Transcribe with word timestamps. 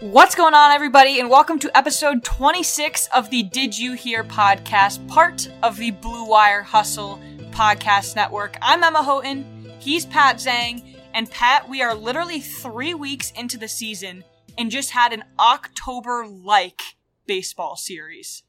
What's 0.00 0.36
going 0.36 0.54
on, 0.54 0.70
everybody, 0.70 1.18
and 1.18 1.28
welcome 1.28 1.58
to 1.58 1.76
episode 1.76 2.22
26 2.22 3.08
of 3.08 3.30
the 3.30 3.42
Did 3.42 3.76
You 3.76 3.94
Hear 3.94 4.22
podcast, 4.22 5.06
part 5.08 5.50
of 5.64 5.76
the 5.76 5.90
Blue 5.90 6.24
Wire 6.24 6.62
Hustle 6.62 7.20
podcast 7.50 8.14
network. 8.14 8.56
I'm 8.62 8.84
Emma 8.84 9.02
Houghton, 9.02 9.44
he's 9.80 10.06
Pat 10.06 10.36
Zhang, 10.36 10.96
and 11.14 11.28
Pat, 11.28 11.68
we 11.68 11.82
are 11.82 11.96
literally 11.96 12.38
three 12.38 12.94
weeks 12.94 13.32
into 13.32 13.58
the 13.58 13.66
season 13.66 14.22
and 14.56 14.70
just 14.70 14.92
had 14.92 15.12
an 15.12 15.24
October 15.36 16.24
like 16.26 16.80
baseball 17.26 17.74
series. 17.74 18.44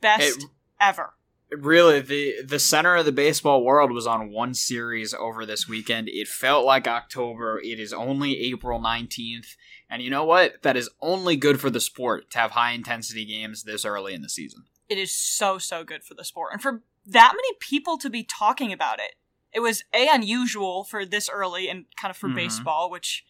Best 0.00 0.38
It- 0.38 0.44
ever. 0.80 1.14
Really, 1.54 2.00
the 2.00 2.36
the 2.42 2.58
center 2.58 2.96
of 2.96 3.04
the 3.04 3.12
baseball 3.12 3.62
world 3.62 3.92
was 3.92 4.06
on 4.06 4.32
one 4.32 4.54
series 4.54 5.12
over 5.12 5.44
this 5.44 5.68
weekend. 5.68 6.08
It 6.08 6.26
felt 6.26 6.64
like 6.64 6.88
October. 6.88 7.60
It 7.62 7.78
is 7.78 7.92
only 7.92 8.40
April 8.40 8.80
19th. 8.80 9.56
And 9.92 10.00
you 10.00 10.08
know 10.08 10.24
what? 10.24 10.62
That 10.62 10.74
is 10.78 10.88
only 11.02 11.36
good 11.36 11.60
for 11.60 11.68
the 11.68 11.78
sport 11.78 12.30
to 12.30 12.38
have 12.38 12.52
high 12.52 12.72
intensity 12.72 13.26
games 13.26 13.64
this 13.64 13.84
early 13.84 14.14
in 14.14 14.22
the 14.22 14.30
season. 14.30 14.64
It 14.88 14.96
is 14.96 15.14
so, 15.14 15.58
so 15.58 15.84
good 15.84 16.02
for 16.02 16.14
the 16.14 16.24
sport. 16.24 16.54
And 16.54 16.62
for 16.62 16.82
that 17.04 17.34
many 17.36 17.48
people 17.60 17.98
to 17.98 18.08
be 18.08 18.24
talking 18.24 18.72
about 18.72 19.00
it, 19.00 19.16
it 19.52 19.60
was 19.60 19.84
A, 19.92 20.08
unusual 20.10 20.82
for 20.84 21.04
this 21.04 21.28
early 21.28 21.68
and 21.68 21.84
kind 22.00 22.10
of 22.10 22.16
for 22.16 22.30
Mhm. 22.30 22.36
baseball, 22.36 22.88
which 22.90 23.22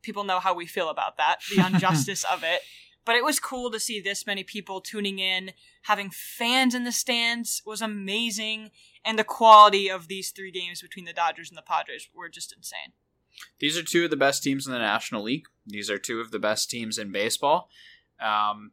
people 0.00 0.24
know 0.24 0.40
how 0.40 0.54
we 0.54 0.66
feel 0.66 0.88
about 0.88 1.18
that, 1.18 1.40
the 1.50 1.58
injustice 1.66 2.24
of 2.24 2.42
it. 2.42 2.62
But 3.04 3.16
it 3.16 3.24
was 3.24 3.38
cool 3.38 3.70
to 3.70 3.78
see 3.78 4.00
this 4.00 4.26
many 4.26 4.44
people 4.44 4.80
tuning 4.80 5.18
in, 5.18 5.52
having 5.82 6.08
fans 6.08 6.74
in 6.74 6.84
the 6.84 6.92
stands 6.92 7.60
was 7.66 7.82
amazing, 7.82 8.70
and 9.04 9.18
the 9.18 9.24
quality 9.24 9.90
of 9.90 10.08
these 10.08 10.30
three 10.30 10.50
games 10.50 10.80
between 10.80 11.04
the 11.04 11.12
Dodgers 11.12 11.50
and 11.50 11.58
the 11.58 11.62
Padres 11.62 12.08
were 12.14 12.30
just 12.30 12.50
insane. 12.56 12.92
These 13.60 13.76
are 13.76 13.82
two 13.82 14.04
of 14.04 14.10
the 14.10 14.16
best 14.16 14.42
teams 14.42 14.66
in 14.66 14.72
the 14.72 14.78
National 14.78 15.22
League. 15.22 15.46
These 15.66 15.90
are 15.90 15.98
two 15.98 16.20
of 16.20 16.30
the 16.30 16.38
best 16.38 16.70
teams 16.70 16.98
in 16.98 17.12
baseball. 17.12 17.68
Um, 18.20 18.72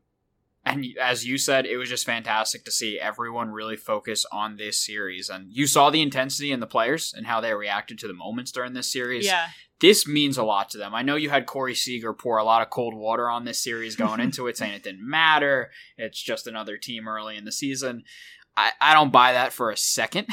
and 0.66 0.86
as 1.00 1.26
you 1.26 1.38
said, 1.38 1.68
it 1.68 1.78
was 1.78 1.90
just 1.90 2.06
fantastic 2.06 2.66
to 2.66 2.72
see 2.72 3.00
everyone 3.00 3.52
really 3.52 3.76
focus 3.76 4.26
on 4.32 4.58
this 4.58 4.84
series. 4.84 5.30
And 5.30 5.52
you 5.52 5.68
saw 5.68 5.92
the 5.92 6.02
intensity 6.02 6.52
in 6.52 6.60
the 6.60 6.66
players 6.68 7.14
and 7.16 7.28
how 7.28 7.40
they 7.40 7.54
reacted 7.54 8.00
to 8.00 8.08
the 8.08 8.14
moments 8.14 8.52
during 8.52 8.74
this 8.74 8.92
series. 8.92 9.26
Yeah. 9.26 9.48
this 9.80 10.08
means 10.08 10.38
a 10.38 10.44
lot 10.44 10.70
to 10.70 10.78
them. 10.80 10.96
I 10.96 11.04
know 11.04 11.18
you 11.18 11.30
had 11.30 11.46
Corey 11.46 11.76
Seager 11.76 12.14
pour 12.14 12.38
a 12.38 12.44
lot 12.44 12.64
of 12.64 12.72
cold 12.72 12.96
water 12.96 13.30
on 13.30 13.46
this 13.46 13.62
series 13.62 13.96
going 13.96 14.20
into 14.20 14.48
it, 14.48 14.58
saying 14.58 14.74
it 14.74 14.84
didn't 14.84 15.08
matter. 15.08 15.70
It's 15.98 16.22
just 16.22 16.48
another 16.48 16.78
team 16.78 17.08
early 17.08 17.38
in 17.38 17.46
the 17.46 17.52
season. 17.52 18.04
I, 18.58 18.72
I 18.82 18.94
don't 18.94 19.12
buy 19.12 19.34
that 19.34 19.54
for 19.54 19.70
a 19.70 19.78
second. 19.78 20.28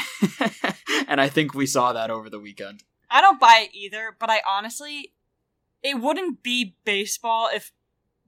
and 1.08 1.20
I 1.20 1.28
think 1.28 1.55
we 1.55 1.67
saw 1.67 1.92
that 1.92 2.08
over 2.11 2.30
the 2.30 2.39
weekend. 2.41 2.84
I 3.12 3.20
don't 3.20 3.38
buy 3.38 3.68
it 3.68 3.77
either, 3.77 4.16
but 4.18 4.30
I 4.30 4.41
honestly, 4.48 5.12
it 5.82 6.00
wouldn't 6.00 6.42
be 6.42 6.77
baseball 6.84 7.48
if 7.52 7.72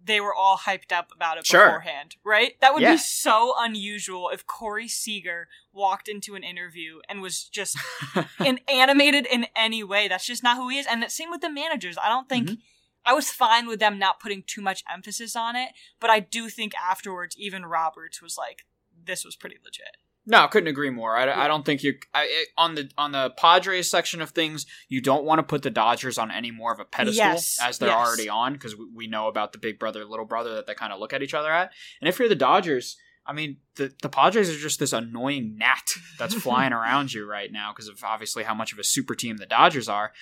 they 0.07 0.21
were 0.21 0.35
all 0.35 0.59
hyped 0.59 0.93
up 0.93 1.11
about 1.15 1.39
it 1.39 1.47
Sure. 1.47 1.65
beforehand, 1.65 2.17
right? 2.23 2.61
That 2.61 2.75
would 2.75 2.83
Yeah. 2.83 2.93
be 2.93 2.99
so 2.99 3.55
unusual 3.59 4.29
if 4.29 4.47
Corey 4.47 4.87
Seager 4.87 5.49
walked 5.73 6.09
into 6.09 6.35
an 6.35 6.45
interview 6.45 7.01
and 7.09 7.23
was 7.23 7.45
just 7.45 7.79
in, 8.45 8.61
animated 8.69 9.25
in 9.25 9.47
any 9.57 9.83
way. 9.83 10.07
That's 10.07 10.27
just 10.27 10.43
not 10.43 10.57
who 10.59 10.69
he 10.69 10.79
is. 10.79 10.87
And 10.87 11.03
the 11.03 11.09
same 11.09 11.31
with 11.31 11.41
the 11.41 11.49
managers. 11.49 11.97
I 11.97 12.09
don't 12.11 12.29
think. 12.29 12.51
Mhm. 12.51 12.59
I 13.07 13.13
was 13.15 13.31
fine 13.31 13.67
with 13.67 13.81
them 13.81 13.99
not 13.99 14.19
putting 14.21 14.43
too 14.43 14.61
much 14.63 14.83
emphasis 14.91 15.35
on 15.37 15.57
it, 15.57 15.73
but 16.01 16.09
I 16.11 16.21
do 16.21 16.49
think 16.51 16.75
afterwards, 16.75 17.37
even 17.39 17.65
Roberts 17.67 18.21
was 18.23 18.37
like, 18.39 18.65
"This 18.95 19.25
was 19.25 19.37
pretty 19.37 19.59
legit." 19.63 19.97
No, 20.27 20.45
I 20.45 20.47
couldn't 20.47 20.69
agree 20.69 20.89
more. 20.91 21.17
I, 21.17 21.45
I 21.45 21.49
don't 21.49 21.67
think 21.67 21.83
you 21.83 21.95
I- 22.15 22.47
on 22.57 22.75
the 22.75 22.91
on 22.97 23.13
the 23.13 23.31
Padres 23.37 23.91
section 23.91 24.23
of 24.23 24.31
things. 24.31 24.65
You 24.89 25.01
don't 25.03 25.25
want 25.25 25.39
to 25.39 25.43
put 25.43 25.63
the 25.63 25.71
Dodgers 25.71 26.17
on 26.17 26.31
any 26.31 26.51
more 26.51 26.73
of 26.73 26.81
a 26.81 26.85
pedestal 26.85 27.25
Yes, 27.27 27.59
as 27.63 27.79
they're 27.79 27.91
yes. 27.91 28.07
already 28.09 28.29
on 28.29 28.55
because 28.55 28.77
we, 28.77 28.87
we 28.95 29.07
know 29.07 29.29
about 29.29 29.53
the 29.53 29.59
big 29.59 29.79
brother 29.79 30.05
little 30.05 30.25
brother 30.25 30.55
that 30.55 30.67
they 30.67 30.75
kind 30.75 30.93
of 30.93 30.99
look 31.01 31.13
at 31.13 31.23
each 31.23 31.35
other 31.35 31.51
at. 31.53 31.71
And 32.01 32.09
if 32.09 32.19
you're 32.19 32.29
the 32.29 32.35
Dodgers, 32.35 32.97
I 33.27 33.33
mean 33.35 33.59
the 33.77 33.93
the 34.03 34.09
Padres 34.09 34.49
are 34.49 34.59
just 34.59 34.81
this 34.81 34.93
annoying 34.95 35.57
gnat 35.59 35.91
that's 36.19 36.35
flying 36.35 36.73
around 36.79 37.13
you 37.13 37.27
right 37.29 37.53
now 37.53 37.73
because 37.73 37.89
of 37.89 38.03
obviously 38.03 38.45
how 38.45 38.55
much 38.55 38.73
of 38.73 38.79
a 38.79 38.85
super 38.85 39.15
team 39.15 39.37
the 39.37 39.47
Dodgers 39.47 39.89
are. 39.89 40.13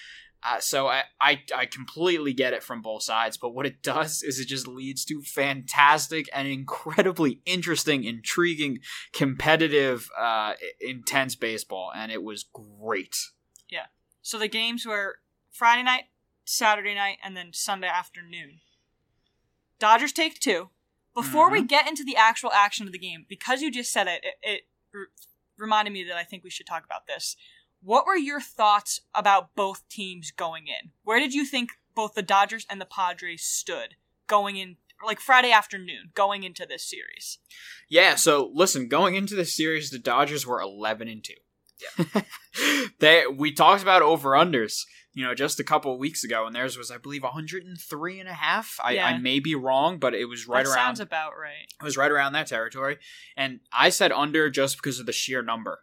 Uh, 0.44 0.58
so 0.58 0.88
I, 0.88 1.04
I 1.20 1.40
I 1.54 1.66
completely 1.66 2.32
get 2.32 2.52
it 2.52 2.64
from 2.64 2.82
both 2.82 3.04
sides, 3.04 3.36
but 3.36 3.54
what 3.54 3.64
it 3.64 3.80
does 3.80 4.22
is 4.24 4.40
it 4.40 4.48
just 4.48 4.66
leads 4.66 5.04
to 5.04 5.22
fantastic 5.22 6.28
and 6.32 6.48
incredibly 6.48 7.40
interesting, 7.46 8.02
intriguing, 8.02 8.80
competitive, 9.12 10.10
uh, 10.18 10.54
intense 10.80 11.36
baseball, 11.36 11.92
and 11.94 12.10
it 12.10 12.24
was 12.24 12.44
great. 12.52 13.16
Yeah. 13.70 13.86
So 14.20 14.36
the 14.36 14.48
games 14.48 14.84
were 14.84 15.18
Friday 15.50 15.84
night, 15.84 16.04
Saturday 16.44 16.94
night, 16.94 17.18
and 17.22 17.36
then 17.36 17.52
Sunday 17.52 17.88
afternoon. 17.88 18.60
Dodgers 19.78 20.12
take 20.12 20.40
two. 20.40 20.70
Before 21.14 21.50
we 21.50 21.62
get 21.62 21.86
into 21.86 22.04
the 22.04 22.16
actual 22.16 22.50
action 22.52 22.86
of 22.86 22.92
the 22.92 22.98
game, 22.98 23.26
because 23.28 23.60
you 23.60 23.70
just 23.70 23.92
said 23.92 24.06
it, 24.06 24.24
it, 24.24 24.34
it 24.42 24.62
r- 24.94 25.08
reminded 25.58 25.92
me 25.92 26.04
that 26.04 26.16
I 26.16 26.24
think 26.24 26.42
we 26.42 26.48
should 26.48 26.66
talk 26.66 26.86
about 26.86 27.06
this. 27.06 27.36
What 27.82 28.06
were 28.06 28.16
your 28.16 28.40
thoughts 28.40 29.00
about 29.14 29.54
both 29.56 29.88
teams 29.88 30.30
going 30.30 30.66
in? 30.68 30.90
Where 31.02 31.18
did 31.18 31.34
you 31.34 31.44
think 31.44 31.70
both 31.94 32.14
the 32.14 32.22
Dodgers 32.22 32.64
and 32.70 32.80
the 32.80 32.86
Padres 32.86 33.42
stood 33.42 33.96
going 34.28 34.56
in, 34.56 34.76
like 35.04 35.18
Friday 35.18 35.50
afternoon, 35.50 36.10
going 36.14 36.44
into 36.44 36.64
this 36.64 36.88
series? 36.88 37.38
Yeah, 37.88 38.14
so 38.14 38.50
listen, 38.54 38.88
going 38.88 39.16
into 39.16 39.34
the 39.34 39.44
series, 39.44 39.90
the 39.90 39.98
Dodgers 39.98 40.46
were 40.46 40.60
eleven 40.60 41.08
and 41.08 41.24
two. 41.24 41.34
Yeah. 41.98 42.22
they 43.00 43.24
we 43.26 43.52
talked 43.52 43.82
about 43.82 44.02
over 44.02 44.30
unders, 44.30 44.82
you 45.12 45.24
know, 45.24 45.34
just 45.34 45.58
a 45.58 45.64
couple 45.64 45.92
of 45.92 45.98
weeks 45.98 46.22
ago, 46.22 46.46
and 46.46 46.54
theirs 46.54 46.78
was, 46.78 46.92
I 46.92 46.98
believe, 46.98 47.24
103 47.24 48.20
and 48.20 48.28
a 48.28 48.32
half. 48.32 48.78
I, 48.82 48.92
Yeah. 48.92 49.06
I 49.06 49.18
may 49.18 49.40
be 49.40 49.56
wrong, 49.56 49.98
but 49.98 50.14
it 50.14 50.26
was 50.26 50.46
right 50.46 50.64
that 50.64 50.70
around 50.70 50.86
sounds 50.86 51.00
about 51.00 51.32
right. 51.36 51.66
it 51.80 51.84
was 51.84 51.96
right 51.96 52.12
around 52.12 52.34
that 52.34 52.46
territory. 52.46 52.98
And 53.36 53.58
I 53.72 53.88
said 53.88 54.12
under 54.12 54.50
just 54.50 54.76
because 54.76 55.00
of 55.00 55.06
the 55.06 55.12
sheer 55.12 55.42
number. 55.42 55.80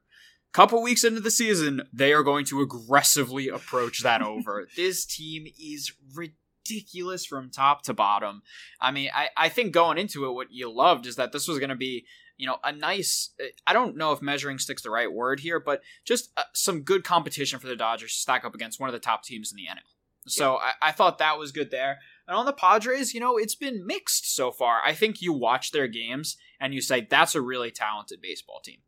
Couple 0.52 0.82
weeks 0.82 1.04
into 1.04 1.22
the 1.22 1.32
season, 1.32 1.84
they 1.94 2.12
are 2.12 2.24
going 2.24 2.44
to 2.46 2.62
aggressively 2.62 3.50
approach 3.50 4.02
that 4.02 4.22
over. 4.24 4.68
this 4.76 5.06
team 5.06 5.46
is 5.60 5.94
ridiculous 6.16 7.26
from 7.26 7.52
top 7.52 7.84
to 7.84 7.94
bottom. 7.94 8.42
I 8.82 8.92
mean, 8.92 9.10
I, 9.14 9.30
I 9.38 9.50
think 9.50 9.74
going 9.74 10.00
into 10.00 10.26
it, 10.26 10.34
what 10.34 10.52
you 10.52 10.72
loved 10.72 11.06
is 11.06 11.18
that 11.18 11.32
this 11.32 11.48
was 11.48 11.60
going 11.60 11.70
to 11.70 11.76
be, 11.76 12.06
you 12.38 12.48
know, 12.48 12.58
a 12.64 12.72
nice. 12.72 13.32
I 13.68 13.74
don't 13.74 13.96
know 13.96 14.12
if 14.12 14.24
measuring 14.24 14.58
stick's 14.58 14.82
the 14.82 14.90
right 14.90 15.12
word 15.12 15.40
here, 15.40 15.60
but 15.60 15.82
just 16.04 16.32
uh, 16.36 16.44
some 16.54 16.82
good 16.82 17.04
competition 17.04 17.60
for 17.60 17.68
the 17.68 17.76
Dodgers 17.76 18.14
to 18.14 18.20
stack 18.20 18.44
up 18.44 18.56
against 18.56 18.80
one 18.80 18.90
of 18.90 18.94
the 18.94 19.00
top 19.00 19.24
teams 19.24 19.52
in 19.52 19.58
the 19.58 19.70
NL. 19.70 19.84
So 20.28 20.58
I, 20.58 20.90
I 20.90 20.92
thought 20.92 21.20
that 21.20 21.38
was 21.38 21.52
good 21.52 21.72
there. 21.72 22.00
And 22.28 22.36
on 22.36 22.46
the 22.46 22.54
Padres, 22.54 23.14
you 23.14 23.20
know, 23.20 23.38
it's 23.38 23.56
been 23.56 23.86
mixed 23.86 24.36
so 24.36 24.52
far. 24.52 24.80
I 24.86 24.94
think 24.94 25.22
you 25.22 25.34
watch 25.34 25.72
their 25.72 25.88
games 25.88 26.38
and 26.60 26.74
you 26.74 26.82
say 26.82 27.08
that's 27.10 27.36
a 27.36 27.42
really 27.42 27.72
talented 27.72 28.22
baseball 28.22 28.62
team. 28.64 28.80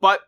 But 0.00 0.20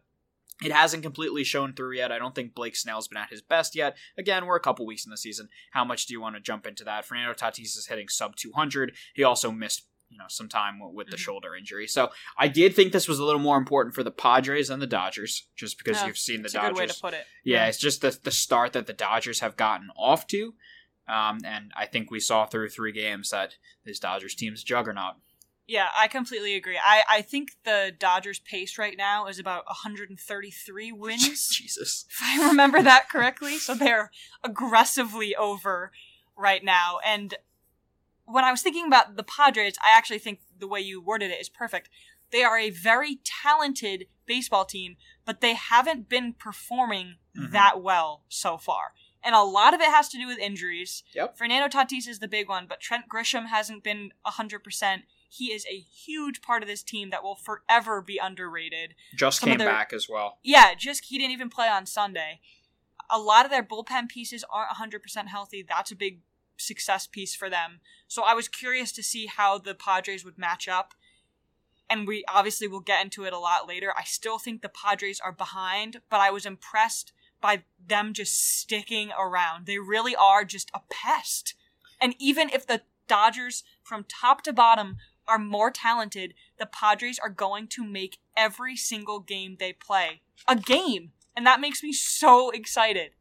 it 0.65 0.73
hasn't 0.73 1.03
completely 1.03 1.45
shown 1.45 1.73
through 1.75 1.97
yet. 1.97 2.12
I 2.12 2.19
don't 2.19 2.34
think 2.34 2.55
Blake 2.55 2.77
Snell's 2.77 3.09
been 3.09 3.19
at 3.19 3.31
his 3.31 3.43
best 3.43 3.75
yet. 3.75 3.97
Again, 4.17 4.47
we're 4.47 4.56
a 4.56 4.61
couple 4.61 4.87
weeks 4.87 5.05
in 5.05 5.11
the 5.11 5.17
season. 5.17 5.49
How 5.73 5.84
much 5.84 6.06
do 6.06 6.15
you 6.15 6.21
want 6.21 6.37
to 6.37 6.41
jump 6.41 6.67
into 6.67 6.84
that? 6.84 7.05
Fernando 7.05 7.34
Tatis 7.34 7.77
is 7.77 7.87
hitting 7.89 8.09
sub 8.09 8.37
200. 8.37 8.95
He 9.15 9.25
also 9.25 9.50
missed, 9.50 9.87
you 10.09 10.19
know, 10.19 10.25
some 10.28 10.49
time 10.49 10.78
with 10.95 11.09
the 11.09 11.17
Mhm. 11.17 11.21
shoulder 11.21 11.55
injury. 11.56 11.87
So 11.87 12.12
I 12.37 12.49
did 12.49 12.75
think 12.77 12.93
this 12.93 13.09
was 13.09 13.19
a 13.19 13.25
little 13.25 13.41
more 13.41 13.56
important 13.56 13.95
for 13.95 14.03
the 14.03 14.11
Padres 14.11 14.69
than 14.69 14.81
the 14.81 14.87
Dodgers, 14.87 15.47
just 15.56 15.78
because 15.78 16.03
you've 16.06 16.19
seen 16.19 16.43
the 16.43 16.49
Dodgers 16.50 16.71
good 16.71 16.79
way 16.79 16.87
to 16.87 17.00
put 17.00 17.15
it. 17.15 17.27
yeah, 17.44 17.67
it's 17.67 17.79
just 17.79 18.00
the 18.03 18.11
the 18.23 18.31
start 18.31 18.73
that 18.75 18.87
the 18.87 18.93
Dodgers 18.93 19.41
have 19.41 19.56
gotten 19.56 19.89
off 19.97 20.27
to, 20.29 20.55
um, 21.09 21.39
and 21.44 21.73
I 21.77 21.87
think 21.87 22.11
we 22.11 22.21
saw 22.21 22.47
through 22.47 22.69
three 22.69 22.93
games 22.93 23.31
that 23.31 23.56
this 23.84 23.99
Dodgers 23.99 24.34
team's 24.34 24.62
juggernaut. 24.62 25.15
Yeah, 25.67 25.89
I 25.97 26.09
completely 26.09 26.55
agree. 26.55 26.78
I, 26.83 27.03
I 27.09 27.23
think 27.23 27.53
the 27.65 27.93
Dodgers 27.97 28.41
pace 28.41 28.78
right 28.78 28.97
now 28.97 29.27
is 29.27 29.39
about 29.39 29.65
133 29.67 30.93
wins, 30.93 31.49
Jesus, 31.49 32.05
if 32.11 32.19
I 32.21 32.49
remember 32.49 32.83
that 32.83 33.09
correctly. 33.09 33.59
So 33.59 33.75
they're 33.75 34.11
aggressively 34.43 35.35
over 35.37 35.93
right 36.37 36.64
now. 36.64 36.99
And 37.06 37.35
when 38.25 38.44
I 38.44 38.50
was 38.50 38.62
thinking 38.62 38.87
about 38.87 39.17
the 39.17 39.23
Padres, 39.23 39.75
I 39.85 39.97
actually 39.97 40.19
think 40.19 40.41
the 40.59 40.67
way 40.67 40.81
you 40.81 41.00
worded 41.00 41.31
it 41.31 41.41
is 41.41 41.49
perfect. 41.49 41.88
They 42.31 42.43
are 42.43 42.59
a 42.59 42.70
very 42.70 43.20
talented 43.25 44.06
baseball 44.26 44.64
team, 44.64 44.97
but 45.25 45.41
they 45.41 45.55
haven't 45.55 46.09
been 46.09 46.32
performing 46.32 47.17
Mhm. 47.37 47.50
that 47.53 47.82
well 47.82 48.25
so 48.29 48.56
far. 48.59 48.94
And 49.23 49.35
a 49.35 49.43
lot 49.43 49.75
of 49.75 49.81
it 49.81 49.88
has 49.91 50.09
to 50.11 50.19
do 50.19 50.26
with 50.26 50.38
injuries. 50.38 51.03
Yep. 51.14 51.37
Fernando 51.38 51.69
Tatis 51.69 52.09
is 52.09 52.19
the 52.19 52.29
big 52.29 52.49
one, 52.49 52.67
but 52.67 52.81
Trent 52.81 53.05
Grisham 53.09 53.47
hasn't 53.49 53.85
been 53.85 54.12
100%. 54.26 55.05
He 55.34 55.46
is 55.46 55.64
a 55.67 55.79
huge 55.79 56.43
part 56.43 56.62
of 56.62 56.69
this 56.69 56.82
team 56.82 57.08
that 57.08 57.23
will 57.23 57.37
forever 57.37 58.02
be 58.02 58.19
underrated. 58.19 58.94
just 59.17 59.40
Some 59.40 59.49
came 59.49 59.58
their- 59.58 59.69
back 59.69 59.94
as 59.94 60.06
well. 60.06 60.38
Yeah, 60.43 60.75
just 60.75 61.06
he 61.06 61.17
didn't 61.17 61.32
even 61.32 61.49
play 61.49 61.69
on 61.69 61.87
Sunday. 61.87 62.40
A 63.08 63.19
lot 63.19 63.46
of 63.46 63.50
their 63.50 63.62
bullpen 63.62 64.11
pieces 64.11 64.44
aren't 64.50 64.76
100% 64.76 65.29
healthy. 65.29 65.64
That's 65.67 65.90
a 65.90 65.96
big 65.96 66.20
success 66.58 67.06
piece 67.06 67.34
for 67.34 67.49
them. 67.49 67.81
So 68.08 68.23
I 68.25 68.34
was 68.34 68.46
curious 68.46 68.93
to 68.93 69.02
see 69.02 69.25
how 69.26 69.56
the 69.56 69.75
Padres 69.75 70.23
would 70.23 70.37
match 70.37 70.69
up. 70.69 70.93
And 71.88 72.06
we 72.06 72.25
obviously 72.28 72.69
will 72.69 72.81
get 72.81 73.02
into 73.02 73.25
it 73.25 73.32
a 73.32 73.38
lot 73.38 73.67
later. 73.67 73.93
I 73.96 74.05
still 74.05 74.38
think 74.38 74.61
the 74.61 74.69
Padres 74.69 75.19
are 75.19 75.32
behind, 75.32 76.02
but 76.11 76.20
I 76.20 76.31
was 76.31 76.44
impressed 76.44 77.12
by 77.40 77.64
them 77.85 78.12
just 78.12 78.58
sticking 78.58 79.11
around. 79.19 79.64
They 79.67 79.78
really 79.78 80.14
are 80.14 80.44
just 80.44 80.70
a 80.75 80.81
pest. 80.90 81.55
And 82.00 82.14
even 82.19 82.50
if 82.50 82.67
the 82.67 82.82
Dodgers 83.08 83.64
from 83.82 84.05
top 84.08 84.43
to 84.43 84.52
bottom 84.52 84.96
are 85.29 85.39
more 85.39 85.71
talented. 85.71 86.35
The 86.59 86.67
Padres 86.67 87.19
are 87.19 87.31
going 87.31 87.69
to 87.69 87.85
make 87.85 88.19
every 88.37 88.77
single 88.77 89.21
game 89.21 89.57
they 89.59 89.73
play 89.73 90.23
a 90.49 90.57
game. 90.57 91.13
And 91.37 91.47
that 91.47 91.61
makes 91.61 91.83
me 91.83 91.93
so 91.93 92.51
excited. 92.51 93.13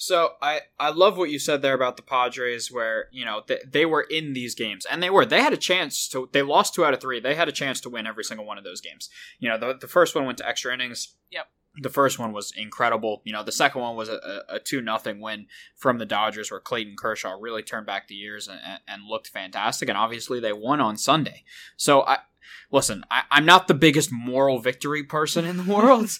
So 0.00 0.34
I 0.40 0.60
I 0.78 0.90
love 0.90 1.18
what 1.18 1.28
you 1.28 1.40
said 1.40 1.60
there 1.60 1.74
about 1.74 1.96
the 1.96 2.04
Padres, 2.04 2.70
where 2.70 3.08
you 3.10 3.24
know 3.24 3.42
they, 3.46 3.58
they 3.66 3.84
were 3.84 4.02
in 4.02 4.32
these 4.32 4.54
games, 4.54 4.86
and 4.88 5.02
they 5.02 5.10
were 5.10 5.26
they 5.26 5.42
had 5.42 5.52
a 5.52 5.56
chance 5.56 6.06
to 6.10 6.28
they 6.32 6.42
lost 6.42 6.74
two 6.74 6.84
out 6.84 6.94
of 6.94 7.00
three. 7.00 7.18
They 7.18 7.34
had 7.34 7.48
a 7.48 7.52
chance 7.52 7.80
to 7.80 7.90
win 7.90 8.06
every 8.06 8.22
single 8.22 8.46
one 8.46 8.58
of 8.58 8.64
those 8.64 8.80
games. 8.80 9.10
You 9.40 9.48
know 9.48 9.58
the 9.58 9.76
the 9.76 9.88
first 9.88 10.14
one 10.14 10.24
went 10.24 10.38
to 10.38 10.48
extra 10.48 10.72
innings. 10.72 11.16
Yep. 11.32 11.48
The 11.80 11.90
first 11.90 12.18
one 12.18 12.32
was 12.32 12.52
incredible. 12.56 13.22
You 13.24 13.32
know 13.32 13.42
the 13.42 13.52
second 13.52 13.80
one 13.80 13.96
was 13.96 14.08
a, 14.08 14.42
a 14.48 14.58
two 14.58 14.80
nothing 14.80 15.20
win 15.20 15.46
from 15.76 15.98
the 15.98 16.06
Dodgers, 16.06 16.50
where 16.50 16.60
Clayton 16.60 16.96
Kershaw 16.96 17.36
really 17.38 17.62
turned 17.62 17.86
back 17.86 18.08
the 18.08 18.14
years 18.14 18.48
and, 18.48 18.60
and 18.86 19.02
looked 19.08 19.28
fantastic, 19.28 19.88
and 19.88 19.98
obviously 19.98 20.40
they 20.40 20.52
won 20.52 20.80
on 20.80 20.96
Sunday. 20.96 21.44
So 21.76 22.02
I 22.02 22.18
listen, 22.70 23.04
I, 23.10 23.22
am 23.30 23.46
not 23.46 23.68
the 23.68 23.74
biggest 23.74 24.10
moral 24.12 24.58
victory 24.60 25.02
person 25.02 25.44
in 25.44 25.56
the 25.56 25.72
world, 25.74 26.10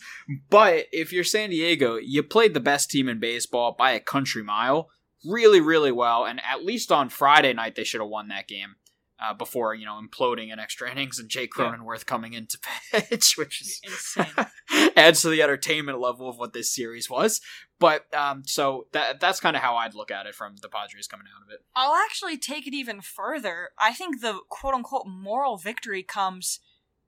but 0.51 0.87
if 0.93 1.13
you're 1.13 1.25
San 1.25 1.51
Diego, 1.51 1.97
you 1.97 2.23
played 2.23 2.55
the 2.55 2.61
best 2.61 2.91
team 2.91 3.09
in 3.09 3.21
baseball 3.21 3.75
by 3.79 3.93
a 3.93 4.01
country 4.01 4.43
mile 4.43 4.91
really, 5.25 5.61
really 5.61 5.93
well. 5.93 6.25
And 6.25 6.41
at 6.45 6.65
least 6.65 6.93
on 6.93 7.09
Friday 7.09 7.53
night, 7.53 7.75
they 7.75 7.85
should 7.85 8.01
have 8.01 8.11
won 8.11 8.29
that 8.29 8.49
game. 8.49 8.77
Uh, 9.21 9.35
before 9.35 9.75
you 9.75 9.85
know 9.85 10.01
imploding 10.01 10.53
in 10.53 10.61
extra 10.61 10.89
innings 10.89 11.19
and 11.19 11.29
Jake 11.29 11.51
Cronenworth 11.53 11.99
yeah. 11.99 12.05
coming 12.05 12.35
into 12.35 12.57
pitch, 12.93 13.35
which 13.37 13.61
is 13.61 13.81
insane, 13.83 14.47
adds 14.97 15.23
to 15.23 15.29
the 15.29 15.43
entertainment 15.43 15.99
level 15.99 16.29
of 16.29 16.39
what 16.39 16.53
this 16.53 16.73
series 16.73 17.11
was. 17.11 17.41
But 17.81 18.13
um, 18.15 18.43
so 18.47 18.87
that 18.93 19.19
that's 19.19 19.41
kind 19.41 19.57
of 19.57 19.63
how 19.63 19.77
I'd 19.77 19.95
look 19.95 20.13
at 20.13 20.27
it 20.27 20.37
from 20.37 20.55
the 20.63 20.69
Padres 20.69 21.09
coming 21.09 21.27
out 21.35 21.43
of 21.43 21.53
it. 21.53 21.65
I'll 21.75 21.97
actually 21.97 22.39
take 22.39 22.67
it 22.69 22.75
even 22.75 23.01
further. 23.01 23.71
I 23.79 23.93
think 23.93 24.21
the 24.21 24.39
quote 24.49 24.75
unquote 24.75 25.07
moral 25.09 25.57
victory 25.57 26.05
comes. 26.05 26.61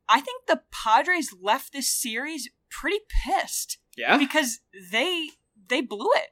I 0.09 0.21
think 0.21 0.47
the 0.47 0.63
Padres 0.73 1.33
left 1.41 1.73
this 1.73 1.89
series 1.89 2.51
pretty 2.71 2.99
pissed. 3.25 3.79
Yeah, 3.97 4.17
because 4.17 4.61
they 4.91 5.29
they 5.69 5.81
blew 5.81 6.11
it 6.17 6.31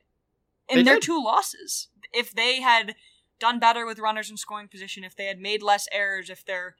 in 0.69 0.79
they 0.79 0.83
their 0.83 0.95
did. 0.95 1.03
two 1.03 1.23
losses. 1.23 1.89
If 2.13 2.33
they 2.33 2.61
had 2.61 2.95
done 3.39 3.59
better 3.59 3.87
with 3.87 3.99
runners 3.99 4.31
in 4.31 4.37
scoring 4.37 4.69
position, 4.69 5.05
if 5.05 5.17
they 5.17 5.27
had 5.27 5.39
made 5.39 5.63
less 5.63 5.89
errors, 5.93 6.31
if 6.31 6.45
their 6.45 6.77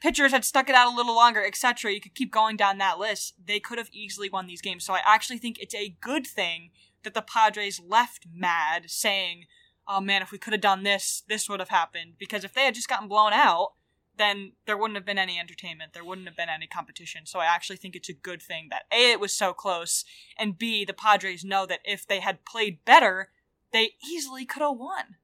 pitchers 0.00 0.32
had 0.32 0.44
stuck 0.44 0.68
it 0.68 0.74
out 0.74 0.92
a 0.92 0.96
little 0.96 1.14
longer, 1.14 1.44
etc., 1.44 1.92
you 1.92 2.00
could 2.00 2.14
keep 2.14 2.32
going 2.32 2.56
down 2.56 2.78
that 2.78 2.98
list. 2.98 3.34
They 3.44 3.60
could 3.60 3.78
have 3.78 3.90
easily 3.92 4.28
won 4.28 4.46
these 4.46 4.62
games. 4.62 4.84
So 4.84 4.94
I 4.94 5.00
actually 5.04 5.38
think 5.38 5.58
it's 5.58 5.74
a 5.74 5.96
good 6.00 6.26
thing 6.26 6.70
that 7.02 7.14
the 7.14 7.22
Padres 7.22 7.80
left 7.80 8.26
mad, 8.32 8.90
saying, 8.90 9.46
"Oh 9.86 10.00
man, 10.00 10.22
if 10.22 10.32
we 10.32 10.38
could 10.38 10.52
have 10.52 10.60
done 10.60 10.82
this, 10.82 11.22
this 11.28 11.48
would 11.48 11.60
have 11.60 11.68
happened." 11.68 12.18
Because 12.18 12.44
if 12.44 12.52
they 12.52 12.64
had 12.64 12.74
just 12.74 12.88
gotten 12.88 13.08
blown 13.08 13.32
out, 13.32 13.74
then 14.16 14.52
there 14.66 14.76
wouldn't 14.76 14.96
have 14.96 15.04
been 15.04 15.18
any 15.18 15.38
entertainment. 15.38 15.92
There 15.92 16.04
wouldn't 16.04 16.26
have 16.26 16.36
been 16.36 16.48
any 16.48 16.66
competition. 16.66 17.26
So 17.26 17.38
I 17.38 17.46
actually 17.46 17.76
think 17.76 17.94
it's 17.94 18.08
a 18.08 18.14
good 18.14 18.42
thing 18.42 18.68
that 18.70 18.86
A, 18.90 19.12
it 19.12 19.20
was 19.20 19.32
so 19.32 19.52
close, 19.52 20.04
and 20.38 20.58
B, 20.58 20.84
the 20.84 20.94
Padres 20.94 21.44
know 21.44 21.66
that 21.66 21.80
if 21.84 22.06
they 22.06 22.20
had 22.20 22.44
played 22.44 22.84
better, 22.84 23.30
they 23.72 23.94
easily 24.02 24.46
could 24.46 24.62
have 24.62 24.76
won 24.76 25.16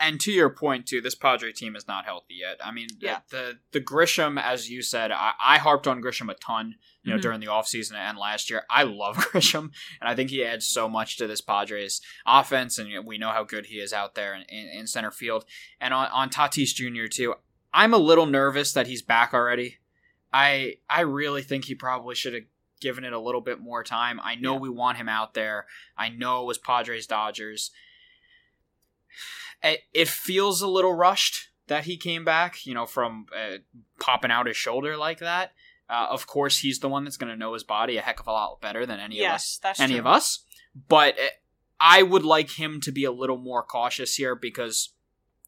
and 0.00 0.20
to 0.20 0.32
your 0.32 0.50
point 0.50 0.86
too, 0.86 1.00
this 1.00 1.14
Padre 1.14 1.52
team 1.52 1.76
is 1.76 1.86
not 1.86 2.04
healthy 2.04 2.34
yet. 2.40 2.56
I 2.64 2.70
mean, 2.72 2.88
yeah. 3.00 3.20
the 3.30 3.58
the 3.72 3.80
Grisham, 3.80 4.40
as 4.40 4.70
you 4.70 4.82
said, 4.82 5.10
I, 5.12 5.32
I 5.40 5.58
harped 5.58 5.86
on 5.86 6.02
Grisham 6.02 6.30
a 6.30 6.34
ton, 6.34 6.76
you 7.02 7.12
know, 7.12 7.18
Mhm. 7.18 7.22
during 7.22 7.40
the 7.40 7.46
offseason 7.46 7.94
and 7.94 8.16
last 8.18 8.50
year. 8.50 8.62
I 8.70 8.82
love 8.84 9.16
Grisham, 9.32 9.70
and 10.00 10.08
I 10.08 10.14
think 10.14 10.30
he 10.30 10.44
adds 10.44 10.66
so 10.68 10.88
much 10.88 11.16
to 11.18 11.26
this 11.26 11.40
Padres 11.40 12.00
offense, 12.26 12.78
and 12.78 13.06
we 13.06 13.18
know 13.18 13.30
how 13.30 13.44
good 13.44 13.66
he 13.66 13.76
is 13.76 13.92
out 13.92 14.14
there 14.14 14.34
in, 14.34 14.42
in, 14.48 14.68
in 14.80 14.86
center 14.86 15.10
field. 15.10 15.44
And 15.80 15.92
on, 15.94 16.08
on 16.08 16.30
Tatis 16.30 16.74
Jr. 16.74 17.06
too, 17.08 17.34
I'm 17.72 17.92
a 17.94 17.98
little 17.98 18.26
nervous 18.26 18.72
that 18.72 18.86
he's 18.86 19.02
back 19.02 19.34
already. 19.34 19.78
I 20.32 20.76
I 20.90 21.00
really 21.02 21.42
think 21.42 21.64
he 21.66 21.74
probably 21.74 22.14
should 22.14 22.34
have 22.34 22.44
given 22.80 23.02
it 23.04 23.12
a 23.12 23.18
little 23.18 23.40
bit 23.40 23.58
more 23.60 23.82
time. 23.82 24.20
I 24.22 24.34
know 24.36 24.54
Yeah. 24.54 24.60
we 24.60 24.68
want 24.68 24.98
him 24.98 25.08
out 25.08 25.34
there. 25.34 25.66
I 25.96 26.08
know 26.10 26.42
it 26.42 26.46
was 26.46 26.58
Padres 26.58 27.06
Dodgers 27.08 27.70
it, 29.62 29.80
it 29.92 30.08
feels 30.08 30.62
a 30.62 30.68
little 30.68 30.94
rushed 30.94 31.48
that 31.66 31.84
he 31.84 31.96
came 31.96 32.24
back, 32.24 32.64
you 32.66 32.74
know, 32.74 32.86
from 32.86 33.26
uh, 33.36 33.58
popping 34.00 34.30
out 34.30 34.46
his 34.46 34.56
shoulder 34.56 34.96
like 34.96 35.18
that. 35.18 35.52
Uh, 35.90 36.06
of 36.10 36.26
course, 36.26 36.58
he's 36.58 36.80
the 36.80 36.88
one 36.88 37.04
that's 37.04 37.16
going 37.16 37.32
to 37.32 37.38
know 37.38 37.54
his 37.54 37.64
body 37.64 37.96
a 37.96 38.00
heck 38.02 38.20
of 38.20 38.26
a 38.26 38.30
lot 38.32 38.60
better 38.60 38.84
than 38.86 39.00
any 39.00 39.20
of 39.20 39.26
us. 39.26 39.32
yes, 39.32 39.60
that's 39.62 39.80
Any 39.80 39.94
true. 39.94 40.00
of 40.00 40.06
us, 40.06 40.44
but 40.88 41.18
uh, 41.18 41.26
I 41.80 42.02
would 42.02 42.24
like 42.24 42.50
him 42.58 42.80
to 42.82 42.92
be 42.92 43.04
a 43.04 43.12
little 43.12 43.38
more 43.38 43.62
cautious 43.62 44.16
here 44.16 44.34
because, 44.34 44.90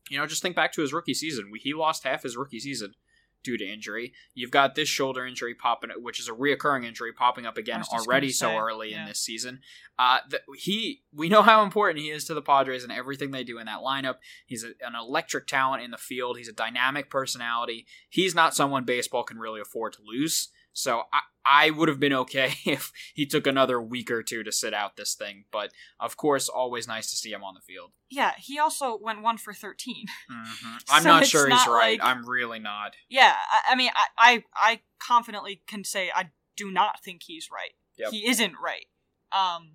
you 0.09 0.17
know, 0.19 0.27
just 0.27 0.41
think 0.43 0.57
back 0.57 0.73
to 0.73 0.81
his 0.81 0.93
rookie 0.93 1.15
season. 1.15 1.51
He 1.59 1.75
lost 1.75 2.05
half 2.05 2.23
his 2.23 2.37
rookie 2.37 2.61
season 2.61 2.95
due 3.43 3.57
to 3.57 3.65
injury. 3.65 4.13
You've 4.35 4.51
got 4.51 4.75
this 4.75 4.89
shoulder 4.89 5.27
injury 5.27 5.55
popping, 5.55 5.91
which 5.97 6.21
is 6.21 6.29
a 6.29 6.33
reoccurring 6.33 6.85
injury 6.85 7.13
popping 7.13 7.47
up 7.47 7.57
again 7.57 7.83
already 7.93 8.31
so 8.31 8.49
say, 8.49 8.57
early 8.57 8.93
in 8.93 9.07
this 9.07 9.21
season. 9.21 9.61
Uh, 9.99 10.19
the, 10.29 10.41
he, 10.57 11.03
we 11.13 11.29
know 11.29 11.43
how 11.43 11.63
important 11.63 12.01
he 12.01 12.11
is 12.11 12.25
to 12.25 12.35
the 12.35 12.43
Padres 12.43 12.83
and 12.83 12.93
everything 12.93 13.31
they 13.31 13.45
do 13.45 13.59
in 13.59 13.67
that 13.67 13.81
lineup. 13.81 14.17
He's 14.47 14.65
a, 14.65 14.69
an 14.87 14.95
electric 14.99 15.47
talent 15.47 15.83
in 15.83 15.91
the 15.91 15.99
field. 15.99 16.39
He's 16.39 16.49
a 16.49 16.53
dynamic 16.53 17.11
personality. 17.11 17.87
He's 18.09 18.35
not 18.35 18.55
someone 18.55 18.85
baseball 18.85 19.25
can 19.25 19.39
really 19.39 19.61
afford 19.61 19.93
to 19.95 20.03
lose. 20.05 20.49
So 20.81 21.03
I, 21.13 21.21
I 21.45 21.71
would 21.71 21.89
have 21.89 22.01
been 22.01 22.13
okay 22.13 22.55
if 22.67 22.93
he 23.15 23.27
took 23.27 23.47
another 23.47 23.81
week 23.81 24.11
or 24.11 24.23
two 24.23 24.43
to 24.43 24.53
sit 24.53 24.73
out 24.75 24.97
this 24.97 25.15
thing. 25.15 25.45
But 25.51 25.73
of 25.99 26.17
course, 26.17 26.49
always 26.49 26.87
nice 26.89 27.11
to 27.11 27.17
see 27.17 27.33
him 27.33 27.43
on 27.45 27.55
the 27.55 27.61
field. 27.61 27.93
Yeah, 28.11 28.33
he 28.39 28.59
also 28.59 28.99
went 29.01 29.23
one 29.23 29.39
for 29.39 29.53
thirteen. 29.53 30.07
I'm 30.91 31.03
So 31.03 31.09
not 31.09 31.27
sure 31.27 31.47
he's 31.49 31.51
not 31.67 31.69
right. 31.69 32.01
like- 32.01 32.09
I'm 32.09 32.27
really 32.29 32.59
not. 32.59 32.95
Yeah, 33.09 33.35
I, 33.51 33.73
I 33.73 33.77
mean, 33.77 33.91
I, 33.95 34.07
I 34.19 34.45
I 34.55 34.81
confidently 34.99 35.63
can 35.67 35.85
say 35.85 36.11
I 36.15 36.31
do 36.57 36.71
not 36.71 37.03
think 37.05 37.23
he's 37.25 37.49
right. 37.51 37.73
Yep. 37.99 38.11
He 38.13 38.29
isn't 38.29 38.55
right. 38.63 38.87
Um, 39.33 39.73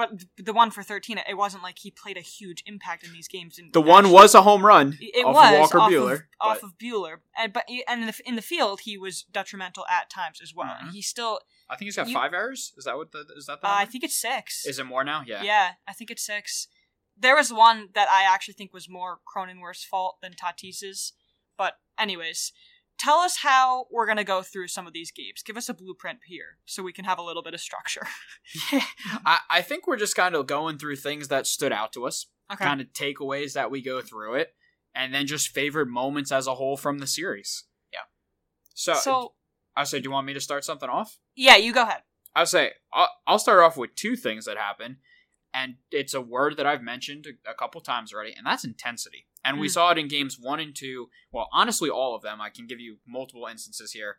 but 0.00 0.22
the 0.46 0.52
one 0.54 0.70
for 0.70 0.82
thirteen, 0.82 1.18
it 1.18 1.36
wasn't 1.36 1.62
like 1.62 1.78
he 1.80 1.90
played 1.90 2.16
a 2.16 2.20
huge 2.22 2.62
impact 2.66 3.04
in 3.04 3.12
these 3.12 3.28
games. 3.28 3.58
And 3.58 3.72
The 3.72 3.80
one 3.82 4.04
actually- 4.06 4.14
was 4.14 4.34
a 4.34 4.42
home 4.42 4.64
run 4.64 4.96
It 5.00 5.24
off 5.26 5.34
was 5.34 5.52
of 5.54 5.60
Walker 5.60 5.80
off 5.80 5.90
Buehler. 5.92 6.12
of, 6.14 6.22
off 6.40 6.62
of 6.62 6.72
Buehler, 6.78 7.16
and 7.36 7.52
but 7.52 7.64
and 7.88 8.00
in 8.02 8.06
the, 8.06 8.20
in 8.24 8.36
the 8.36 8.42
field 8.52 8.80
he 8.88 8.96
was 8.96 9.24
detrimental 9.24 9.84
at 9.90 10.08
times 10.08 10.40
as 10.40 10.54
well. 10.54 10.68
Mhm. 10.74 10.80
And 10.80 10.90
he 10.92 11.02
still, 11.02 11.40
I 11.68 11.76
think 11.76 11.86
he's 11.88 11.96
got 11.96 12.08
you- 12.08 12.14
five 12.14 12.32
errors. 12.32 12.72
Is 12.78 12.84
that 12.84 12.96
what 12.96 13.12
the 13.12 13.26
is 13.36 13.46
that 13.46 13.60
the? 13.60 13.66
uh, 13.68 13.74
I 13.74 13.84
think 13.84 14.02
it's 14.04 14.16
six. 14.16 14.64
Is 14.64 14.78
it 14.78 14.84
more 14.84 15.04
now? 15.04 15.22
Yeah. 15.26 15.42
Yeah, 15.42 15.72
I 15.86 15.92
think 15.92 16.10
it's 16.10 16.24
six. 16.24 16.68
There 17.16 17.36
was 17.36 17.52
one 17.52 17.90
that 17.94 18.08
I 18.08 18.22
actually 18.24 18.54
think 18.54 18.72
was 18.72 18.88
more 18.88 19.20
Cronenworth's 19.30 19.84
fault 19.84 20.18
than 20.22 20.32
Tatis's. 20.34 21.12
But 21.58 21.74
anyways, 21.98 22.52
tell 23.00 23.18
us 23.18 23.38
how 23.38 23.86
we're 23.90 24.06
gonna 24.06 24.22
go 24.24 24.42
through 24.42 24.68
some 24.68 24.86
of 24.86 24.92
these 24.92 25.10
games. 25.10 25.42
Give 25.42 25.56
us 25.56 25.68
a 25.68 25.74
blueprint 25.74 26.18
here 26.26 26.58
so 26.66 26.82
we 26.82 26.92
can 26.92 27.04
have 27.06 27.18
a 27.18 27.22
little 27.22 27.42
bit 27.42 27.54
of 27.54 27.60
structure. 27.60 28.06
Yeah. 28.72 28.84
I, 29.26 29.38
I 29.50 29.62
think 29.62 29.86
we're 29.86 29.96
just 29.96 30.14
kind 30.14 30.34
of 30.34 30.46
going 30.46 30.78
through 30.78 30.96
things 30.96 31.28
that 31.28 31.46
stood 31.46 31.72
out 31.72 31.92
to 31.94 32.06
us, 32.06 32.26
Okay. 32.52 32.64
kind 32.64 32.80
of 32.80 32.88
takeaways 32.88 33.54
that 33.54 33.70
we 33.70 33.80
go 33.80 34.00
through 34.02 34.34
it, 34.34 34.50
and 34.94 35.14
then 35.14 35.26
just 35.26 35.48
favorite 35.48 35.86
moments 35.88 36.30
as 36.32 36.46
a 36.46 36.54
whole 36.54 36.76
from 36.76 36.98
the 36.98 37.06
series. 37.06 37.64
Yeah. 37.92 38.00
So, 38.74 38.94
so 38.94 39.32
I 39.76 39.84
say, 39.84 40.00
do 40.00 40.04
you 40.08 40.10
want 40.10 40.26
me 40.26 40.34
to 40.34 40.40
start 40.40 40.64
something 40.64 40.88
off? 40.88 41.18
yeah, 41.34 41.56
you 41.56 41.72
go 41.72 41.82
ahead. 41.82 42.02
I'll 42.36 42.46
say 42.46 42.72
I'll, 42.92 43.08
I'll 43.26 43.38
start 43.40 43.60
off 43.60 43.76
with 43.76 43.94
two 43.96 44.14
things 44.14 44.44
that 44.44 44.56
happen, 44.56 44.98
and 45.52 45.74
it's 45.90 46.14
a 46.14 46.20
word 46.20 46.56
that 46.56 46.66
I've 46.66 46.82
mentioned 46.82 47.26
a, 47.46 47.50
a 47.50 47.54
couple 47.54 47.80
times 47.80 48.12
already, 48.12 48.32
and 48.36 48.46
that's 48.46 48.64
intensity. 48.64 49.26
And 49.44 49.58
we 49.58 49.68
Mm. 49.68 49.70
saw 49.72 49.90
it 49.90 49.98
in 49.98 50.08
games 50.08 50.38
one 50.38 50.60
and 50.60 50.74
two. 50.76 51.08
Well, 51.32 51.48
honestly, 51.52 51.88
all 51.90 52.14
of 52.14 52.22
them. 52.22 52.40
I 52.40 52.50
can 52.50 52.66
give 52.66 52.78
you 52.80 52.98
multiple 53.06 53.46
instances 53.46 53.92
here. 53.92 54.18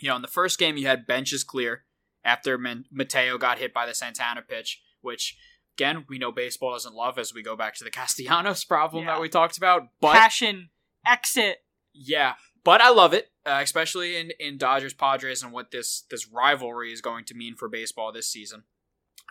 You 0.00 0.08
know, 0.08 0.16
in 0.16 0.22
the 0.22 0.28
first 0.28 0.58
game, 0.58 0.76
you 0.76 0.86
had 0.86 1.06
benches 1.06 1.44
clear 1.44 1.84
after 2.24 2.56
Man- 2.58 2.86
Mateo 2.90 3.38
got 3.38 3.58
hit 3.58 3.74
by 3.74 3.86
the 3.86 3.94
Santana 3.94 4.42
pitch, 4.42 4.80
which 5.00 5.36
again 5.76 6.04
we 6.08 6.18
know 6.18 6.30
baseball 6.32 6.72
doesn't 6.72 6.94
love 6.94 7.18
as 7.18 7.34
we 7.34 7.42
go 7.42 7.56
back 7.56 7.74
to 7.76 7.84
the 7.84 7.90
Castellanos 7.98 8.64
problem 8.64 9.04
Yeah. 9.04 9.14
that 9.14 9.20
we 9.20 9.28
talked 9.28 9.56
about. 9.56 9.88
But 10.00 10.12
Passion, 10.16 10.70
exit. 11.06 11.64
yeah, 11.92 12.34
but 12.64 12.80
I 12.80 12.90
love 12.90 13.12
it, 13.12 13.32
uh, 13.44 13.58
especially 13.62 14.16
in 14.16 14.30
in 14.38 14.58
Dodgers 14.58 14.94
Padres 14.94 15.42
and 15.42 15.52
what 15.52 15.70
this 15.72 16.02
this 16.10 16.28
rivalry 16.28 16.92
is 16.92 17.00
going 17.00 17.24
to 17.26 17.34
mean 17.34 17.56
for 17.56 17.68
baseball 17.68 18.12
this 18.12 18.28
season. 18.30 18.62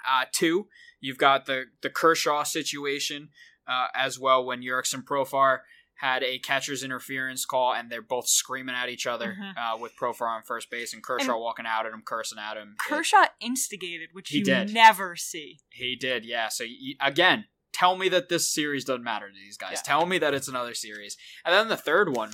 Uh, 0.10 0.26
two, 0.32 0.68
you've 1.02 1.18
got 1.18 1.46
the 1.46 1.66
the 1.82 1.90
Kershaw 1.90 2.44
situation 2.44 3.30
uh, 3.68 3.88
as 3.94 4.18
well 4.18 4.46
when 4.46 4.62
Yerkes 4.62 4.94
and 4.94 5.06
Profar 5.06 5.60
had 5.96 6.24
a 6.24 6.40
catcher's 6.40 6.84
interference 6.84 7.46
call 7.46 7.74
and 7.74 7.92
they're 7.92 8.02
both 8.02 8.28
screaming 8.28 8.74
at 8.74 8.90
each 8.90 9.06
other 9.06 9.36
Mhm. 9.40 9.54
uh, 9.56 9.78
with 9.78 9.96
Profar 9.96 10.28
on 10.36 10.42
first 10.42 10.72
base 10.72 10.94
and 10.96 11.04
Kershaw 11.04 11.34
And- 11.34 11.40
walking 11.42 11.68
out 11.68 11.86
at 11.86 11.94
him, 11.94 12.02
cursing 12.04 12.40
at 12.40 12.58
him. 12.58 12.72
It- 12.74 12.80
Kershaw 12.90 13.28
instigated, 13.40 14.10
which 14.14 14.30
He 14.30 14.40
you 14.40 14.44
did. 14.44 14.74
never 14.74 15.16
see. 15.16 15.60
he 15.70 15.96
did, 15.96 16.26
yeah. 16.26 16.48
So 16.50 16.66
again, 17.00 17.46
tell 17.72 17.96
me 17.96 18.10
that 18.10 18.30
this 18.30 18.52
series 18.52 18.84
doesn't 18.84 19.04
matter 19.04 19.28
to 19.30 19.34
these 19.34 19.58
guys. 19.58 19.74
Yeah. 19.76 19.82
Tell 19.84 20.06
me 20.08 20.18
that 20.18 20.34
it's 20.34 20.48
another 20.48 20.74
series. 20.74 21.18
And 21.46 21.54
then 21.54 21.68
the 21.68 21.78
third 21.78 22.16
one, 22.16 22.34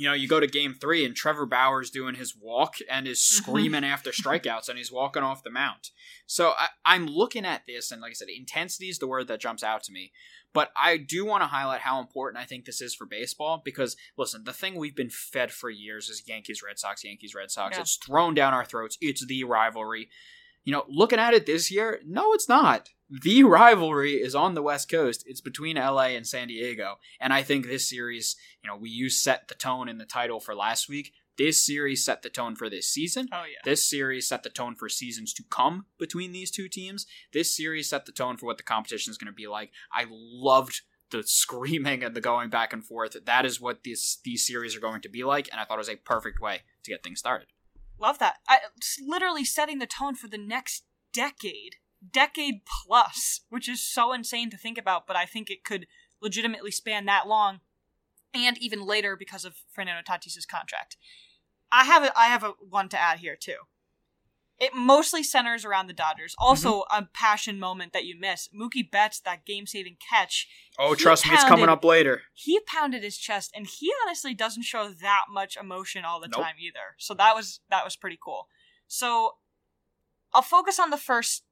you 0.00 0.08
know, 0.08 0.14
you 0.14 0.26
go 0.26 0.40
to 0.40 0.46
game 0.46 0.74
three 0.74 1.04
and 1.04 1.14
Trevor 1.14 1.44
Bauer's 1.46 1.90
doing 1.90 2.14
his 2.14 2.34
walk 2.34 2.76
and 2.90 3.06
is 3.06 3.18
Mm-hmm. 3.20 3.42
screaming 3.50 3.84
after 3.84 4.10
strikeouts 4.10 4.68
and 4.68 4.78
he's 4.78 4.90
walking 4.90 5.22
off 5.22 5.42
the 5.42 5.50
mount. 5.50 5.90
So 6.26 6.54
I, 6.56 6.68
I'm 6.84 7.06
looking 7.06 7.44
at 7.44 7.62
this 7.66 7.90
and 7.92 8.00
like 8.00 8.10
I 8.10 8.14
said, 8.14 8.28
intensity 8.28 8.88
is 8.88 8.98
the 8.98 9.06
word 9.06 9.28
that 9.28 9.40
jumps 9.40 9.62
out 9.62 9.82
to 9.84 9.92
me. 9.92 10.12
But 10.52 10.70
I 10.76 10.96
do 10.96 11.24
want 11.24 11.42
to 11.42 11.46
highlight 11.48 11.82
how 11.82 12.00
important 12.00 12.42
I 12.42 12.46
think 12.46 12.64
this 12.64 12.80
is 12.80 12.94
for 12.94 13.06
baseball 13.06 13.60
because 13.64 13.96
listen, 14.16 14.44
the 14.44 14.52
thing 14.52 14.74
we've 14.74 14.96
been 14.96 15.10
fed 15.10 15.52
for 15.52 15.70
years 15.70 16.08
is 16.08 16.22
Yankees 16.26 16.62
Red 16.66 16.78
Sox, 16.78 17.04
Yankees 17.04 17.34
Red 17.34 17.50
Sox. 17.50 17.76
Yeah. 17.76 17.82
It's 17.82 17.96
thrown 17.96 18.34
down 18.34 18.54
our 18.54 18.64
throats. 18.64 18.96
It's 19.00 19.24
the 19.26 19.44
rivalry. 19.44 20.08
You 20.64 20.72
know, 20.72 20.84
looking 20.88 21.18
at 21.18 21.34
it 21.34 21.46
this 21.46 21.70
year, 21.70 22.00
no, 22.06 22.32
it's 22.32 22.48
not. 22.48 22.88
The 23.10 23.42
rivalry 23.42 24.14
is 24.14 24.36
on 24.36 24.54
the 24.54 24.62
West 24.62 24.88
Coast. 24.88 25.24
It's 25.26 25.40
between 25.40 25.76
LA 25.76 26.10
and 26.10 26.26
San 26.26 26.48
Diego. 26.48 26.98
And 27.20 27.32
I 27.32 27.42
think 27.42 27.66
this 27.66 27.88
series, 27.88 28.36
you 28.62 28.68
know, 28.68 28.76
we 28.76 28.88
used 28.88 29.20
set 29.20 29.48
the 29.48 29.54
tone 29.54 29.88
in 29.88 29.98
the 29.98 30.04
title 30.04 30.38
for 30.38 30.54
last 30.54 30.88
week. 30.88 31.12
This 31.36 31.58
series 31.58 32.04
set 32.04 32.22
the 32.22 32.28
tone 32.28 32.54
for 32.54 32.70
this 32.70 32.86
season. 32.86 33.28
Oh 33.32 33.44
yeah. 33.44 33.58
This 33.64 33.88
series 33.88 34.28
set 34.28 34.42
the 34.42 34.50
tone 34.50 34.76
for 34.76 34.88
seasons 34.88 35.32
to 35.34 35.42
come 35.50 35.86
between 35.98 36.32
these 36.32 36.50
two 36.50 36.68
teams. 36.68 37.06
This 37.32 37.56
series 37.56 37.88
set 37.88 38.06
the 38.06 38.12
tone 38.12 38.36
for 38.36 38.46
what 38.46 38.58
the 38.58 38.62
competition 38.62 39.10
is 39.10 39.18
going 39.18 39.32
to 39.32 39.32
be 39.32 39.48
like. 39.48 39.70
I 39.92 40.06
loved 40.10 40.82
the 41.10 41.24
screaming 41.24 42.04
and 42.04 42.14
the 42.14 42.20
going 42.20 42.50
back 42.50 42.72
and 42.72 42.84
forth. 42.84 43.16
That 43.24 43.44
is 43.44 43.60
what 43.60 43.82
this 43.84 44.18
these 44.22 44.46
series 44.46 44.76
are 44.76 44.80
going 44.80 45.00
to 45.00 45.08
be 45.08 45.24
like, 45.24 45.48
and 45.50 45.60
I 45.60 45.64
thought 45.64 45.78
it 45.78 45.78
was 45.78 45.88
a 45.88 45.96
perfect 45.96 46.40
way 46.40 46.60
to 46.84 46.90
get 46.90 47.02
things 47.02 47.18
started. 47.18 47.48
Love 47.98 48.18
that. 48.18 48.36
I, 48.48 48.58
literally 49.04 49.44
setting 49.44 49.78
the 49.78 49.86
tone 49.86 50.14
for 50.14 50.28
the 50.28 50.38
next 50.38 50.84
decade, 51.12 51.76
decade 52.12 52.62
plus, 52.64 53.40
which 53.48 53.68
is 53.68 53.80
so 53.80 54.12
insane 54.12 54.50
to 54.50 54.56
think 54.56 54.78
about. 54.78 55.06
But 55.06 55.16
I 55.16 55.26
think 55.26 55.50
it 55.50 55.64
could 55.64 55.86
legitimately 56.20 56.70
span 56.70 57.06
that 57.06 57.26
long, 57.26 57.60
and 58.34 58.58
even 58.58 58.84
later 58.84 59.16
because 59.16 59.44
of 59.44 59.56
Fernando 59.70 60.02
Tatis's 60.02 60.46
contract. 60.46 60.96
I 61.72 61.84
have 61.84 62.04
a, 62.04 62.18
I 62.18 62.26
have 62.26 62.42
a 62.42 62.54
one 62.60 62.88
to 62.90 63.00
add 63.00 63.20
here 63.20 63.36
too. 63.36 63.56
It 64.58 64.74
mostly 64.74 65.22
centers 65.22 65.64
around 65.64 65.86
the 65.86 65.94
Dodgers. 65.94 66.32
Mm-hmm. 66.32 66.46
Also, 66.46 66.84
a 66.94 67.08
passion 67.14 67.58
moment 67.58 67.94
that 67.94 68.04
you 68.04 68.14
miss. 68.20 68.48
Mookie 68.54 68.88
Betts 68.88 69.18
that 69.20 69.46
game-saving 69.46 69.96
catch. 70.10 70.48
Oh, 70.78 70.94
trust 70.94 71.26
me, 71.26 71.32
it's 71.32 71.44
coming 71.44 71.70
up 71.70 71.82
later. 71.82 72.22
He 72.34 72.60
pounded 72.66 73.02
his 73.02 73.16
chest, 73.16 73.52
and 73.56 73.66
he 73.66 73.90
honestly 74.04 74.34
doesn't 74.34 74.64
show 74.64 74.90
that 74.90 75.24
much 75.32 75.56
emotion 75.56 76.04
all 76.04 76.20
the 76.20 76.28
Nope. 76.28 76.44
time 76.44 76.54
either. 76.60 76.96
So 76.98 77.14
that 77.14 77.34
was 77.34 77.60
that 77.70 77.84
was 77.84 77.96
pretty 77.96 78.18
cool. 78.22 78.48
So 78.86 79.36
I'll 80.34 80.42
focus 80.42 80.78
on 80.78 80.90
the 80.90 80.98
first 80.98 81.44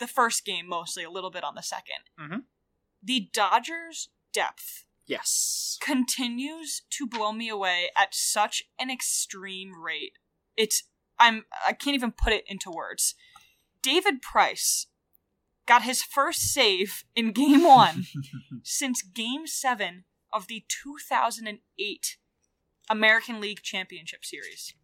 the 0.00 0.08
first 0.08 0.44
game 0.44 0.66
mostly, 0.66 1.04
a 1.04 1.10
little 1.10 1.30
bit 1.30 1.44
on 1.44 1.54
the 1.54 1.62
2nd 1.62 2.10
Mhm. 2.18 2.44
The 3.02 3.30
Dodgers' 3.32 4.08
depth 4.32 4.84
Yes. 5.06 5.78
continues 5.80 6.82
to 6.90 7.06
blow 7.06 7.32
me 7.32 7.48
away 7.48 7.90
at 7.96 8.14
such 8.14 8.64
an 8.78 8.90
extreme 8.90 9.80
rate. 9.80 10.18
It's 10.56 10.82
I'm 11.18 11.44
I 11.66 11.72
can't 11.74 11.94
even 11.94 12.12
put 12.12 12.32
it 12.32 12.44
into 12.48 12.70
words. 12.70 13.14
David 13.82 14.20
Price 14.22 14.86
got 15.66 15.82
his 15.82 16.02
first 16.02 16.40
save 16.52 17.04
in 17.14 17.32
game 17.32 17.62
1 17.62 18.06
since 18.64 19.02
game 19.02 19.46
7 19.46 20.04
of 20.32 20.46
the 20.48 20.64
2008 20.68 22.16
American 22.88 23.40
League 23.40 23.62
Championship 23.62 24.24
Series. 24.24 24.74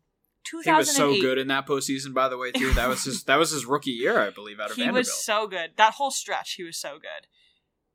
He 0.64 0.70
was 0.70 0.94
so 0.94 1.20
good 1.20 1.38
in 1.38 1.48
that 1.48 1.66
postseason, 1.66 2.14
by 2.14 2.28
the 2.28 2.38
way, 2.38 2.52
too. 2.52 2.72
That 2.74 2.88
was 2.88 3.04
his 3.04 3.24
that 3.24 3.36
was 3.36 3.50
his 3.50 3.66
rookie 3.66 3.90
year, 3.90 4.18
I 4.20 4.30
believe, 4.30 4.60
out 4.60 4.70
of 4.70 4.76
he 4.76 4.82
Vanderbilt. 4.82 5.06
was 5.06 5.24
so 5.24 5.46
good. 5.46 5.72
That 5.76 5.94
whole 5.94 6.10
stretch, 6.10 6.54
he 6.54 6.64
was 6.64 6.78
so 6.78 6.94
good. 6.94 7.26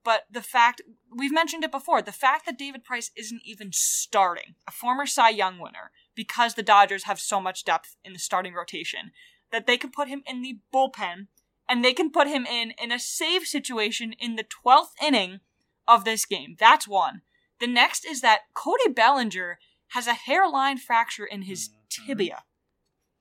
But 0.04 0.24
the 0.32 0.42
fact 0.42 0.82
we've 1.16 1.34
mentioned 1.34 1.64
it 1.64 1.72
before, 1.72 2.02
the 2.02 2.12
fact 2.12 2.46
that 2.46 2.58
David 2.58 2.84
Price 2.84 3.12
isn't 3.16 3.42
even 3.46 3.70
starting, 3.72 4.56
a 4.68 4.72
former 4.72 5.06
Cy 5.06 5.30
Young 5.30 5.60
winner, 5.60 5.92
because 6.16 6.56
the 6.56 6.64
Dodgers 6.64 7.04
have 7.04 7.20
so 7.20 7.40
much 7.40 7.64
depth 7.64 7.96
in 8.04 8.14
the 8.14 8.20
starting 8.20 8.54
rotation, 8.54 9.12
that 9.52 9.68
they 9.68 9.78
can 9.78 9.92
put 9.92 10.08
him 10.08 10.24
in 10.26 10.42
the 10.42 10.60
bullpen 10.74 11.28
and 11.70 11.86
they 11.86 11.94
can 11.94 12.12
put 12.12 12.28
him 12.28 12.46
in 12.46 12.74
in 12.82 12.92
a 12.92 13.00
save 13.00 13.44
situation 13.44 14.14
in 14.20 14.36
the 14.36 14.44
12th 14.44 14.92
inning 15.02 15.40
of 15.88 16.04
this 16.04 16.26
game. 16.26 16.56
That's 16.60 16.88
one. 16.88 17.22
The 17.60 17.68
next 17.68 18.06
is 18.06 18.22
that 18.22 18.42
Cody 18.54 18.90
Bellinger 18.90 19.60
has 19.90 20.08
a 20.08 20.14
hairline 20.14 20.78
fracture 20.78 21.26
in 21.26 21.44
his 21.44 21.70
mm. 21.70 21.74
Mhm. 21.92 22.06
tibia. 22.06 22.46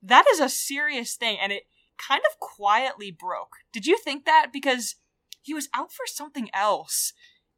That 0.01 0.25
is 0.27 0.39
a 0.39 0.49
serious 0.49 1.15
thing 1.15 1.37
and 1.39 1.51
it 1.51 1.67
kind 1.97 2.21
of 2.29 2.39
quietly 2.39 3.11
broke. 3.11 3.57
Did 3.71 3.85
you 3.85 3.97
think 3.97 4.25
that? 4.25 4.51
Because 4.51 4.95
he 5.41 5.53
was 5.53 5.69
out 5.73 5.91
for 5.91 6.07
something 6.07 6.49
else. 6.53 7.13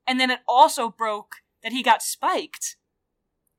And 0.06 0.20
then 0.20 0.30
it 0.32 0.42
also 0.48 0.90
broke 0.90 1.38
that 1.62 1.72
he 1.72 1.84
got 1.84 2.04
spiked. 2.04 2.76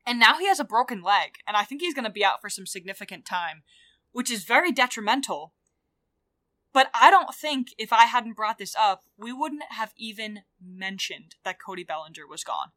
And 0.05 0.19
now 0.19 0.37
he 0.37 0.47
has 0.47 0.59
a 0.59 0.63
broken 0.63 1.01
leg. 1.01 1.37
And 1.47 1.57
I 1.57 1.63
think 1.63 1.81
he's 1.81 1.95
going 1.95 2.05
to 2.05 2.11
be 2.11 2.23
out 2.23 2.41
for 2.41 2.49
some 2.49 2.67
significant 2.67 3.25
time, 3.25 3.63
which 4.11 4.29
is 4.29 4.43
very 4.43 4.71
detrimental. 4.71 5.53
But 6.71 6.89
I 6.93 7.09
don't 7.09 7.33
think 7.33 7.73
if 7.77 7.91
I 7.93 8.05
hadn't 8.05 8.35
brought 8.35 8.57
this 8.57 8.75
up, 8.75 9.05
we 9.17 9.31
wouldn't 9.31 9.63
have 9.69 9.93
even 9.97 10.43
mentioned 10.61 11.35
that 11.43 11.59
Cody 11.59 11.83
Bellinger 11.83 12.27
was 12.27 12.43
gone. 12.43 12.73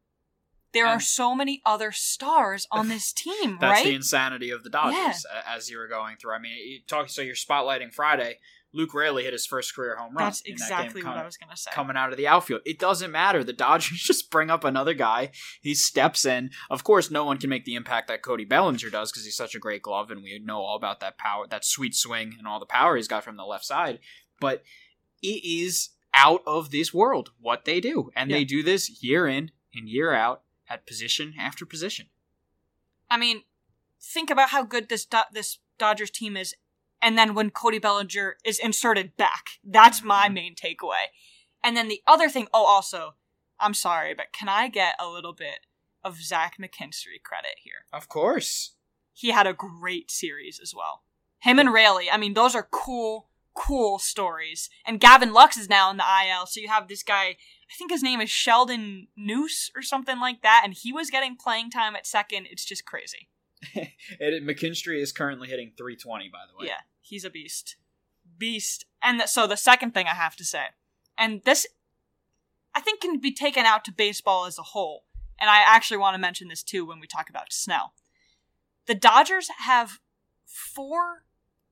There 0.73 0.87
are 0.87 1.01
so 1.01 1.35
many 1.35 1.63
other 1.65 1.93
stars 1.93 2.67
on 2.71 2.89
this 2.91 3.13
team, 3.13 3.59
That's 3.61 3.81
right? 3.81 3.85
the 3.85 3.95
insanity 3.95 4.51
of 4.51 4.65
the 4.65 4.71
Dodgers 4.71 5.25
a- 5.25 5.49
as 5.49 5.71
you 5.71 5.79
were 5.79 5.89
going 5.89 6.17
through. 6.17 6.33
I 6.33 6.39
mean, 6.39 6.53
you 6.57 6.81
talk 6.87 7.09
so 7.09 7.23
you're 7.23 7.35
spotlighting 7.35 7.93
Friday. 7.93 8.39
Luke 8.75 8.93
Raley 8.93 9.25
hit 9.25 9.33
his 9.33 9.47
first 9.47 9.75
career 9.75 9.97
home 9.97 10.15
run. 10.15 10.27
That's 10.27 10.43
in 10.43 10.57
that 10.57 10.63
exactly 10.65 11.01
game 11.01 11.09
what 11.09 11.17
I 11.19 11.25
was 11.25 11.39
going 11.39 11.49
to 11.51 11.57
say. 11.57 11.71
coming 11.73 11.97
out 11.97 12.11
of 12.11 12.19
the 12.19 12.29
outfield. 12.29 12.61
It 12.67 12.79
doesn't 12.79 13.11
matter. 13.11 13.43
The 13.43 13.55
Dodgers 13.55 13.99
just 14.03 14.31
bring 14.31 14.51
up 14.51 14.63
another 14.63 14.93
guy. 14.93 15.31
He 15.63 15.75
steps 15.75 16.27
in. 16.27 16.51
Of 16.69 16.85
course, 16.85 17.11
no 17.11 17.25
one 17.25 17.39
can 17.39 17.49
make 17.49 17.65
the 17.65 17.77
impact 17.77 18.09
that 18.09 18.23
Cody 18.23 18.45
Bellinger 18.45 18.91
does 18.91 19.11
because 19.11 19.25
he's 19.25 19.37
such 19.37 19.55
a 19.55 19.59
great 19.59 19.81
glove, 19.83 20.11
and 20.11 20.23
we 20.23 20.39
know 20.45 20.59
all 20.61 20.77
about 20.77 21.01
that 21.01 21.17
power, 21.17 21.47
that 21.49 21.65
sweet 21.65 21.95
swing, 21.95 22.35
and 22.37 22.47
all 22.47 22.61
the 22.61 22.67
power 22.67 22.97
he's 22.97 23.09
got 23.09 23.25
from 23.25 23.39
the 23.39 23.45
left 23.47 23.65
side. 23.65 24.01
But 24.39 24.63
it 25.23 25.43
is 25.45 25.91
out 26.13 26.43
of 26.47 26.71
this 26.71 26.93
world 26.93 27.31
what 27.41 27.65
they 27.65 27.81
do, 27.81 28.11
and 28.15 28.31
they 28.31 28.45
do 28.45 28.63
this 28.63 29.03
year 29.03 29.27
in 29.27 29.51
and 29.75 29.89
year 29.89 30.13
out 30.13 30.43
at 30.69 30.87
position 30.87 31.35
after 31.39 31.65
position. 31.67 32.07
I 33.11 33.17
mean, 33.17 33.43
think 34.01 34.31
about 34.31 34.51
how 34.51 34.65
good 34.65 34.89
this 34.89 35.05
Do- 35.05 35.19
this 35.33 35.59
Dodgers 35.79 36.11
team 36.11 36.37
is, 36.37 36.55
and 37.01 37.17
then 37.17 37.35
when 37.35 37.51
Cody 37.51 37.79
Bellinger 37.79 38.37
is 38.45 38.59
inserted 38.59 39.17
back, 39.17 39.59
that's 39.65 40.03
my 40.03 40.25
mm-hmm. 40.27 40.35
main 40.35 40.55
takeaway. 40.55 41.07
And 41.63 41.77
then 41.77 41.89
the 41.89 42.03
other 42.07 42.29
thing, 42.29 42.49
oh, 42.53 42.65
also, 42.65 43.15
I'm 43.61 43.75
sorry, 43.75 44.15
but 44.15 44.33
can 44.33 44.49
I 44.49 44.69
get 44.69 44.95
a 44.99 45.09
little 45.09 45.33
bit 45.33 45.67
of 46.05 46.23
Zach 46.23 46.57
McKinstry 46.61 47.23
credit 47.23 47.57
here? 47.63 47.87
Of 47.93 48.09
course. 48.09 48.73
He 49.13 49.31
had 49.31 49.47
a 49.47 49.53
great 49.53 50.11
series 50.11 50.61
as 50.61 50.75
well. 50.75 51.03
Him 51.41 51.59
and 51.59 51.73
Raley, 51.73 52.11
I 52.11 52.17
mean, 52.17 52.35
those 52.35 52.55
are 52.55 52.69
cool, 52.71 53.29
cool 53.55 53.99
stories. 53.99 54.71
And 54.85 55.01
Gavin 55.01 55.33
Lux 55.33 55.57
is 55.57 55.69
now 55.69 55.91
in 55.91 55.97
the 55.97 56.05
IL, 56.05 56.47
so 56.47 56.61
you 56.61 56.69
have 56.69 56.89
this 56.89 57.03
guy. 57.03 57.37
I 57.71 57.75
think 57.77 57.91
his 57.91 58.03
name 58.03 58.21
is 58.21 58.31
Sheldon 58.31 59.09
Neuse 59.17 59.71
or 59.77 59.83
something 59.83 60.19
like 60.19 60.43
that, 60.43 60.63
and 60.65 60.73
he 60.73 60.93
was 60.93 61.11
getting 61.11 61.37
playing 61.37 61.71
time 61.71 61.95
at 61.95 62.07
second. 62.07 62.47
It's 62.51 62.65
just 62.65 62.85
crazy. 62.87 63.29
and 63.75 64.49
McKinstry 64.49 65.01
is 65.01 65.13
currently 65.13 65.49
hitting 65.49 65.73
320, 65.77 66.29
by 66.29 66.39
the 66.49 66.57
way. 66.59 66.69
Yeah, 66.69 66.81
he's 67.01 67.25
a 67.25 67.31
beast. 67.31 67.77
Beast. 68.39 68.87
And 69.03 69.19
th- 69.21 69.29
so 69.29 69.47
the 69.47 69.57
second 69.57 69.93
thing 69.93 70.07
I 70.07 70.15
have 70.15 70.37
to 70.37 70.45
say, 70.45 70.67
and 71.17 71.43
this 71.45 71.67
I 72.75 72.81
think 72.81 73.01
can 73.01 73.19
be 73.19 73.33
taken 73.33 73.67
out 73.67 73.85
to 73.87 73.93
baseball 73.93 74.47
as 74.47 74.59
a 74.59 74.63
whole, 74.63 75.05
and 75.39 75.51
I 75.51 75.59
actually 75.61 75.97
want 75.97 76.15
to 76.15 76.21
mention 76.21 76.49
this 76.49 76.63
too 76.63 76.87
when 76.87 77.01
we 77.01 77.07
talk 77.07 77.29
about 77.29 77.53
Snell. 77.53 77.93
The 78.87 78.95
Dodgers 78.95 79.49
have 79.59 79.99
four 80.47 81.25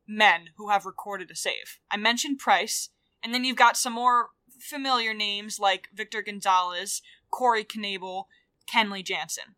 men 0.06 0.50
who 0.56 0.68
have 0.68 0.84
recorded 0.84 1.30
a 1.30 1.36
save. 1.36 1.78
I 1.90 1.96
mentioned 1.96 2.38
Price, 2.38 2.90
and 3.22 3.32
then 3.32 3.44
you've 3.44 3.56
got 3.56 3.76
some 3.76 3.94
more 3.94 4.30
familiar 4.58 5.14
names 5.14 5.58
like 5.58 5.88
Victor 5.94 6.22
Gonzalez, 6.22 7.02
Corey 7.30 7.64
Knebel, 7.64 8.24
Kenley 8.70 9.04
Jansen. 9.04 9.54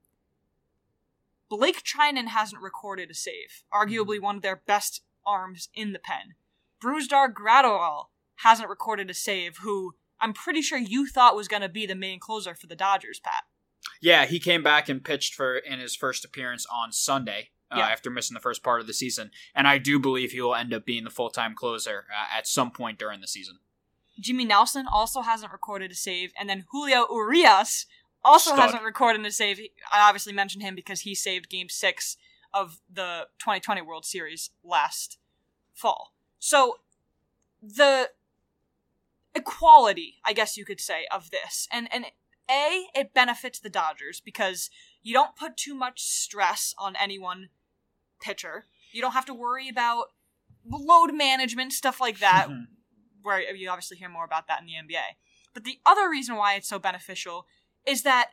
Blake 1.48 1.82
Treinen 1.82 2.28
hasn't 2.28 2.60
recorded 2.62 3.10
a 3.10 3.14
save, 3.14 3.64
arguably 3.72 4.20
one 4.20 4.36
of 4.36 4.42
their 4.42 4.56
best 4.66 5.02
arms 5.26 5.68
in 5.74 5.92
the 5.92 5.98
pen. 5.98 6.34
Brusdar 6.82 7.32
Graterol 7.32 8.06
hasn't 8.36 8.68
recorded 8.68 9.10
a 9.10 9.14
save, 9.14 9.58
who 9.58 9.94
I'm 10.20 10.32
pretty 10.32 10.62
sure 10.62 10.78
you 10.78 11.06
thought 11.06 11.36
was 11.36 11.48
going 11.48 11.62
to 11.62 11.68
be 11.68 11.86
the 11.86 11.94
main 11.94 12.20
closer 12.20 12.54
for 12.54 12.66
the 12.66 12.76
Dodgers, 12.76 13.20
Pat. 13.20 13.44
Yeah, 14.00 14.26
he 14.26 14.38
came 14.38 14.62
back 14.62 14.88
and 14.88 15.02
pitched 15.02 15.34
for 15.34 15.56
in 15.56 15.78
his 15.78 15.96
first 15.96 16.24
appearance 16.24 16.66
on 16.70 16.92
Sunday 16.92 17.50
uh, 17.70 17.78
Yeah. 17.78 17.88
after 17.88 18.10
missing 18.10 18.34
the 18.34 18.40
first 18.40 18.62
part 18.62 18.80
of 18.80 18.86
the 18.86 18.92
season, 18.94 19.30
and 19.54 19.66
I 19.66 19.78
do 19.78 19.98
believe 19.98 20.32
he 20.32 20.40
will 20.40 20.54
end 20.54 20.74
up 20.74 20.84
being 20.84 21.04
the 21.04 21.10
full 21.10 21.30
time 21.30 21.54
closer 21.54 22.04
uh, 22.10 22.36
at 22.36 22.46
some 22.46 22.70
point 22.70 22.98
during 22.98 23.20
the 23.20 23.26
season. 23.26 23.58
Jimmy 24.20 24.44
Nelson 24.44 24.86
also 24.90 25.22
hasn't 25.22 25.52
recorded 25.52 25.92
a 25.92 25.94
save, 25.94 26.32
and 26.38 26.48
then 26.48 26.64
Julio 26.70 27.06
Urias 27.10 27.86
also 28.24 28.50
Stud. 28.50 28.60
hasn't 28.60 28.82
recorded 28.82 29.24
a 29.24 29.30
save. 29.30 29.60
I 29.92 30.06
obviously 30.08 30.32
mentioned 30.32 30.62
him 30.62 30.74
because 30.74 31.00
he 31.00 31.14
saved 31.14 31.48
Game 31.48 31.68
Six 31.68 32.16
of 32.52 32.80
the 32.92 33.28
2020 33.38 33.82
World 33.82 34.04
Series 34.04 34.50
last 34.64 35.18
fall. 35.74 36.12
So 36.38 36.78
the 37.62 38.10
equality, 39.34 40.16
I 40.24 40.32
guess 40.32 40.56
you 40.56 40.64
could 40.64 40.80
say, 40.80 41.06
of 41.12 41.30
this, 41.30 41.68
and 41.72 41.88
and 41.92 42.06
a 42.50 42.86
it 42.94 43.14
benefits 43.14 43.58
the 43.58 43.70
Dodgers 43.70 44.20
because 44.20 44.70
You 45.02 45.14
don't 45.14 45.36
put 45.36 45.56
too 45.56 45.74
much 45.74 46.02
stress 46.02 46.74
on 46.76 46.96
any 46.96 47.18
one 47.18 47.50
pitcher. 48.20 48.66
You 48.92 49.00
don't 49.00 49.12
have 49.12 49.26
to 49.26 49.34
worry 49.34 49.68
about 49.68 50.06
load 50.68 51.14
management, 51.14 51.72
stuff 51.72 52.00
like 52.00 52.18
that, 52.18 52.48
mm-hmm. 52.48 52.64
Where 53.22 53.54
you 53.54 53.68
obviously 53.68 53.96
hear 53.96 54.08
more 54.08 54.24
about 54.24 54.46
that 54.48 54.60
in 54.60 54.66
the 54.66 54.72
NBA. 54.72 55.16
But 55.54 55.64
the 55.64 55.78
other 55.84 56.08
reason 56.08 56.36
why 56.36 56.54
it's 56.54 56.68
so 56.68 56.78
beneficial 56.78 57.46
is 57.86 58.02
that 58.02 58.30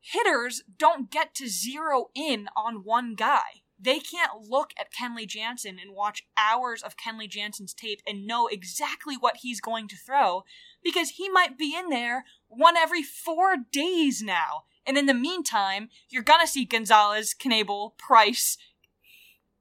hitters 0.00 0.62
don't 0.76 1.10
get 1.10 1.34
to 1.36 1.48
zero 1.48 2.10
in 2.14 2.48
on 2.56 2.84
one 2.84 3.14
guy. 3.14 3.62
They 3.80 4.00
can't 4.00 4.42
look 4.48 4.72
at 4.78 4.92
Kenley 4.92 5.26
Jansen 5.26 5.78
and 5.80 5.94
watch 5.94 6.26
hours 6.36 6.82
of 6.82 6.96
Kenley 6.96 7.28
Jansen's 7.28 7.72
tape 7.72 8.02
and 8.06 8.26
know 8.26 8.48
exactly 8.48 9.16
what 9.16 9.38
he's 9.42 9.60
going 9.60 9.86
to 9.88 9.96
throw 9.96 10.42
because 10.82 11.10
he 11.10 11.28
might 11.28 11.56
be 11.56 11.76
in 11.76 11.88
there 11.88 12.24
one 12.48 12.76
every 12.76 13.02
four 13.02 13.56
days 13.70 14.20
now. 14.20 14.64
And 14.84 14.98
in 14.98 15.06
the 15.06 15.14
meantime, 15.14 15.90
you're 16.08 16.22
gonna 16.22 16.46
see 16.46 16.64
Gonzalez, 16.64 17.34
Knebel, 17.38 17.96
Price, 17.98 18.58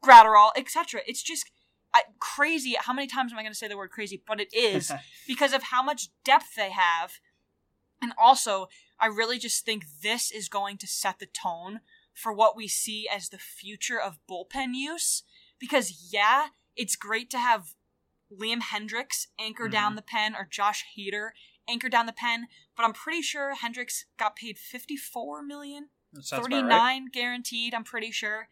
Graterol, 0.03 0.51
etc. 0.55 1.01
It's 1.05 1.21
just 1.21 1.51
I, 1.97 2.03
crazy. 2.19 2.75
How 2.79 2.93
many 2.93 3.07
times 3.07 3.31
am 3.31 3.39
I 3.39 3.41
going 3.41 3.53
to 3.53 3.57
say 3.57 3.67
the 3.67 3.77
word 3.77 3.91
crazy? 3.91 4.21
But 4.25 4.39
it 4.39 4.53
is 4.53 4.91
because 5.27 5.53
of 5.53 5.63
how 5.63 5.83
much 5.83 6.09
depth 6.23 6.55
they 6.55 6.71
have. 6.71 7.13
And 8.01 8.13
also, 8.21 8.67
I 8.99 9.07
really 9.07 9.39
just 9.39 9.65
think 9.65 9.85
this 10.03 10.31
is 10.31 10.49
going 10.49 10.77
to 10.77 10.87
set 10.87 11.19
the 11.19 11.25
tone 11.25 11.81
for 12.13 12.33
what 12.33 12.55
we 12.55 12.67
see 12.67 13.07
as 13.11 13.29
the 13.29 13.37
future 13.37 13.99
of 13.99 14.19
bullpen 14.29 14.73
use. 14.73 15.23
Because, 15.59 16.09
yeah, 16.11 16.47
it's 16.75 16.95
great 16.95 17.29
to 17.31 17.39
have 17.39 17.73
Liam 18.31 18.61
Hendriks 18.61 19.27
anchor 19.39 19.63
mm-hmm. 19.63 19.71
down 19.71 19.95
the 19.95 20.01
pen 20.01 20.35
or 20.35 20.47
Josh 20.49 20.83
Hader 20.97 21.29
anchor 21.67 21.89
down 21.89 22.05
the 22.05 22.13
pen, 22.13 22.47
but 22.75 22.83
I'm 22.83 22.93
pretty 22.93 23.21
sure 23.21 23.53
Hendriks 23.55 24.05
got 24.17 24.35
paid 24.35 24.57
54 24.57 25.43
million. 25.43 25.89
39 26.23 26.69
right. 26.69 27.01
guaranteed, 27.11 27.73
I'm 27.73 27.83
pretty 27.83 28.11
sure 28.11 28.47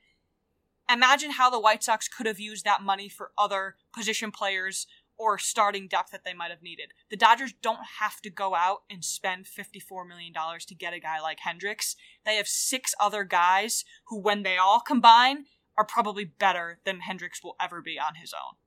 imagine 0.90 1.32
how 1.32 1.50
the 1.50 1.60
White 1.60 1.84
Sox 1.84 2.08
could 2.08 2.26
have 2.26 2.40
used 2.40 2.66
that 2.66 2.82
money 2.82 3.10
for 3.10 3.32
other 3.38 3.76
position 3.94 4.32
players 4.32 4.88
or 5.18 5.38
starting 5.38 5.88
depth 5.88 6.12
that 6.12 6.24
they 6.26 6.34
might 6.34 6.52
have 6.52 6.62
needed. 6.62 6.92
The 7.10 7.18
Dodgers 7.18 7.54
don't 7.62 7.80
have 8.00 8.22
to 8.22 8.30
go 8.30 8.56
out 8.56 8.80
and 8.90 9.04
spend 9.04 9.46
$54 9.46 10.08
million 10.08 10.34
to 10.34 10.76
get 10.76 10.94
a 10.94 11.00
guy 11.00 11.22
like 11.22 11.40
Hendriks. 11.40 11.96
They 12.26 12.36
have 12.36 12.48
six 12.48 12.94
other 13.00 13.24
guys 13.24 13.86
who, 14.08 14.20
when 14.20 14.44
they 14.44 14.58
all 14.58 14.82
combine, 14.82 15.46
are 15.78 15.86
probably 15.86 16.26
better 16.26 16.80
than 16.86 17.02
Hendriks 17.02 17.44
will 17.44 17.56
ever 17.62 17.82
be 17.82 18.00
on 18.00 18.16
his 18.16 18.34
own. 18.34 18.58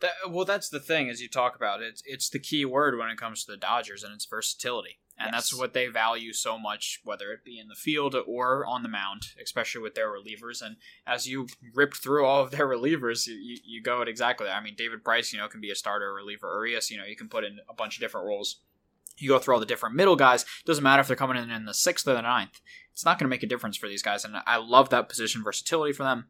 That, 0.00 0.12
well, 0.28 0.44
that's 0.44 0.68
the 0.68 0.80
thing 0.80 1.08
as 1.08 1.20
you 1.20 1.28
talk 1.28 1.56
about 1.56 1.80
it. 1.80 1.86
It's, 1.86 2.02
it's 2.04 2.30
the 2.30 2.38
key 2.38 2.64
word 2.64 2.98
when 2.98 3.08
it 3.08 3.16
comes 3.16 3.44
to 3.44 3.52
the 3.52 3.56
Dodgers, 3.56 4.02
and 4.02 4.12
it's 4.12 4.26
versatility 4.26 4.98
and 5.18 5.30
yes. 5.32 5.34
that's 5.34 5.58
what 5.58 5.72
they 5.72 5.86
value 5.86 6.32
so 6.32 6.58
much, 6.58 7.00
whether 7.04 7.32
it 7.32 7.42
be 7.44 7.58
in 7.58 7.68
the 7.68 7.74
field 7.74 8.14
or 8.26 8.66
on 8.66 8.82
the 8.82 8.88
mound, 8.88 9.28
especially 9.42 9.80
with 9.80 9.94
their 9.94 10.08
relievers. 10.08 10.60
And 10.60 10.76
as 11.06 11.26
you 11.26 11.46
ripped 11.74 11.96
through 11.96 12.26
all 12.26 12.42
of 12.42 12.50
their 12.50 12.66
relievers, 12.68 13.26
you, 13.26 13.58
you 13.64 13.82
go 13.82 14.02
at 14.02 14.08
exactly. 14.08 14.46
that. 14.46 14.56
I 14.56 14.62
mean, 14.62 14.74
David 14.76 15.04
Price, 15.04 15.32
you 15.32 15.38
know, 15.38 15.48
can 15.48 15.60
be 15.60 15.70
a 15.70 15.74
starter 15.74 16.12
reliever. 16.12 16.52
Urias, 16.52 16.90
you 16.90 16.98
know, 16.98 17.04
you 17.04 17.16
can 17.16 17.28
put 17.28 17.44
in 17.44 17.58
a 17.68 17.74
bunch 17.74 17.96
of 17.96 18.00
different 18.00 18.26
roles. 18.26 18.60
You 19.16 19.30
go 19.30 19.38
through 19.38 19.54
all 19.54 19.60
the 19.60 19.66
different 19.66 19.94
middle 19.94 20.16
guys. 20.16 20.44
Doesn't 20.66 20.84
matter 20.84 21.00
if 21.00 21.06
they're 21.06 21.16
coming 21.16 21.42
in 21.42 21.50
in 21.50 21.64
the 21.64 21.72
sixth 21.72 22.06
or 22.06 22.12
the 22.12 22.20
ninth. 22.20 22.60
It's 22.92 23.04
not 23.04 23.18
going 23.18 23.24
to 23.26 23.34
make 23.34 23.42
a 23.42 23.46
difference 23.46 23.78
for 23.78 23.88
these 23.88 24.02
guys, 24.02 24.24
and 24.24 24.36
I 24.46 24.56
love 24.56 24.90
that 24.90 25.08
position 25.08 25.42
versatility 25.42 25.94
for 25.94 26.02
them. 26.02 26.26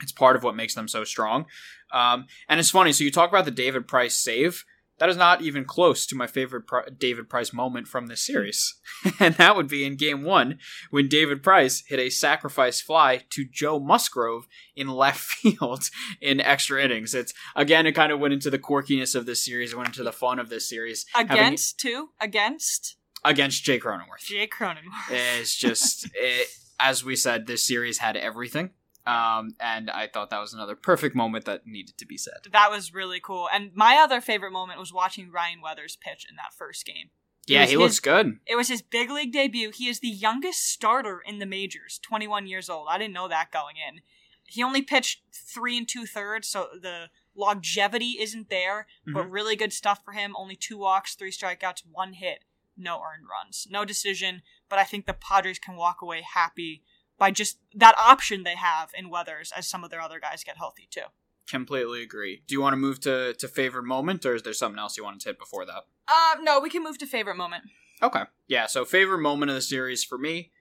It's 0.00 0.12
part 0.12 0.36
of 0.36 0.42
what 0.42 0.56
makes 0.56 0.74
them 0.74 0.88
so 0.88 1.04
strong. 1.04 1.46
Um, 1.92 2.26
and 2.48 2.60
it's 2.60 2.70
funny. 2.70 2.92
So 2.92 3.04
you 3.04 3.10
talk 3.10 3.30
about 3.30 3.44
the 3.44 3.50
David 3.50 3.88
Price 3.88 4.16
save 4.16 4.64
that 4.98 5.08
is 5.08 5.16
not 5.16 5.42
even 5.42 5.64
close 5.64 6.06
to 6.06 6.16
my 6.16 6.26
favorite 6.26 6.64
David 6.98 7.28
Price 7.28 7.52
moment 7.52 7.88
from 7.88 8.06
this 8.06 8.24
series. 8.24 8.74
and 9.20 9.34
that 9.36 9.56
would 9.56 9.68
be 9.68 9.84
in 9.84 9.96
game 9.96 10.22
one 10.22 10.58
when 10.90 11.08
David 11.08 11.42
Price 11.42 11.84
hit 11.86 11.98
a 11.98 12.10
sacrifice 12.10 12.80
fly 12.80 13.24
to 13.30 13.44
Joe 13.44 13.78
Musgrove 13.78 14.48
in 14.74 14.88
left 14.88 15.20
field 15.20 15.90
in 16.20 16.40
extra 16.40 16.82
innings. 16.82 17.14
It's 17.14 17.32
again, 17.54 17.86
it 17.86 17.92
kind 17.92 18.12
of 18.12 18.20
went 18.20 18.34
into 18.34 18.50
the 18.50 18.58
quirkiness 18.58 19.14
of 19.14 19.26
this 19.26 19.44
series, 19.44 19.74
went 19.74 19.88
into 19.88 20.02
the 20.02 20.12
fun 20.12 20.38
of 20.38 20.48
this 20.48 20.68
series. 20.68 21.06
Against, 21.16 21.82
having, 21.82 21.96
too? 21.96 22.08
Against? 22.20 22.96
Against 23.24 23.64
Jay 23.64 23.78
Cronenworth. 23.78 24.24
Jay 24.24 24.46
Cronenworth. 24.46 25.10
It's 25.10 25.56
just, 25.56 26.08
it, 26.14 26.48
as 26.78 27.04
we 27.04 27.16
said, 27.16 27.46
this 27.46 27.66
series 27.66 27.98
had 27.98 28.16
everything. 28.16 28.70
Um, 29.08 29.54
and 29.58 29.90
I 29.90 30.06
thought 30.06 30.28
that 30.30 30.40
was 30.40 30.52
another 30.52 30.76
perfect 30.76 31.16
moment 31.16 31.46
that 31.46 31.66
needed 31.66 31.96
to 31.96 32.06
be 32.06 32.18
said. 32.18 32.48
That 32.52 32.70
was 32.70 32.92
really 32.92 33.20
cool. 33.20 33.48
And 33.52 33.70
my 33.74 33.96
other 33.96 34.20
favorite 34.20 34.52
moment 34.52 34.78
was 34.78 34.92
watching 34.92 35.30
Ryan 35.32 35.62
Weathers 35.62 35.96
pitch 35.96 36.26
in 36.28 36.36
that 36.36 36.52
first 36.52 36.84
game. 36.84 37.08
yeah, 37.46 37.64
he 37.64 37.72
his, 37.72 37.78
looks 37.78 38.00
good. 38.00 38.38
It 38.46 38.56
was 38.56 38.68
his 38.68 38.82
big 38.82 39.10
league 39.10 39.32
debut. 39.32 39.70
He 39.74 39.88
is 39.88 40.00
the 40.00 40.08
youngest 40.08 40.62
starter 40.70 41.22
in 41.26 41.38
the 41.38 41.46
majors, 41.46 41.98
21 42.02 42.46
years 42.46 42.68
old. 42.68 42.88
I 42.90 42.98
didn't 42.98 43.14
know 43.14 43.28
that 43.28 43.50
going 43.50 43.76
in. 43.76 44.02
He 44.44 44.62
only 44.62 44.82
pitched 44.82 45.22
three 45.32 45.78
and 45.78 45.88
two 45.88 46.04
thirds, 46.04 46.48
so 46.48 46.68
the 46.80 47.08
longevity 47.34 48.16
isn't 48.20 48.50
there, 48.50 48.86
mm-hmm. 49.06 49.14
but 49.14 49.30
really 49.30 49.56
good 49.56 49.72
stuff 49.72 50.02
for 50.04 50.12
him. 50.12 50.34
Only 50.36 50.56
two 50.56 50.76
walks, 50.76 51.14
three 51.14 51.30
strikeouts, 51.30 51.82
one 51.90 52.12
hit, 52.12 52.40
no 52.76 52.96
earned 52.96 53.26
runs, 53.30 53.66
no 53.70 53.86
decision. 53.86 54.42
But 54.68 54.78
I 54.78 54.84
think 54.84 55.06
the 55.06 55.14
Padres 55.14 55.58
can 55.58 55.76
walk 55.76 56.02
away 56.02 56.22
happy 56.22 56.82
by 57.18 57.30
just 57.30 57.58
that 57.74 57.94
option 57.98 58.44
they 58.44 58.56
have 58.56 58.90
in 58.96 59.10
Weathers 59.10 59.52
as 59.56 59.66
some 59.66 59.84
of 59.84 59.90
their 59.90 60.00
other 60.00 60.20
guys 60.20 60.44
get 60.44 60.56
healthy 60.56 60.88
too. 60.90 61.02
Completely 61.48 62.02
agree. 62.02 62.42
Do 62.46 62.54
you 62.54 62.60
want 62.60 62.74
to 62.74 62.78
move 62.78 63.00
to, 63.00 63.34
to 63.34 63.48
favorite 63.48 63.84
moment 63.84 64.24
or 64.24 64.34
is 64.34 64.42
there 64.42 64.52
something 64.52 64.78
else 64.78 64.96
you 64.96 65.04
want 65.04 65.20
to 65.20 65.28
hit 65.30 65.38
before 65.38 65.64
that? 65.66 65.84
Uh 66.06 66.36
no, 66.40 66.60
we 66.60 66.70
can 66.70 66.82
move 66.82 66.98
to 66.98 67.06
favorite 67.06 67.36
moment. 67.36 67.64
Okay. 68.02 68.22
Yeah, 68.46 68.66
so 68.66 68.84
favorite 68.84 69.18
moment 69.18 69.50
of 69.50 69.56
the 69.56 69.62
series 69.62 70.04
for 70.04 70.18
me, 70.18 70.52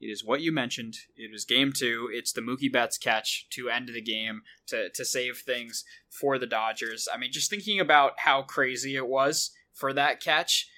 it 0.00 0.06
is 0.06 0.24
what 0.24 0.40
you 0.40 0.52
mentioned. 0.52 0.96
It 1.16 1.30
was 1.30 1.44
game 1.44 1.72
two. 1.72 2.08
It's 2.12 2.32
the 2.32 2.42
Mookie 2.42 2.72
Betts 2.72 2.98
catch 2.98 3.48
to 3.50 3.70
end 3.70 3.88
the 3.88 4.02
game 4.02 4.42
to, 4.66 4.90
to 4.90 5.04
save 5.04 5.38
things 5.38 5.84
for 6.08 6.38
the 6.38 6.46
Dodgers. 6.46 7.08
I 7.12 7.16
mean, 7.16 7.32
just 7.32 7.50
thinking 7.50 7.80
about 7.80 8.12
how 8.18 8.42
crazy 8.42 8.96
it 8.96 9.08
was 9.08 9.52
for 9.72 9.92
that 9.94 10.20
catch. 10.20 10.68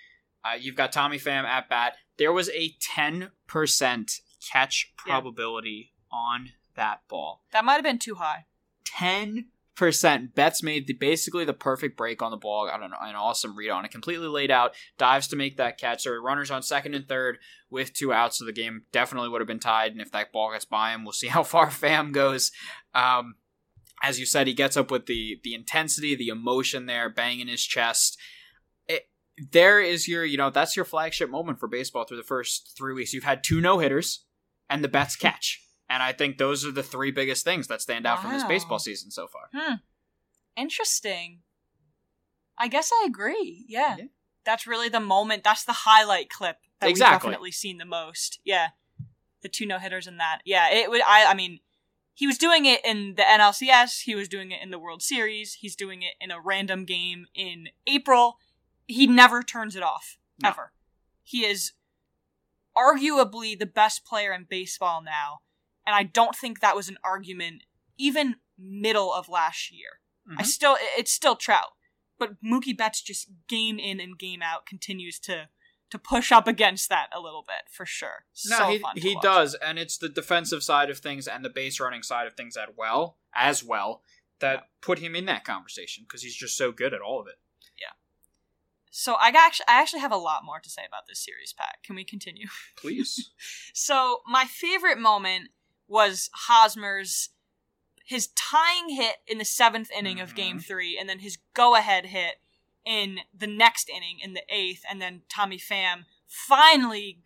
Uh, 0.45 0.55
you've 0.55 0.77
got 0.77 0.93
Tommy 0.93 1.19
Pham 1.19 1.45
at 1.45 1.69
bat. 1.69 1.97
There 2.17 2.33
was 2.33 2.49
a 2.51 2.75
10% 2.81 4.21
catch 4.41 4.93
probability 4.97 5.93
yeah. 6.11 6.19
on 6.19 6.51
that 6.77 7.01
ball. 7.09 7.43
That 7.53 7.65
might 7.65 7.75
have 7.75 7.85
been 7.85 7.99
too 7.99 8.15
high. 8.17 8.47
10%. 8.99 10.35
Betts 10.35 10.63
made 10.63 10.87
the, 10.87 10.95
basically 10.95 11.45
the 11.45 11.53
perfect 11.53 11.97
break 11.97 12.23
on 12.23 12.31
the 12.31 12.37
ball. 12.37 12.71
I 12.73 12.79
don't 12.79 12.91
know, 12.91 12.97
an 13.01 13.15
awesome 13.15 13.57
read 13.57 13.71
on 13.71 13.85
it. 13.85 13.91
Completely 13.91 14.29
laid 14.29 14.51
out, 14.51 14.75
dives 14.97 15.29
to 15.29 15.37
make 15.37 15.57
that 15.57 15.79
catch. 15.79 16.03
So 16.03 16.13
runners 16.15 16.51
on 16.51 16.63
second 16.63 16.95
and 16.95 17.07
third 17.07 17.39
with 17.71 17.93
two 17.93 18.13
outs. 18.13 18.39
So 18.39 18.45
the 18.45 18.53
game 18.53 18.85
definitely 18.93 19.29
would 19.29 19.41
have 19.41 19.49
been 19.49 19.61
tied. 19.61 19.93
And 19.93 20.01
if 20.01 20.11
that 20.13 20.33
ball 20.33 20.53
gets 20.53 20.65
by 20.65 20.93
him, 20.93 21.05
we'll 21.05 21.13
see 21.13 21.27
how 21.29 21.43
far 21.43 21.67
Pham 21.67 22.13
goes. 22.13 22.51
Um, 22.95 23.35
as 24.03 24.21
you 24.21 24.27
said, 24.27 24.47
he 24.47 24.55
gets 24.55 24.77
up 24.77 24.91
with 24.91 25.07
the 25.07 25.41
the 25.43 25.55
intensity, 25.55 26.15
the 26.15 26.29
emotion 26.29 26.87
there, 26.87 27.09
banging 27.09 27.49
his 27.49 27.65
chest. 27.65 28.17
It, 28.87 29.09
there 29.51 29.81
is 29.81 30.07
your, 30.07 30.25
you 30.25 30.37
know, 30.37 30.51
that's 30.51 30.77
your 30.77 30.85
flagship 30.85 31.29
moment 31.29 31.59
for 31.59 31.67
baseball 31.67 32.05
through 32.05 32.19
the 32.19 32.23
first 32.23 32.75
three 32.79 32.95
weeks. 32.95 33.13
You've 33.13 33.25
had 33.25 33.43
two 33.43 33.61
no 33.61 33.79
hitters 33.79 34.25
and 34.69 34.83
the 34.83 34.89
Betts 34.89 35.17
catch. 35.17 35.63
And 35.91 36.03
I 36.03 36.13
think 36.13 36.37
those 36.37 36.67
are 36.67 36.73
the 36.73 36.83
three 36.83 37.11
biggest 37.11 37.45
things 37.45 37.69
that 37.69 37.81
stand 37.81 38.07
out 38.07 38.19
wow. 38.19 38.23
from 38.23 38.33
this 38.33 38.45
baseball 38.45 38.79
season 38.79 39.11
so 39.11 39.27
far. 39.27 39.49
Hmm. 39.55 39.75
Interesting. 40.57 41.41
I 42.59 42.69
guess 42.69 42.91
I 42.93 43.07
agree. 43.07 43.65
Yeah. 43.69 43.97
yeah. 43.99 44.05
That's 44.45 44.67
really 44.67 44.89
the 44.89 45.01
moment. 45.01 45.45
That's 45.45 45.65
the 45.65 45.73
highlight 45.73 46.29
clip 46.29 46.57
that 46.81 46.91
exactly. 46.91 47.15
we've 47.15 47.23
definitely 47.23 47.53
seen 47.53 47.79
the 47.79 47.85
most. 47.85 48.41
Yeah. 48.45 48.69
The 49.43 49.49
two 49.49 49.67
no 49.67 49.79
hitters 49.79 50.07
in 50.07 50.19
that. 50.19 50.41
Yeah. 50.45 50.71
It 50.71 50.91
would. 50.91 51.01
I. 51.03 51.27
I 51.27 51.35
mean, 51.35 51.61
he 52.13 52.27
was 52.27 52.37
doing 52.37 52.67
it 52.67 52.85
in 52.85 53.15
the 53.15 53.23
NLCS. 53.23 54.03
He 54.03 54.17
was 54.17 54.29
doing 54.29 54.51
it 54.51 54.61
in 54.61 54.71
the 54.71 54.79
World 54.79 55.03
Series. 55.03 55.55
He's 55.55 55.77
doing 55.77 56.03
it 56.03 56.15
in 56.21 56.33
a 56.33 56.41
random 56.41 56.85
game 56.85 57.27
in 57.35 57.69
April. 57.87 58.39
He 58.87 59.07
never 59.07 59.43
turns 59.43 59.77
it 59.77 59.83
off 59.83 60.19
no. 60.43 60.49
ever. 60.49 60.73
He 61.23 61.45
is 61.45 61.73
arguably 62.79 63.59
the 63.59 63.67
best 63.67 64.05
player 64.05 64.33
in 64.33 64.47
baseball 64.49 65.03
now. 65.03 65.41
And 65.87 65.95
I 65.95 66.03
don't 66.03 66.37
think 66.37 66.61
that 66.61 66.77
was 66.77 66.89
an 66.89 66.99
argument 67.03 67.63
even 67.99 68.37
middle 68.59 69.13
of 69.13 69.29
last 69.29 69.73
year. 69.73 70.01
Mm-hmm. 70.29 70.41
I 70.41 70.43
still, 70.45 70.77
it's 70.97 71.13
still 71.13 71.37
Trout. 71.37 71.71
But 72.19 72.43
Mookie 72.45 72.77
Betts 72.77 73.01
just 73.01 73.31
game 73.49 73.79
in 73.79 74.01
and 74.01 74.19
game 74.19 74.43
out 74.43 74.67
continues 74.67 75.19
to 75.21 75.49
to 75.91 75.99
push 75.99 76.31
up 76.31 76.47
against 76.47 76.89
that 76.91 77.09
a 77.15 77.21
little 77.21 77.45
bit 77.47 77.71
for 77.71 77.87
sure. 77.87 78.25
No, 78.47 78.59
so 78.59 78.65
he, 78.69 79.01
he 79.01 79.17
does, 79.23 79.55
and 79.55 79.79
it's 79.79 79.97
the 79.97 80.09
defensive 80.09 80.63
side 80.63 80.91
of 80.91 80.99
things 80.99 81.27
and 81.27 81.45
the 81.45 81.49
base 81.49 81.81
running 81.81 82.03
side 82.03 82.27
of 82.27 82.35
things 82.35 82.57
as 82.57 82.69
well 82.77 83.17
as 83.35 83.65
well 83.65 84.03
that 84.41 84.55
yeah. 84.55 84.61
put 84.81 84.99
him 84.99 85.15
in 85.15 85.25
that 85.27 85.45
conversation 85.45 86.05
because 86.07 86.23
he's 86.23 86.35
just 86.35 86.57
so 86.57 86.73
good 86.73 86.93
at 86.93 87.01
all 87.01 87.21
of 87.21 87.27
it. 87.27 87.37
So 88.91 89.15
I 89.15 89.29
actually 89.29 89.67
I 89.69 89.81
actually 89.81 90.01
have 90.01 90.13
a 90.13 90.17
lot 90.17 90.45
more 90.45 90.61
to 90.61 90.71
say 90.71 90.83
about 90.87 91.07
this 91.09 91.25
series, 91.25 91.53
Pat. 91.53 91.77
Can 91.83 91.97
we 91.97 92.05
continue? 92.05 92.49
Please. 92.77 93.31
so 93.73 94.21
my 94.27 94.45
favorite 94.45 94.99
moment 94.99 95.51
was 95.87 96.31
Hosmer's 96.33 97.31
his 98.05 98.29
tying 98.29 98.89
hit 98.89 99.17
in 99.27 99.37
the 99.37 99.45
seventh 99.45 99.91
inning 99.91 100.17
mm-hmm. 100.17 100.25
of 100.25 100.35
Game 100.35 100.57
mm-hmm. 100.57 100.61
Three, 100.61 100.97
and 100.99 101.09
then 101.09 101.19
his 101.19 101.37
go-ahead 101.53 102.07
hit 102.07 102.37
in 102.83 103.19
the 103.37 103.47
next 103.47 103.91
inning 103.91 104.19
in 104.23 104.33
the 104.33 104.43
eighth, 104.49 104.83
and 104.89 105.01
then 105.01 105.23
Tommy 105.29 105.59
Pham 105.59 106.05
finally 106.27 107.21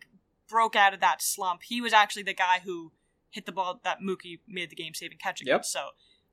broke 0.49 0.75
out 0.75 0.93
of 0.93 0.99
that 0.99 1.21
slump. 1.21 1.61
He 1.63 1.79
was 1.79 1.93
actually 1.93 2.23
the 2.23 2.33
guy 2.33 2.59
who 2.65 2.91
hit 3.29 3.45
the 3.45 3.53
ball 3.53 3.79
that 3.85 4.01
Mookie 4.01 4.39
made 4.45 4.69
the 4.69 4.75
game 4.75 4.93
saving 4.93 5.19
catch 5.19 5.41
against. 5.41 5.71
So 5.71 5.79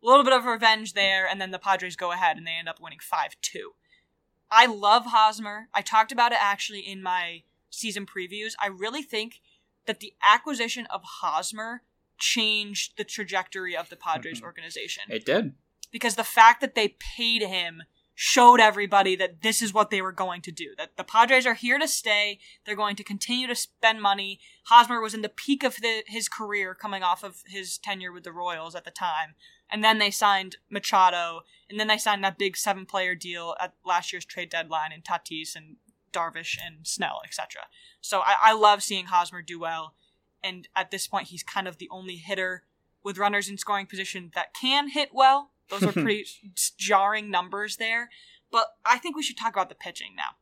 a 0.02 0.06
little 0.06 0.24
bit 0.24 0.32
of 0.32 0.44
revenge 0.44 0.94
there, 0.94 1.28
and 1.28 1.40
then 1.40 1.52
the 1.52 1.58
Padres 1.60 1.94
go 1.94 2.10
ahead 2.10 2.36
and 2.36 2.44
they 2.44 2.56
end 2.58 2.68
up 2.68 2.80
winning 2.80 2.98
5 3.00 3.36
2. 3.40 3.70
I 4.50 4.66
love 4.66 5.06
Hosmer. 5.06 5.68
I 5.72 5.82
talked 5.82 6.12
about 6.12 6.32
it 6.32 6.38
actually 6.40 6.80
in 6.80 7.02
my 7.02 7.42
season 7.70 8.06
previews. 8.06 8.52
I 8.60 8.66
really 8.66 9.02
think 9.02 9.40
that 9.86 10.00
the 10.00 10.14
acquisition 10.22 10.86
of 10.86 11.02
Hosmer 11.04 11.82
changed 12.18 12.96
the 12.96 13.04
trajectory 13.04 13.76
of 13.76 13.88
the 13.88 13.96
Padres 13.96 14.42
organization 14.42 15.04
It 15.08 15.24
did. 15.24 15.54
because 15.90 16.16
the 16.16 16.24
fact 16.24 16.60
that 16.60 16.74
they 16.74 16.96
paid 17.16 17.42
him 17.42 17.82
showed 18.22 18.60
everybody 18.60 19.16
that 19.16 19.40
this 19.40 19.62
is 19.62 19.72
what 19.72 19.88
they 19.88 20.02
were 20.02 20.12
going 20.12 20.42
to 20.42 20.52
do. 20.52 20.74
That 20.76 20.98
the 20.98 21.04
Padres 21.04 21.46
are 21.46 21.54
here 21.54 21.78
to 21.78 21.88
stay. 21.88 22.38
They're 22.66 22.76
going 22.76 22.96
to 22.96 23.02
continue 23.02 23.46
to 23.46 23.54
spend 23.54 24.02
money. 24.02 24.40
Hosmer 24.64 25.00
was 25.00 25.14
in 25.14 25.22
the 25.22 25.30
peak 25.30 25.64
of 25.64 25.76
the, 25.76 26.02
his 26.06 26.28
career 26.28 26.74
coming 26.74 27.02
off 27.02 27.24
of 27.24 27.42
his 27.46 27.78
tenure 27.78 28.12
with 28.12 28.24
the 28.24 28.30
Royals 28.30 28.74
at 28.74 28.84
the 28.84 28.90
time. 28.90 29.36
And 29.70 29.82
then 29.82 29.98
they 29.98 30.10
signed 30.10 30.56
Machado, 30.68 31.44
and 31.70 31.80
then 31.80 31.86
they 31.86 31.96
signed 31.96 32.22
that 32.22 32.36
big 32.36 32.58
seven 32.58 32.84
player 32.84 33.14
deal 33.14 33.56
at 33.58 33.72
last 33.86 34.12
year's 34.12 34.26
trade 34.26 34.50
deadline 34.50 34.92
in 34.92 35.00
Tatis 35.00 35.56
and 35.56 35.76
Darvish 36.12 36.58
and 36.62 36.86
Snell, 36.86 37.22
etc. 37.24 37.62
So 38.02 38.20
I, 38.20 38.34
I 38.42 38.52
love 38.52 38.82
seeing 38.82 39.06
Hosmer 39.06 39.40
do 39.40 39.58
well. 39.58 39.94
And 40.44 40.68
at 40.76 40.90
this 40.90 41.06
point, 41.06 41.28
he's 41.28 41.42
kind 41.42 41.66
of 41.66 41.78
the 41.78 41.88
only 41.90 42.16
hitter 42.16 42.64
with 43.02 43.16
runners 43.16 43.48
in 43.48 43.56
scoring 43.56 43.86
position 43.86 44.30
that 44.34 44.52
can 44.52 44.90
hit 44.90 45.08
well. 45.14 45.49
Those 45.70 45.84
are 45.84 45.92
pretty 45.92 46.26
jarring 46.76 47.30
numbers 47.30 47.76
there. 47.76 48.10
But 48.50 48.66
I 48.84 48.98
think 48.98 49.16
we 49.16 49.22
should 49.22 49.36
talk 49.38 49.52
about 49.52 49.68
the 49.68 49.74
pitching 49.74 50.14
now 50.16 50.36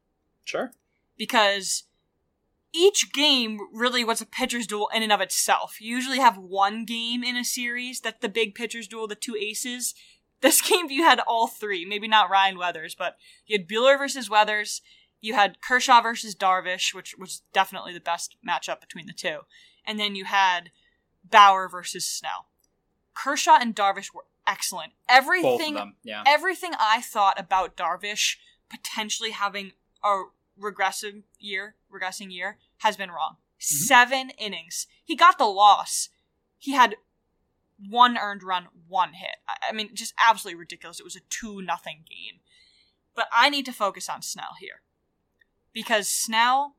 Sure. 0.44 0.72
because 1.16 1.84
each 2.72 3.12
game 3.12 3.58
really 3.72 4.04
was 4.04 4.20
a 4.20 4.26
pitcher's 4.26 4.66
duel 4.66 4.88
in 4.94 5.02
and 5.02 5.12
of 5.12 5.20
itself. 5.20 5.80
You 5.80 5.94
usually 5.94 6.18
have 6.18 6.36
one 6.38 6.84
game 6.84 7.22
in 7.22 7.36
a 7.36 7.44
series 7.44 8.00
that's 8.00 8.20
the 8.20 8.28
big 8.28 8.54
pitcher's 8.54 8.88
duel, 8.88 9.06
the 9.06 9.14
two 9.14 9.36
aces. 9.36 9.94
This 10.40 10.60
game 10.60 10.88
you 10.88 11.02
had 11.02 11.18
all 11.26 11.48
three, 11.48 11.84
maybe 11.84 12.06
not 12.06 12.30
Ryan 12.30 12.58
Weathers, 12.58 12.94
but 12.94 13.16
you 13.44 13.58
had 13.58 13.66
Buehler 13.66 13.98
versus 13.98 14.30
Weathers, 14.30 14.82
you 15.20 15.34
had 15.34 15.60
Kershaw 15.60 16.00
versus 16.00 16.36
Darvish, 16.36 16.94
which 16.94 17.16
was 17.18 17.42
definitely 17.52 17.92
the 17.92 17.98
best 17.98 18.36
matchup 18.48 18.80
between 18.80 19.06
the 19.06 19.12
two, 19.12 19.40
and 19.84 19.98
then 19.98 20.14
you 20.14 20.26
had 20.26 20.70
Bauer 21.28 21.68
versus 21.68 22.04
Snell. 22.04 22.46
Kershaw 23.14 23.58
and 23.60 23.74
Darvish 23.74 24.14
were 24.14 24.26
excellent. 24.48 24.92
Everything. 25.08 25.94
Yeah. 26.02 26.24
everything 26.26 26.72
I 26.78 27.00
thought 27.00 27.38
about 27.38 27.76
Darvish 27.76 28.36
potentially 28.70 29.30
having 29.30 29.72
a 30.04 30.22
regressive 30.56 31.22
year, 31.38 31.76
regressing 31.92 32.32
year, 32.32 32.58
has 32.78 32.96
been 32.96 33.10
wrong. 33.10 33.36
Seven 33.58 34.30
innings. 34.38 34.86
He 35.04 35.16
got 35.16 35.38
the 35.38 35.46
loss. 35.46 36.08
He 36.58 36.72
had 36.72 36.96
one 37.88 38.16
earned 38.18 38.42
run, 38.42 38.68
one 38.88 39.14
hit. 39.14 39.36
I 39.48 39.56
I 39.70 39.72
mean, 39.72 39.94
just 39.94 40.14
absolutely 40.24 40.58
ridiculous. 40.58 41.00
It 41.00 41.04
was 41.04 41.16
a 41.16 41.20
two 41.28 41.62
nothing 41.62 42.04
game. 42.08 42.40
But 43.14 43.28
I 43.32 43.50
need 43.50 43.64
to 43.66 43.72
focus 43.72 44.08
on 44.08 44.22
Snell 44.22 44.56
here 44.60 44.82
because 45.72 46.08
Snell 46.08 46.76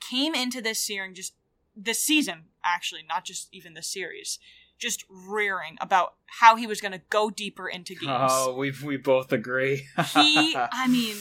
came 0.00 0.34
into 0.34 0.60
this 0.60 0.80
series 0.80 1.16
just 1.16 1.34
this 1.74 2.00
season, 2.00 2.44
actually, 2.64 3.04
not 3.08 3.24
just 3.24 3.48
even 3.52 3.74
the 3.74 3.82
series, 3.82 4.38
just 4.78 5.04
rearing 5.08 5.76
about 5.80 6.14
how 6.40 6.56
he 6.56 6.66
was 6.66 6.80
going 6.80 6.92
to 6.92 7.00
go 7.10 7.30
deeper 7.30 7.68
into 7.68 7.94
games 7.94 8.06
Oh, 8.32 8.54
we 8.54 8.72
we 8.84 8.96
both 8.96 9.32
agree. 9.32 9.86
he 10.14 10.54
i 10.56 10.86
mean 10.88 11.16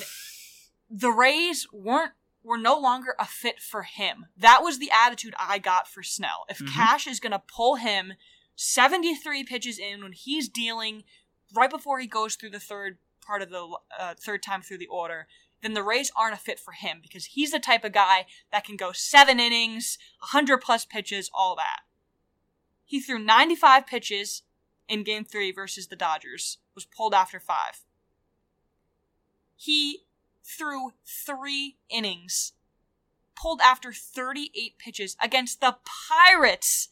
the 0.90 1.12
rays 1.12 1.68
weren't 1.74 2.14
were 2.44 2.58
no 2.58 2.78
longer 2.80 3.14
a 3.20 3.26
fit 3.26 3.60
for 3.60 3.84
him 3.84 4.28
that 4.38 4.62
was 4.64 4.80
the 4.80 4.92
attitude 4.92 5.34
i 5.40 5.58
got 5.58 5.88
for 5.88 6.02
snell 6.04 6.46
if 6.50 6.60
Mhm. 6.60 6.74
cash 6.74 7.06
is 7.08 7.20
going 7.20 7.32
to 7.34 7.42
pull 7.54 7.76
him 7.76 8.14
73 8.56 9.44
pitches 9.44 9.78
in 9.80 10.02
when 10.04 10.14
he's 10.14 10.48
dealing 10.50 11.04
right 11.56 11.70
before 11.70 12.00
he 12.00 12.08
goes 12.08 12.36
through 12.36 12.50
the 12.52 12.60
third 12.60 12.98
part 13.26 13.42
of 13.42 13.50
the 13.50 13.78
uh, 14.00 14.14
third 14.20 14.42
time 14.42 14.62
through 14.62 14.78
the 14.78 14.88
order 14.88 15.28
then 15.62 15.74
the 15.74 15.84
rays 15.84 16.12
aren't 16.16 16.34
a 16.36 16.38
fit 16.38 16.60
for 16.60 16.72
him 16.74 17.00
because 17.02 17.26
he's 17.26 17.52
the 17.52 17.60
type 17.60 17.84
of 17.84 17.92
guy 17.92 18.26
that 18.52 18.64
can 18.64 18.78
go 18.78 18.92
seven 18.94 19.40
innings 19.40 19.98
100 20.20 20.58
plus 20.60 20.86
pitches 20.86 21.30
all 21.34 21.56
that 21.56 21.82
he 22.88 23.00
threw 23.00 23.20
95 23.20 23.86
pitches 23.86 24.42
in 24.90 25.04
game 25.04 25.24
three 25.24 25.52
versus 25.52 25.88
the 25.88 25.96
dodgers 25.96 26.58
was 26.74 26.86
pulled 26.86 27.14
after 27.14 27.40
five 27.40 27.84
he 29.58 30.06
threw 30.44 30.94
three 31.06 31.78
innings, 31.90 32.54
pulled 33.36 33.60
after 33.60 33.92
38 33.92 34.78
pitches 34.78 35.18
against 35.22 35.60
the 35.60 35.78
Pirates 35.84 36.90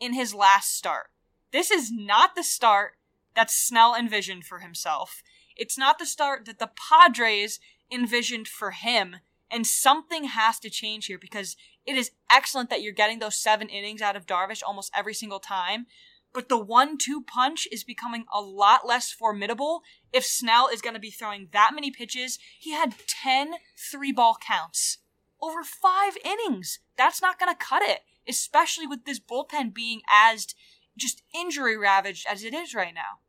in 0.00 0.14
his 0.14 0.32
last 0.32 0.74
start. 0.74 1.10
This 1.52 1.70
is 1.70 1.90
not 1.92 2.34
the 2.34 2.44
start 2.44 2.92
that 3.34 3.50
Snell 3.50 3.94
envisioned 3.94 4.44
for 4.44 4.60
himself. 4.60 5.22
It's 5.56 5.76
not 5.76 5.98
the 5.98 6.06
start 6.06 6.46
that 6.46 6.58
the 6.58 6.70
Padres 6.90 7.60
envisioned 7.90 8.48
for 8.48 8.70
him. 8.70 9.16
And 9.54 9.64
something 9.64 10.24
has 10.24 10.58
to 10.58 10.68
change 10.68 11.06
here 11.06 11.18
because 11.18 11.56
it 11.86 11.94
is 11.96 12.10
excellent 12.28 12.70
that 12.70 12.82
you're 12.82 12.92
getting 12.92 13.20
those 13.20 13.36
seven 13.36 13.68
innings 13.68 14.02
out 14.02 14.16
of 14.16 14.26
Darvish 14.26 14.62
almost 14.66 14.90
every 14.96 15.14
single 15.14 15.38
time. 15.38 15.86
But 16.32 16.48
the 16.48 16.58
one 16.58 16.98
two 16.98 17.22
punch 17.22 17.68
is 17.70 17.84
becoming 17.84 18.24
a 18.34 18.40
lot 18.40 18.84
less 18.84 19.12
formidable 19.12 19.82
if 20.12 20.24
Snell 20.26 20.66
is 20.66 20.82
going 20.82 20.94
to 20.94 21.00
be 21.00 21.12
throwing 21.12 21.50
that 21.52 21.70
many 21.72 21.92
pitches. 21.92 22.40
He 22.58 22.72
had 22.72 22.96
10 23.06 23.52
three 23.78 24.10
ball 24.10 24.36
counts 24.44 24.98
over 25.40 25.62
five 25.62 26.16
innings. 26.24 26.80
That's 26.98 27.22
not 27.22 27.38
going 27.38 27.52
to 27.52 27.64
cut 27.64 27.82
it, 27.82 28.00
especially 28.28 28.88
with 28.88 29.04
this 29.04 29.20
bullpen 29.20 29.72
being 29.72 30.00
as 30.10 30.56
just 30.96 31.22
injury 31.32 31.76
ravaged 31.76 32.26
as 32.28 32.42
it 32.42 32.54
is 32.54 32.74
right 32.74 32.94
now. 32.94 33.20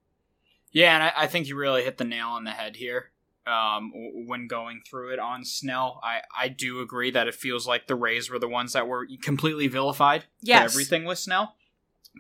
Yeah, 0.72 0.96
and 0.96 1.04
I, 1.04 1.14
I 1.16 1.28
think 1.28 1.48
you 1.48 1.56
really 1.56 1.84
hit 1.84 2.00
the 2.00 2.04
nail 2.04 2.30
on 2.30 2.46
the 2.46 2.52
head 2.52 2.78
here. 2.78 3.12
Um, 3.48 3.92
when 4.26 4.48
going 4.48 4.82
through 4.90 5.14
it 5.14 5.20
on 5.20 5.46
Snell, 5.46 6.00
I, 6.04 6.22
I 6.36 6.48
do 6.48 6.82
agree 6.82 7.12
that 7.12 7.28
it 7.28 7.36
feels 7.36 7.68
like 7.68 7.86
the 7.86 7.96
Rays 7.96 8.28
were 8.28 8.40
the 8.40 8.48
ones 8.48 8.74
that 8.74 8.88
were 8.88 9.08
completely 9.22 9.68
vilified 9.68 10.26
for 10.62 10.66
everything 10.66 11.06
with 11.06 11.20
Snell. 11.20 11.56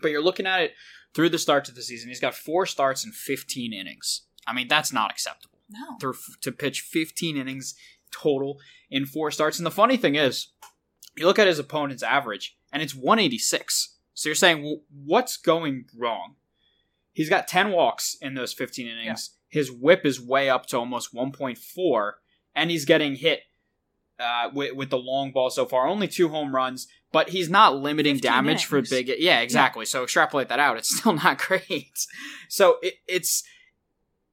But 0.02 0.12
you're 0.12 0.24
looking 0.24 0.46
at 0.46 0.62
it 0.62 0.74
through 1.16 1.30
the 1.30 1.40
start 1.40 1.68
of 1.68 1.74
the 1.74 1.82
season. 1.82 2.10
He's 2.10 2.20
got 2.20 2.36
four 2.36 2.68
starts 2.68 3.04
and 3.04 3.14
15 3.14 3.74
innings. 3.74 4.22
I 4.46 4.54
mean, 4.54 4.68
that's 4.68 4.94
not 4.94 5.10
acceptable. 5.10 5.58
No. 5.70 5.98
Through, 6.00 6.16
to 6.42 6.52
pitch 6.52 6.82
15 6.82 7.38
innings 7.38 7.74
total 8.12 8.60
in 8.92 9.06
four 9.06 9.32
starts. 9.32 9.58
And 9.58 9.66
the 9.66 9.72
funny 9.72 9.98
thing 9.98 10.16
is, 10.16 10.50
you 11.18 11.26
look 11.26 11.40
at 11.40 11.48
his 11.48 11.60
opponent's 11.60 12.04
average, 12.04 12.58
and 12.72 12.84
it's 12.84 12.94
186. 12.94 13.96
So 14.14 14.30
you're 14.30 14.36
saying, 14.36 14.64
well, 14.64 14.82
what's 14.94 15.38
going 15.38 15.86
wrong? 15.98 16.36
He's 17.14 17.30
got 17.30 17.48
10 17.48 17.72
walks 17.72 18.18
in 18.22 18.34
those 18.34 18.54
15 18.54 18.88
innings. 18.88 19.32
His 19.49 19.71
whip 19.71 20.05
is 20.05 20.19
way 20.19 20.49
up 20.49 20.65
to 20.67 20.77
almost 20.77 21.13
1.4, 21.13 22.12
and 22.55 22.71
he's 22.71 22.86
getting 22.86 23.15
hit 23.15 23.41
uh, 24.19 24.49
with, 24.53 24.75
with 24.75 24.89
the 24.89 24.97
long 24.97 25.31
ball 25.31 25.49
so 25.49 25.65
far. 25.65 25.88
Only 25.88 26.08
two 26.08 26.29
home 26.29 26.55
runs, 26.55 26.88
but 27.12 27.29
he's 27.29 27.49
not 27.49 27.75
limiting 27.75 28.15
15 28.15 28.31
damage 28.31 28.65
for 28.65 28.81
big. 28.81 29.12
Yeah, 29.19 29.41
exactly. 29.41 29.86
So 29.86 30.03
extrapolate 30.03 30.49
that 30.49 30.60
out. 30.60 30.77
It's 30.77 30.95
still 30.97 31.13
not 31.13 31.38
great. 31.38 31.91
So 32.49 32.77
it, 32.81 32.95
it's 33.08 33.43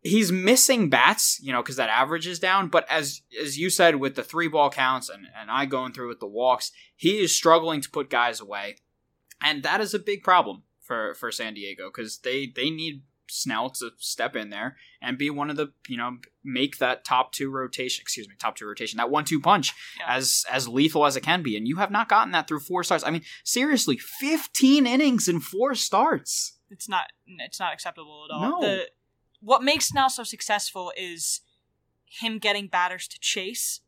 he's 0.03 0.33
missing 0.33 0.91
bats, 0.91 1.41
you 1.43 1.53
know, 1.53 1.63
because 1.63 1.77
that 1.77 1.89
average 1.89 2.27
is 2.27 2.39
down. 2.39 2.69
But 2.69 2.87
as 2.91 3.23
as 3.41 3.59
you 3.59 3.71
said, 3.71 3.97
with 3.97 4.15
the 4.15 4.23
three 4.23 4.49
ball 4.49 4.71
counts 4.71 5.09
and 5.09 5.27
and 5.37 5.51
I 5.51 5.67
going 5.67 5.93
through 5.93 6.09
with 6.09 6.21
the 6.21 6.27
walks, 6.27 6.73
he 6.97 7.21
is 7.21 7.35
struggling 7.35 7.81
to 7.81 7.91
put 7.91 8.11
guys 8.11 8.41
away, 8.41 8.77
and 9.41 9.63
that 9.63 9.81
is 9.81 9.95
a 9.95 9.99
big 9.99 10.23
problem 10.23 10.65
for 10.81 11.15
for 11.15 11.31
San 11.31 11.55
Diego 11.55 11.89
because 11.89 12.19
they 12.19 12.47
they 12.47 12.71
need 12.71 13.03
Snell 13.29 13.71
to 13.71 13.91
step 13.99 14.37
in 14.37 14.51
there 14.51 14.77
and 15.01 15.17
be 15.17 15.31
one 15.31 15.49
of 15.51 15.57
the 15.57 15.73
you 15.89 15.97
know 15.97 16.19
make 16.45 16.79
that 16.79 17.05
top 17.05 17.33
two 17.33 17.51
rotation 17.51 18.03
excuse 18.03 18.29
me 18.29 18.35
top 18.39 18.57
two 18.57 18.67
rotation 18.67 18.99
that 18.99 19.11
one 19.11 19.25
two 19.25 19.41
punch 19.41 19.73
Yeah. 19.99 20.07
as 20.17 20.45
as 20.51 20.69
lethal 20.69 21.07
as 21.07 21.17
it 21.17 21.23
can 21.23 21.43
be 21.43 21.57
and 21.57 21.67
you 21.67 21.77
have 21.77 21.91
not 21.91 22.09
gotten 22.09 22.33
that 22.33 22.47
through 22.49 22.61
four 22.61 22.85
starts 22.85 23.05
I 23.05 23.11
mean 23.11 23.23
seriously 23.45 23.97
15 23.97 24.87
innings 24.87 25.29
in 25.29 25.41
four 25.41 25.75
starts 25.75 26.59
It's 26.71 26.89
not 26.89 27.13
it's 27.27 27.59
not 27.61 27.73
acceptable 27.73 28.27
at 28.31 28.35
all. 28.35 28.51
No. 28.51 28.61
The, 28.61 28.89
what 29.41 29.63
makes 29.63 29.87
Snell 29.89 30.11
so 30.11 30.23
successful 30.25 30.93
is 30.97 31.41
him 32.05 32.39
getting 32.39 32.67
batters 32.69 33.09
to 33.09 33.19
chase, 33.19 33.81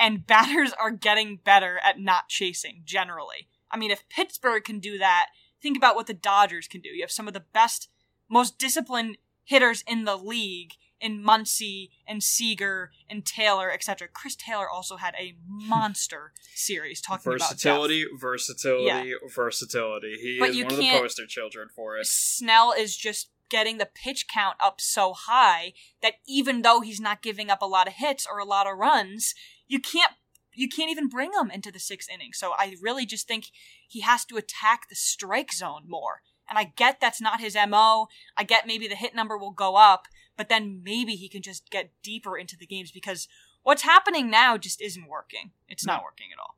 and 0.00 0.26
batters 0.26 0.72
are 0.80 0.90
getting 0.90 1.36
better 1.44 1.78
at 1.84 2.00
not 2.00 2.28
chasing 2.28 2.82
generally. 2.84 3.48
I 3.70 3.76
mean, 3.76 3.90
if 3.90 4.08
Pittsburgh 4.08 4.64
can 4.64 4.80
do 4.80 4.98
that, 4.98 5.26
think 5.62 5.76
about 5.76 5.94
what 5.94 6.06
the 6.06 6.14
Dodgers 6.14 6.66
can 6.66 6.80
do. 6.80 6.88
You 6.88 7.02
have 7.02 7.10
some 7.10 7.28
of 7.28 7.34
the 7.34 7.44
best, 7.52 7.88
most 8.28 8.58
disciplined 8.58 9.18
hitters 9.44 9.82
in 9.86 10.04
the 10.04 10.16
league 10.16 10.72
in 11.00 11.22
Muncy 11.22 11.90
and 12.08 12.22
Seager 12.22 12.90
and 13.08 13.24
Taylor, 13.24 13.70
etc. 13.70 14.08
Chris 14.12 14.34
Taylor 14.34 14.68
also 14.68 14.96
had 14.96 15.14
a 15.18 15.36
monster 15.46 16.32
series 16.54 17.00
talking 17.00 17.32
about 17.32 17.40
versatility 17.50 18.04
versatility 18.18 18.84
Yeah. 18.86 19.14
versatility 19.34 20.16
he 20.20 20.38
But 20.40 20.50
is 20.50 20.56
you 20.56 20.64
one 20.64 20.72
of 20.72 20.78
the 20.78 20.82
can't- 20.84 21.02
poster 21.02 21.26
children 21.26 21.68
for 21.74 21.96
it 21.98 22.06
Snell 22.06 22.72
is 22.72 22.96
just 22.96 23.30
getting 23.48 23.78
the 23.78 23.86
pitch 23.86 24.26
count 24.28 24.56
up 24.60 24.78
so 24.80 25.14
high 25.14 25.72
that 26.02 26.14
even 26.26 26.62
though 26.62 26.80
he's 26.82 27.00
not 27.00 27.22
giving 27.22 27.48
up 27.48 27.62
a 27.62 27.66
lot 27.66 27.86
of 27.86 27.94
hits 27.94 28.26
or 28.30 28.38
a 28.38 28.44
lot 28.44 28.66
of 28.66 28.76
runs, 28.76 29.34
you 29.66 29.80
can't 29.80 30.12
you 30.52 30.68
can't 30.68 30.90
even 30.90 31.08
bring 31.08 31.30
him 31.40 31.50
into 31.52 31.70
the 31.70 31.78
sixth 31.78 32.10
inning. 32.10 32.32
So 32.32 32.52
I 32.58 32.74
really 32.82 33.06
just 33.06 33.28
think 33.28 33.46
he 33.86 34.00
has 34.00 34.24
to 34.26 34.36
attack 34.36 34.88
the 34.88 34.96
strike 34.96 35.52
zone 35.52 35.84
more. 35.86 36.22
And 36.48 36.58
I 36.58 36.72
get 36.76 37.00
that's 37.00 37.20
not 37.20 37.40
his 37.40 37.56
MO. 37.68 38.08
I 38.36 38.44
get 38.44 38.66
maybe 38.66 38.88
the 38.88 38.94
hit 38.94 39.14
number 39.14 39.36
will 39.36 39.50
go 39.50 39.76
up, 39.76 40.06
but 40.36 40.48
then 40.48 40.82
maybe 40.82 41.14
he 41.14 41.28
can 41.28 41.42
just 41.42 41.70
get 41.70 41.90
deeper 42.02 42.36
into 42.36 42.56
the 42.56 42.66
games 42.66 42.90
because 42.90 43.28
what's 43.62 43.82
happening 43.82 44.30
now 44.30 44.56
just 44.56 44.80
isn't 44.80 45.08
working. 45.08 45.52
It's 45.68 45.86
not 45.86 46.02
working 46.02 46.28
at 46.32 46.40
all. 46.40 46.56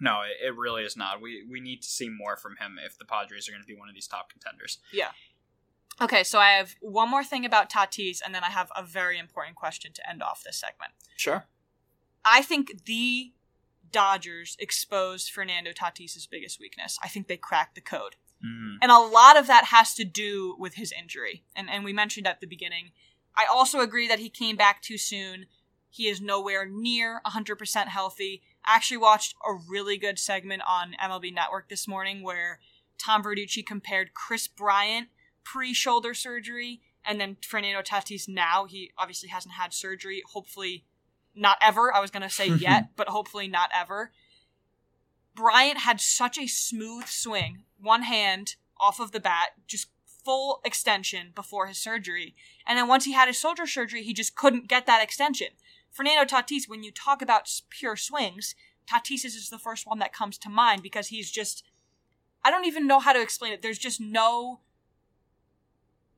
No, 0.00 0.20
it, 0.22 0.46
it 0.48 0.56
really 0.56 0.84
is 0.84 0.96
not. 0.96 1.20
We 1.20 1.44
we 1.48 1.60
need 1.60 1.82
to 1.82 1.88
see 1.88 2.08
more 2.08 2.36
from 2.36 2.56
him 2.56 2.78
if 2.84 2.98
the 2.98 3.04
Padres 3.04 3.48
are 3.48 3.52
going 3.52 3.62
to 3.62 3.66
be 3.66 3.76
one 3.76 3.88
of 3.88 3.94
these 3.94 4.06
top 4.06 4.30
contenders. 4.32 4.78
Yeah. 4.92 5.10
Okay, 6.00 6.22
so 6.22 6.38
I 6.38 6.50
have 6.50 6.76
one 6.80 7.10
more 7.10 7.24
thing 7.24 7.44
about 7.44 7.70
Tatis, 7.70 8.20
and 8.24 8.32
then 8.32 8.44
I 8.44 8.50
have 8.50 8.70
a 8.76 8.84
very 8.84 9.18
important 9.18 9.56
question 9.56 9.92
to 9.94 10.08
end 10.08 10.22
off 10.22 10.44
this 10.44 10.56
segment. 10.56 10.92
Sure. 11.16 11.46
I 12.24 12.42
think 12.42 12.84
the 12.84 13.32
Dodgers 13.90 14.56
exposed 14.60 15.30
Fernando 15.30 15.72
Tatis's 15.72 16.26
biggest 16.26 16.60
weakness. 16.60 16.98
I 17.02 17.08
think 17.08 17.26
they 17.26 17.36
cracked 17.36 17.74
the 17.74 17.80
code. 17.80 18.16
Mm. 18.44 18.76
And 18.82 18.90
a 18.90 18.98
lot 18.98 19.36
of 19.36 19.46
that 19.46 19.66
has 19.66 19.94
to 19.94 20.04
do 20.04 20.56
with 20.58 20.74
his 20.74 20.92
injury. 20.92 21.44
And, 21.56 21.68
and 21.68 21.84
we 21.84 21.92
mentioned 21.92 22.26
at 22.26 22.40
the 22.40 22.46
beginning. 22.46 22.90
I 23.36 23.46
also 23.50 23.80
agree 23.80 24.08
that 24.08 24.18
he 24.18 24.30
came 24.30 24.56
back 24.56 24.82
too 24.82 24.98
soon. 24.98 25.46
He 25.90 26.08
is 26.08 26.20
nowhere 26.20 26.66
near 26.66 27.20
100% 27.26 27.88
healthy. 27.88 28.42
I 28.64 28.76
actually 28.76 28.98
watched 28.98 29.34
a 29.46 29.54
really 29.68 29.96
good 29.96 30.18
segment 30.18 30.62
on 30.68 30.94
MLB 31.02 31.34
Network 31.34 31.68
this 31.68 31.88
morning 31.88 32.22
where 32.22 32.60
Tom 32.98 33.22
Verducci 33.22 33.64
compared 33.64 34.14
Kris 34.14 34.48
Bryant 34.48 35.08
pre 35.44 35.72
shoulder 35.72 36.14
surgery 36.14 36.80
and 37.04 37.20
then 37.20 37.36
Fernando 37.42 37.80
Tatis 37.80 38.28
now. 38.28 38.66
He 38.66 38.90
obviously 38.98 39.30
hasn't 39.30 39.54
had 39.54 39.72
surgery. 39.72 40.22
Hopefully, 40.32 40.84
not 41.34 41.56
ever. 41.62 41.94
I 41.94 42.00
was 42.00 42.10
going 42.10 42.22
to 42.22 42.30
say 42.30 42.48
yet, 42.60 42.90
but 42.96 43.08
hopefully 43.08 43.48
not 43.48 43.70
ever. 43.74 44.12
Bryant 45.34 45.78
had 45.78 46.00
such 46.00 46.36
a 46.36 46.48
smooth 46.48 47.06
swing, 47.06 47.62
one 47.80 48.02
hand 48.02 48.56
off 48.78 49.00
of 49.00 49.12
the 49.12 49.20
bat, 49.20 49.50
just 49.66 49.88
full 50.24 50.60
extension 50.64 51.32
before 51.34 51.66
his 51.66 51.78
surgery. 51.78 52.34
And 52.66 52.78
then 52.78 52.88
once 52.88 53.04
he 53.04 53.12
had 53.12 53.28
his 53.28 53.38
shoulder 53.38 53.66
surgery, 53.66 54.02
he 54.02 54.12
just 54.12 54.36
couldn't 54.36 54.68
get 54.68 54.86
that 54.86 55.02
extension. 55.02 55.48
Fernando 55.90 56.24
Tatis, 56.24 56.68
when 56.68 56.82
you 56.82 56.92
talk 56.92 57.22
about 57.22 57.50
pure 57.70 57.96
swings, 57.96 58.54
Tatis 58.88 59.24
is 59.24 59.48
the 59.50 59.58
first 59.58 59.86
one 59.86 59.98
that 59.98 60.12
comes 60.12 60.38
to 60.38 60.48
mind 60.48 60.82
because 60.82 61.08
he's 61.08 61.30
just 61.30 61.64
I 62.44 62.50
don't 62.50 62.66
even 62.66 62.86
know 62.86 63.00
how 63.00 63.12
to 63.12 63.20
explain 63.20 63.52
it. 63.52 63.62
There's 63.62 63.78
just 63.78 64.00
no 64.00 64.60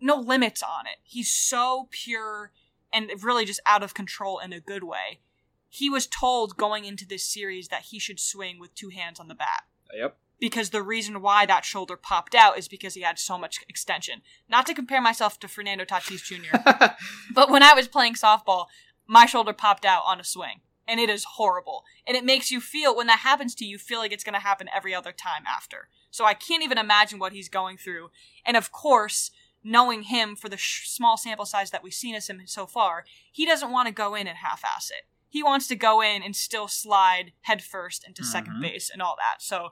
no 0.00 0.16
limits 0.16 0.62
on 0.62 0.86
it. 0.86 0.98
He's 1.02 1.30
so 1.30 1.88
pure 1.90 2.52
and 2.92 3.10
really 3.22 3.44
just 3.44 3.60
out 3.66 3.82
of 3.82 3.94
control 3.94 4.38
in 4.38 4.52
a 4.52 4.60
good 4.60 4.84
way. 4.84 5.20
He 5.68 5.88
was 5.88 6.06
told 6.06 6.56
going 6.56 6.84
into 6.84 7.06
this 7.06 7.24
series 7.24 7.68
that 7.68 7.82
he 7.90 7.98
should 7.98 8.18
swing 8.18 8.58
with 8.58 8.74
two 8.74 8.88
hands 8.88 9.20
on 9.20 9.28
the 9.28 9.34
bat 9.34 9.64
Yep. 9.94 10.16
Because 10.40 10.70
the 10.70 10.82
reason 10.82 11.20
why 11.20 11.46
that 11.46 11.64
shoulder 11.64 11.96
popped 11.96 12.34
out 12.34 12.58
is 12.58 12.66
because 12.66 12.94
he 12.94 13.02
had 13.02 13.18
so 13.18 13.38
much 13.38 13.58
extension. 13.68 14.22
Not 14.48 14.66
to 14.66 14.74
compare 14.74 15.00
myself 15.00 15.38
to 15.40 15.48
Fernando 15.48 15.84
Tatis 15.84 16.24
Jr., 16.24 16.56
but 17.34 17.50
when 17.50 17.62
I 17.62 17.74
was 17.74 17.86
playing 17.88 18.14
softball, 18.14 18.66
my 19.06 19.26
shoulder 19.26 19.52
popped 19.52 19.84
out 19.84 20.02
on 20.06 20.18
a 20.20 20.24
swing. 20.24 20.60
And 20.88 20.98
it 20.98 21.08
is 21.10 21.24
horrible. 21.36 21.84
And 22.04 22.16
it 22.16 22.24
makes 22.24 22.50
you 22.50 22.60
feel, 22.60 22.96
when 22.96 23.06
that 23.06 23.20
happens 23.20 23.54
to 23.56 23.64
you, 23.64 23.72
you 23.72 23.78
feel 23.78 24.00
like 24.00 24.10
it's 24.10 24.24
going 24.24 24.34
to 24.34 24.40
happen 24.40 24.68
every 24.74 24.92
other 24.92 25.12
time 25.12 25.44
after. 25.46 25.88
So 26.10 26.24
I 26.24 26.34
can't 26.34 26.64
even 26.64 26.78
imagine 26.78 27.20
what 27.20 27.32
he's 27.32 27.48
going 27.48 27.76
through. 27.76 28.10
And 28.44 28.56
of 28.56 28.72
course, 28.72 29.30
knowing 29.62 30.02
him 30.02 30.34
for 30.34 30.48
the 30.48 30.56
sh- 30.56 30.88
small 30.88 31.16
sample 31.16 31.44
size 31.44 31.70
that 31.70 31.84
we've 31.84 31.94
seen 31.94 32.16
of 32.16 32.26
him 32.26 32.40
so 32.46 32.66
far, 32.66 33.04
he 33.30 33.46
doesn't 33.46 33.70
want 33.70 33.86
to 33.86 33.94
go 33.94 34.16
in 34.16 34.26
and 34.26 34.38
half 34.38 34.64
ass 34.64 34.90
it. 34.90 35.06
He 35.28 35.44
wants 35.44 35.68
to 35.68 35.76
go 35.76 36.00
in 36.00 36.24
and 36.24 36.34
still 36.34 36.66
slide 36.66 37.32
headfirst 37.42 38.04
into 38.04 38.24
second 38.24 38.54
Mhm. 38.54 38.62
base 38.62 38.90
and 38.90 39.00
all 39.00 39.14
that. 39.16 39.40
So 39.42 39.68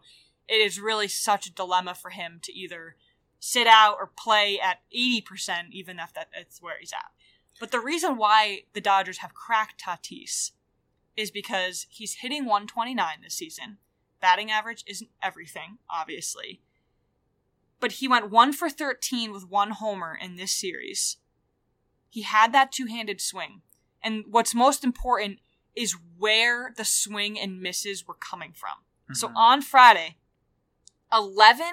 it 0.49 0.61
is 0.61 0.81
really 0.81 1.09
such 1.09 1.47
a 1.47 1.53
dilemma 1.53 1.95
for 1.95 2.11
him 2.11 2.41
to 2.43 2.53
either 2.53 2.97
sit 3.41 3.67
out 3.67 3.97
or 4.01 4.07
play 4.07 4.59
at 4.59 4.79
80%, 4.95 5.71
even 5.71 5.99
if 5.99 6.13
that, 6.15 6.29
that's 6.35 6.61
where 6.61 6.77
he's 6.81 6.93
at. 6.93 7.13
But 7.61 7.71
the 7.71 7.81
reason 7.81 8.17
why 8.17 8.63
the 8.73 8.81
Dodgers 8.81 9.19
have 9.19 9.35
cracked 9.35 9.83
Tatis 9.83 10.53
is 11.17 11.31
because 11.31 11.87
he's 11.91 12.15
hitting 12.15 12.45
129 12.45 13.19
this 13.23 13.35
season. 13.35 13.79
Batting 14.21 14.51
average 14.51 14.85
isn't 14.87 15.11
everything, 15.23 15.79
obviously. 15.91 16.61
But 17.81 17.93
he 17.93 18.09
went 18.09 18.31
1 18.31 18.53
for 18.53 18.69
13 18.71 19.33
with 19.33 19.49
one 19.49 19.71
homer 19.73 20.19
in 20.21 20.37
this 20.37 20.53
series. 20.53 21.19
He 22.09 22.23
had 22.23 22.53
that 22.53 22.73
two 22.73 22.87
handed 22.87 23.21
swing. 23.21 23.63
And 24.03 24.25
what's 24.31 24.55
most 24.55 24.85
important 24.85 25.41
is 25.75 25.97
where 26.17 26.73
the 26.77 26.85
swing 26.85 27.39
and 27.39 27.61
misses 27.61 28.07
were 28.07 28.15
coming 28.15 28.53
from. 28.53 28.79
So 29.15 29.29
Mhm. 29.29 29.37
on 29.37 29.63
Friday, 29.63 30.17
11 31.13 31.67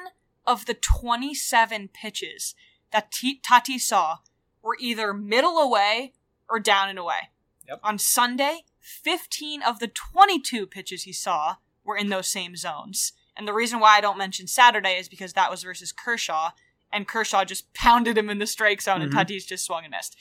of 0.45 0.65
the 0.65 0.73
27 0.73 1.89
pitches 1.89 2.55
that 2.91 3.11
T- 3.11 3.39
Tati 3.43 3.77
saw 3.77 4.17
were 4.61 4.77
either 4.79 5.13
middle 5.13 5.57
away 5.57 6.13
or 6.49 6.59
down 6.59 6.89
and 6.89 6.99
away. 6.99 7.29
Yep. 7.67 7.79
On 7.83 7.97
Sunday, 7.97 8.61
15 8.79 9.61
of 9.63 9.79
the 9.79 9.87
22 9.87 10.67
pitches 10.67 11.03
he 11.03 11.13
saw 11.13 11.55
were 11.83 11.97
in 11.97 12.09
those 12.09 12.27
same 12.27 12.55
zones. 12.55 13.13
And 13.35 13.47
the 13.47 13.53
reason 13.53 13.79
why 13.79 13.97
I 13.97 14.01
don't 14.01 14.17
mention 14.17 14.47
Saturday 14.47 14.97
is 14.97 15.09
because 15.09 15.33
that 15.33 15.51
was 15.51 15.63
versus 15.63 15.91
Kershaw, 15.91 16.51
and 16.93 17.07
Kershaw 17.07 17.43
just 17.43 17.73
pounded 17.73 18.17
him 18.17 18.29
in 18.29 18.39
the 18.39 18.47
strike 18.47 18.81
zone, 18.81 19.01
and 19.01 19.11
Mhm. 19.11 19.17
Tatis 19.25 19.47
just 19.47 19.65
swung 19.65 19.83
and 19.83 19.91
missed. 19.91 20.15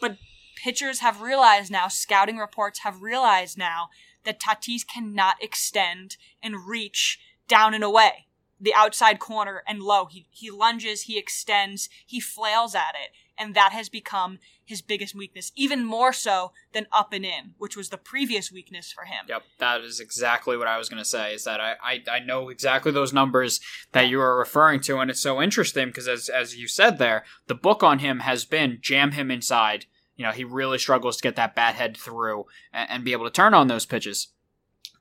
But 0.00 0.18
pitchers 0.56 0.98
have 1.00 1.20
realized 1.20 1.70
now, 1.70 1.88
scouting 1.88 2.36
reports 2.38 2.80
have 2.80 3.00
realized 3.02 3.56
now 3.56 3.88
that 4.24 4.40
Tatis 4.40 4.86
cannot 4.86 5.42
extend 5.42 6.16
and 6.42 6.66
reach 6.66 7.18
down 7.46 7.72
and 7.74 7.82
away, 7.84 8.26
the 8.60 8.74
outside 8.74 9.18
corner 9.18 9.62
and 9.66 9.82
low. 9.82 10.06
He 10.06 10.26
he 10.30 10.50
lunges, 10.50 11.02
he 11.02 11.18
extends, 11.18 11.88
he 12.04 12.20
flails 12.20 12.74
at 12.74 12.94
it, 12.94 13.12
and 13.38 13.54
that 13.54 13.72
has 13.72 13.88
become 13.88 14.38
his 14.64 14.82
biggest 14.82 15.14
weakness, 15.14 15.52
even 15.56 15.84
more 15.84 16.12
so 16.12 16.52
than 16.72 16.86
up 16.92 17.12
and 17.12 17.24
in, 17.24 17.54
which 17.56 17.76
was 17.76 17.88
the 17.88 17.96
previous 17.96 18.52
weakness 18.52 18.92
for 18.92 19.04
him. 19.04 19.24
Yep, 19.28 19.42
that 19.58 19.80
is 19.80 20.00
exactly 20.00 20.56
what 20.56 20.66
I 20.66 20.76
was 20.76 20.88
going 20.88 21.02
to 21.02 21.08
say. 21.08 21.34
Is 21.34 21.44
that 21.44 21.60
I, 21.60 21.76
I 21.82 22.02
I 22.10 22.18
know 22.18 22.48
exactly 22.48 22.92
those 22.92 23.12
numbers 23.12 23.60
that 23.92 24.08
you 24.08 24.20
are 24.20 24.38
referring 24.38 24.80
to, 24.80 24.98
and 24.98 25.10
it's 25.10 25.20
so 25.20 25.40
interesting 25.40 25.86
because 25.86 26.08
as 26.08 26.28
as 26.28 26.56
you 26.56 26.68
said 26.68 26.98
there, 26.98 27.24
the 27.46 27.54
book 27.54 27.82
on 27.82 28.00
him 28.00 28.20
has 28.20 28.44
been 28.44 28.78
jam 28.80 29.12
him 29.12 29.30
inside. 29.30 29.86
You 30.16 30.24
know, 30.24 30.32
he 30.32 30.42
really 30.42 30.78
struggles 30.78 31.16
to 31.16 31.22
get 31.22 31.36
that 31.36 31.54
bat 31.54 31.76
head 31.76 31.96
through 31.96 32.46
and, 32.72 32.90
and 32.90 33.04
be 33.04 33.12
able 33.12 33.24
to 33.24 33.30
turn 33.30 33.54
on 33.54 33.68
those 33.68 33.86
pitches. 33.86 34.28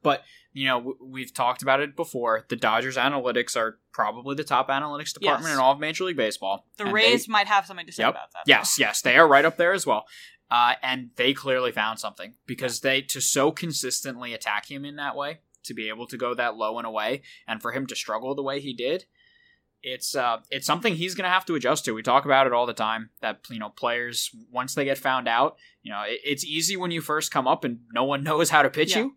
But 0.04 0.24
you 0.58 0.66
know, 0.66 0.80
w- 0.80 0.98
we've 1.02 1.34
talked 1.34 1.62
about 1.62 1.80
it 1.82 1.96
before. 1.96 2.46
The 2.50 2.56
Dodgers 2.56 2.98
analytics 2.98 3.56
are 3.56 3.80
probably 3.94 4.36
the 4.36 4.44
top 4.44 4.70
analytics 4.70 5.14
department 5.14 5.50
Yes. 5.50 5.54
in 5.54 5.60
all 5.60 5.74
of 5.74 5.80
Major 5.80 6.04
League 6.06 6.18
Baseball. 6.18 6.66
The 6.78 6.84
and 6.86 6.90
they- 6.90 6.94
Rays 6.96 7.28
might 7.30 7.48
have 7.48 7.66
something 7.66 7.86
to 7.86 7.92
say 7.92 8.04
Yep. 8.04 8.10
about 8.14 8.32
that. 8.34 8.44
Yes, 8.48 8.78
yes, 8.80 9.02
they 9.02 9.18
are 9.18 9.28
right 9.28 9.46
up 9.46 9.58
there 9.58 9.74
as 9.74 9.86
well. 9.86 10.06
Uh, 10.50 10.74
and 10.82 11.12
they 11.18 11.34
clearly 11.34 11.72
found 11.72 12.00
something 12.00 12.34
because 12.46 12.80
they 12.80 13.02
to 13.02 13.20
so 13.22 13.52
consistently 13.52 14.34
attack 14.34 14.72
him 14.72 14.86
in 14.86 14.96
that 14.96 15.16
way, 15.16 15.40
to 15.66 15.74
be 15.74 15.90
able 15.90 16.08
to 16.08 16.18
go 16.18 16.34
that 16.34 16.56
low 16.56 16.78
and 16.78 16.88
away, 16.88 17.22
and 17.48 17.62
for 17.62 17.72
him 17.74 17.86
to 17.86 17.96
struggle 17.96 18.34
the 18.34 18.42
way 18.44 18.60
he 18.62 18.74
did, 18.74 19.06
it's 19.84 20.16
uh, 20.16 20.38
it's 20.50 20.66
something 20.66 20.96
he's 20.96 21.14
going 21.16 21.24
to 21.26 21.30
have 21.30 21.46
to 21.46 21.56
adjust 21.56 21.86
to. 21.86 21.92
We 21.94 22.02
talk 22.02 22.26
about 22.26 22.48
it 22.48 22.54
all 22.54 22.66
the 22.66 22.74
time 22.74 23.10
that 23.22 23.42
you 23.50 23.60
know 23.60 23.70
players 23.70 24.32
once 24.52 24.74
they 24.74 24.86
get 24.86 24.98
found 24.98 25.28
out, 25.28 25.58
you 25.84 25.92
know 25.92 26.02
it, 26.04 26.20
it's 26.24 26.44
easy 26.46 26.76
when 26.78 26.92
you 26.92 27.02
first 27.02 27.32
come 27.32 27.48
up 27.48 27.64
and 27.64 27.82
no 27.94 28.04
one 28.04 28.24
knows 28.30 28.50
how 28.50 28.62
to 28.64 28.70
pitch 28.70 28.92
Yeah. 28.96 29.04
you. 29.04 29.16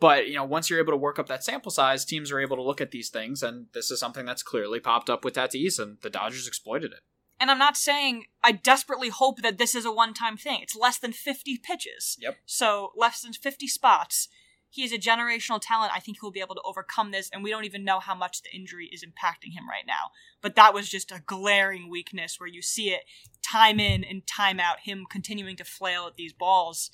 But 0.00 0.28
you 0.28 0.34
know, 0.34 0.44
once 0.44 0.70
you're 0.70 0.78
able 0.78 0.92
to 0.92 0.98
work 0.98 1.18
up 1.18 1.26
that 1.26 1.44
sample 1.44 1.70
size, 1.70 2.04
teams 2.04 2.30
are 2.30 2.40
able 2.40 2.56
to 2.56 2.62
look 2.62 2.80
at 2.80 2.90
these 2.90 3.08
things, 3.08 3.42
and 3.42 3.66
this 3.74 3.90
is 3.90 3.98
something 3.98 4.24
that's 4.24 4.42
clearly 4.42 4.80
popped 4.80 5.10
up 5.10 5.24
with 5.24 5.34
Tatis, 5.34 5.78
and 5.78 5.98
the 6.02 6.10
Dodgers 6.10 6.46
exploited 6.46 6.92
it. 6.92 7.00
And 7.40 7.50
I'm 7.50 7.58
not 7.58 7.76
saying 7.76 8.24
I 8.42 8.52
desperately 8.52 9.10
hope 9.10 9.42
that 9.42 9.58
this 9.58 9.74
is 9.74 9.84
a 9.84 9.92
one 9.92 10.14
time 10.14 10.36
thing. 10.36 10.60
It's 10.62 10.76
less 10.76 10.98
than 10.98 11.12
50 11.12 11.58
pitches. 11.58 12.16
Yep. 12.20 12.36
So, 12.46 12.92
less 12.96 13.22
than 13.22 13.32
50 13.32 13.66
spots. 13.68 14.28
He 14.70 14.84
is 14.84 14.92
a 14.92 14.98
generational 14.98 15.60
talent. 15.62 15.92
I 15.94 16.00
think 16.00 16.18
he'll 16.20 16.30
be 16.30 16.40
able 16.40 16.54
to 16.56 16.62
overcome 16.62 17.10
this, 17.10 17.30
and 17.32 17.42
we 17.42 17.48
don't 17.50 17.64
even 17.64 17.84
know 17.84 18.00
how 18.00 18.14
much 18.14 18.42
the 18.42 18.54
injury 18.54 18.90
is 18.92 19.02
impacting 19.02 19.54
him 19.54 19.66
right 19.66 19.86
now. 19.86 20.10
But 20.42 20.56
that 20.56 20.74
was 20.74 20.90
just 20.90 21.10
a 21.10 21.22
glaring 21.24 21.88
weakness 21.88 22.38
where 22.38 22.48
you 22.48 22.60
see 22.60 22.90
it 22.90 23.04
time 23.42 23.80
in 23.80 24.04
and 24.04 24.26
time 24.26 24.60
out, 24.60 24.80
him 24.80 25.06
continuing 25.08 25.56
to 25.56 25.64
flail 25.64 26.06
at 26.06 26.16
these 26.16 26.34
balls. 26.34 26.90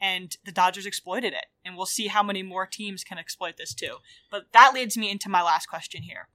And 0.00 0.36
the 0.44 0.52
Dodgers 0.52 0.86
exploited 0.86 1.32
it. 1.32 1.46
And 1.64 1.76
we'll 1.76 1.86
see 1.86 2.06
how 2.06 2.22
many 2.22 2.42
more 2.42 2.66
teams 2.66 3.04
can 3.04 3.18
exploit 3.18 3.56
this 3.56 3.74
too. 3.74 3.96
But 4.30 4.52
that 4.52 4.72
leads 4.74 4.96
me 4.96 5.10
into 5.10 5.28
my 5.28 5.42
last 5.42 5.66
question 5.66 6.02
here. 6.02 6.28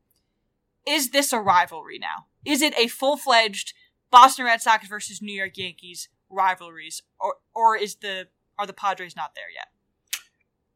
Is 0.86 1.12
this 1.12 1.32
a 1.32 1.40
rivalry 1.40 1.98
now? 1.98 2.28
Is 2.46 2.62
it 2.62 2.78
a 2.78 2.88
full 2.88 3.16
fledged 3.16 3.74
Boston 4.12 4.46
Red 4.46 4.62
Sox 4.62 4.88
versus 4.88 5.22
New 5.22 5.34
York 5.34 5.58
Yankees 5.58 6.10
rivalries, 6.30 7.02
or 7.20 7.36
or 7.56 7.78
is 7.78 7.96
the 7.96 8.28
are 8.58 8.68
the 8.68 8.74
Padres 8.74 9.16
not 9.16 9.34
there 9.36 9.50
yet? 9.54 9.70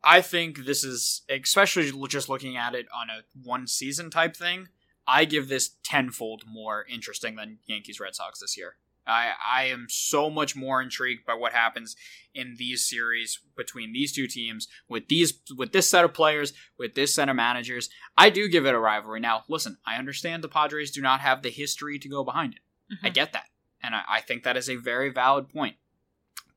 I 0.04 0.22
think 0.22 0.66
this 0.66 0.84
is, 0.84 1.24
especially 1.30 1.92
just 2.08 2.30
looking 2.30 2.56
at 2.56 2.74
it 2.74 2.88
on 2.96 3.10
a 3.10 3.24
one 3.44 3.68
season 3.68 4.10
type 4.10 4.36
thing, 4.36 4.70
I 5.06 5.26
give 5.26 5.50
this 5.50 5.76
tenfold 5.84 6.44
more 6.48 6.86
interesting 6.90 7.36
than 7.36 7.60
Yankees 7.66 8.00
Red 8.00 8.16
Sox 8.16 8.40
this 8.40 8.58
year. 8.58 8.76
I 9.08 9.32
I 9.46 9.64
am 9.66 9.88
so 9.90 10.30
much 10.30 10.56
more 10.56 10.82
intrigued 10.82 11.26
by 11.26 11.34
what 11.34 11.54
happens 11.54 11.96
in 12.34 12.56
these 12.58 12.88
series 12.88 13.40
between 13.56 13.94
these 13.94 14.14
two 14.14 14.28
teams 14.28 14.68
with 14.88 15.08
these 15.08 15.40
with 15.56 15.72
this 15.72 15.90
set 15.90 16.06
of 16.06 16.14
players 16.14 16.54
with 16.78 16.96
this 16.96 17.16
set 17.16 17.30
of 17.30 17.36
managers. 17.36 17.90
I 18.18 18.30
do 18.30 18.48
give 18.48 18.66
it 18.66 18.76
a 18.76 18.80
rivalry. 18.80 19.20
Now, 19.20 19.44
listen, 19.48 19.78
I 19.86 19.96
understand 19.98 20.44
the 20.44 20.50
Padres 20.50 20.92
do 20.92 21.02
not 21.02 21.22
have 21.22 21.42
the 21.42 21.50
history 21.50 21.98
to 22.00 22.10
go 22.10 22.24
behind 22.24 22.54
it. 22.54 22.94
Mm-hmm. 22.94 23.06
I 23.06 23.10
get 23.10 23.34
that, 23.34 23.48
and 23.82 23.96
I, 23.96 24.02
I 24.08 24.22
think 24.22 24.44
that 24.44 24.58
is 24.58 24.70
a 24.70 24.76
very 24.76 25.10
valid 25.10 25.50
point. 25.50 25.76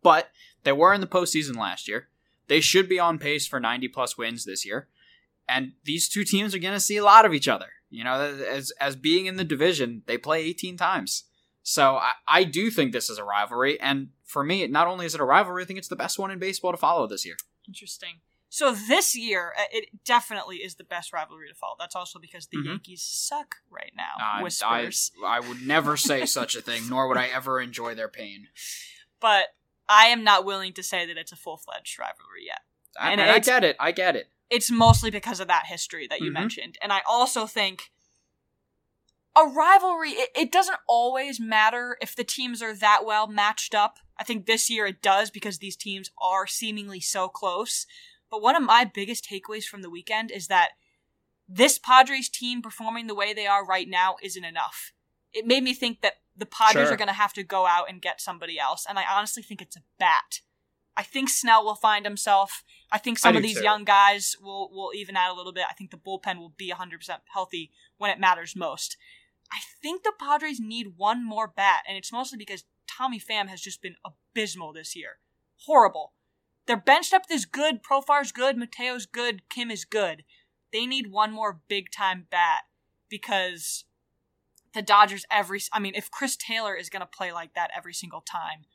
But 0.03 0.31
they 0.65 0.73
were 0.73 0.95
in 0.95 1.01
the 1.01 1.07
postseason 1.07 1.57
last 1.57 1.89
year. 1.89 2.09
They 2.49 2.61
should 2.61 2.89
be 2.89 2.99
on 2.99 3.19
pace 3.19 3.47
for 3.47 3.61
90 3.61 3.89
plus 3.89 4.19
wins 4.19 4.45
this 4.45 4.67
year. 4.67 4.89
And 5.49 5.73
these 5.85 6.09
two 6.09 6.25
teams 6.25 6.55
are 6.55 6.59
going 6.59 6.75
to 6.75 6.81
see 6.81 6.97
a 6.97 7.05
lot 7.05 7.25
of 7.25 7.33
each 7.35 7.49
other. 7.49 7.67
You 7.91 8.05
know, 8.05 8.21
as 8.49 8.71
as 8.81 8.95
being 8.95 9.27
in 9.27 9.37
the 9.37 9.45
division, 9.45 10.03
they 10.07 10.17
play 10.17 10.43
18 10.43 10.77
times. 10.77 11.25
So 11.71 11.95
I, 11.99 12.13
I 12.27 12.43
do 12.43 12.69
think 12.69 12.91
this 12.91 13.09
is 13.09 13.19
a 13.19 13.23
rivalry. 13.23 13.81
And 13.81 14.09
for 14.25 14.43
me, 14.43 14.67
not 14.67 14.89
only 14.89 15.07
is 15.07 15.15
it 15.15 15.21
a 15.21 15.25
rivalry, 15.25 15.63
I 15.63 15.67
think 15.67 15.79
it's 15.79 15.87
the 15.87 15.95
best 15.95 16.19
one 16.19 16.33
in 16.33 16.41
baseball 16.41 16.73
to 16.73 16.77
follow 16.77 17.07
this 17.07 17.25
year. 17.25 17.37
Interesting. 17.69 18.23
So 18.49 18.73
this 18.75 19.15
year, 19.17 19.53
uh, 19.57 19.63
it 19.71 20.05
definitely 20.05 20.57
is 20.57 20.75
the 20.75 20.83
best 20.83 21.13
rivalry 21.13 21.47
to 21.49 21.55
follow. 21.55 21.77
That's 21.79 21.95
also 21.95 22.19
because 22.19 22.49
the 22.49 22.57
Mhm. 22.57 22.67
Yankees 22.67 23.03
suck 23.03 23.59
right 23.71 23.93
now. 23.97 24.15
Uh, 24.21 24.43
Whispers. 24.43 25.13
I, 25.25 25.37
I 25.37 25.39
would 25.41 25.63
never 25.65 25.97
say 25.97 26.27
such 26.41 26.57
a 26.57 26.61
thing, 26.61 26.89
nor 26.89 27.07
would 27.07 27.17
I 27.17 27.29
ever 27.29 27.61
enjoy 27.61 27.95
their 27.95 28.09
pain. 28.09 28.49
but 29.21 29.55
I 29.89 30.07
am 30.07 30.25
not 30.25 30.45
willing 30.45 30.73
to 30.73 30.83
say 30.83 31.07
that 31.07 31.17
it's 31.17 31.31
a 31.31 31.37
full 31.37 31.57
fledged 31.57 31.99
rivalry 32.01 32.47
yet. 32.47 32.63
I, 32.99 33.13
And 33.13 33.21
I 33.21 33.39
get 33.39 33.63
it. 33.63 33.77
I 33.79 33.93
get 33.93 34.17
it. 34.17 34.29
It's 34.49 34.71
mostly 34.73 35.11
because 35.13 35.39
of 35.39 35.47
that 35.47 35.67
history 35.67 36.09
that 36.09 36.21
you 36.21 36.31
Mhm. 36.31 36.35
mentioned. 36.35 36.79
And 36.83 36.93
I 36.93 37.03
also 37.07 37.47
think 37.47 37.93
a 39.37 39.47
rivalry, 39.47 40.11
it, 40.11 40.31
it 40.37 40.53
doesn't 40.53 40.79
always 40.89 41.39
matter 41.41 41.97
if 42.01 42.17
the 42.17 42.25
teams 42.25 42.63
are 42.63 42.75
that 42.75 43.05
well 43.05 43.27
matched 43.27 43.75
up. 43.75 43.99
I 44.19 44.25
think 44.25 44.47
this 44.47 44.69
year 44.69 44.87
it 44.87 45.03
does 45.03 45.31
because 45.31 45.59
these 45.59 45.77
teams 45.77 46.11
are 46.21 46.47
seemingly 46.47 47.01
so 47.01 47.29
close. 47.29 47.87
But 48.31 48.43
one 48.43 48.57
of 48.57 48.63
my 48.63 48.85
biggest 48.85 49.29
takeaways 49.29 49.65
from 49.65 49.83
the 49.83 49.91
weekend 49.91 50.31
is 50.31 50.49
that 50.49 50.71
this 51.49 51.79
Padres 51.79 52.29
team 52.29 52.63
performing 52.63 53.07
the 53.07 53.15
way 53.15 53.33
they 53.33 53.47
are 53.47 53.65
right 53.65 53.89
now 53.89 54.17
isn't 54.23 54.45
enough. 54.45 54.93
It 55.33 55.47
made 55.47 55.63
me 55.63 55.75
think 55.75 56.01
that 56.03 56.15
the 56.37 56.47
Padres 56.47 56.87
Sure. 56.87 56.95
are 56.95 56.97
going 56.97 57.09
to 57.09 57.15
have 57.15 57.33
to 57.35 57.43
go 57.43 57.67
out 57.67 57.89
and 57.89 58.01
get 58.03 58.21
somebody 58.21 58.59
else. 58.59 58.87
And 58.89 58.99
I 58.99 59.05
honestly 59.11 59.43
think 59.43 59.61
it's 59.61 59.77
a 59.77 59.83
bat. 59.99 60.41
I 60.97 61.03
think 61.03 61.29
Snell 61.29 61.65
will 61.65 61.75
find 61.77 62.05
himself. 62.05 62.63
I 62.93 62.99
think 62.99 63.19
some 63.19 63.35
I 63.35 63.39
of 63.39 63.43
these 63.43 63.59
too. 63.59 63.63
young 63.65 63.85
guys 63.85 64.37
will, 64.41 64.71
will 64.73 64.91
even 64.95 65.17
out 65.17 65.33
a 65.33 65.37
little 65.37 65.53
bit. 65.53 65.65
I 65.69 65.73
think 65.75 65.91
the 65.91 65.97
bullpen 65.97 66.39
will 66.39 66.53
be 66.57 66.73
100% 66.73 66.99
healthy 67.33 67.71
when 67.97 68.11
it 68.11 68.19
matters 68.21 68.55
most. 68.57 68.97
I 69.53 69.59
think 69.83 70.03
the 70.03 70.13
Padres 70.19 70.61
need 70.61 70.95
one 70.97 71.25
more 71.25 71.49
bat, 71.49 71.83
and 71.89 71.97
it's 71.97 72.13
mostly 72.13 72.39
because 72.39 72.65
Tommy 72.87 73.21
Pham 73.21 73.49
has 73.49 73.61
just 73.61 73.83
been 73.83 73.97
abysmal 74.05 74.73
this 74.73 74.95
year. 74.95 75.19
Horrible. 75.67 76.13
Their 76.67 76.77
bench 76.77 77.11
depth 77.11 77.31
is 77.31 77.47
good. 77.47 77.83
Profar's 77.83 78.33
good. 78.33 78.57
Mateo's 78.57 79.07
good. 79.07 79.49
Kim 79.49 79.71
is 79.71 79.85
good. 79.85 80.25
They 80.73 80.87
need 80.87 81.11
one 81.11 81.33
more 81.33 81.61
big 81.69 81.91
time 81.91 82.27
bat 82.31 82.63
because 83.09 83.85
the 84.73 84.83
Dodgers 84.83 85.25
every. 85.31 85.61
I 85.73 85.81
mean, 85.81 85.95
if 85.97 86.11
Chris 86.11 86.37
Taylor 86.37 86.75
is 86.75 86.91
going 86.91 87.01
to 87.01 87.07
play 87.07 87.33
like 87.33 87.55
that 87.55 87.71
every 87.77 87.95
single 87.95 88.21
time, 88.21 88.67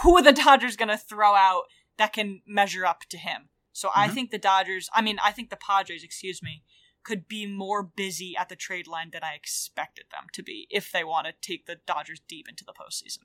who 0.00 0.16
are 0.16 0.22
the 0.22 0.32
Dodgers 0.32 0.76
going 0.76 0.88
to 0.88 0.96
throw 0.96 1.34
out 1.34 1.64
that 1.96 2.12
can 2.12 2.42
measure 2.46 2.84
up 2.84 3.02
to 3.10 3.18
him? 3.18 3.50
So 3.72 3.90
I 3.94 4.08
Mhm. 4.08 4.14
think 4.14 4.30
the 4.30 4.38
Dodgers. 4.38 4.88
I 4.92 5.02
mean, 5.02 5.20
I 5.22 5.30
think 5.30 5.50
the 5.50 5.56
Padres. 5.56 6.02
Excuse 6.02 6.42
me 6.42 6.64
could 7.08 7.26
be 7.26 7.46
more 7.46 7.82
busy 7.82 8.34
at 8.38 8.50
the 8.50 8.56
trade 8.56 8.86
line 8.86 9.08
than 9.12 9.24
I 9.24 9.32
expected 9.34 10.04
them 10.12 10.24
to 10.34 10.42
be 10.42 10.66
if 10.70 10.92
they 10.92 11.02
want 11.04 11.26
to 11.26 11.32
take 11.40 11.64
the 11.66 11.76
Dodgers 11.86 12.20
deep 12.28 12.46
into 12.48 12.64
the 12.64 12.74
postseason. 12.74 13.20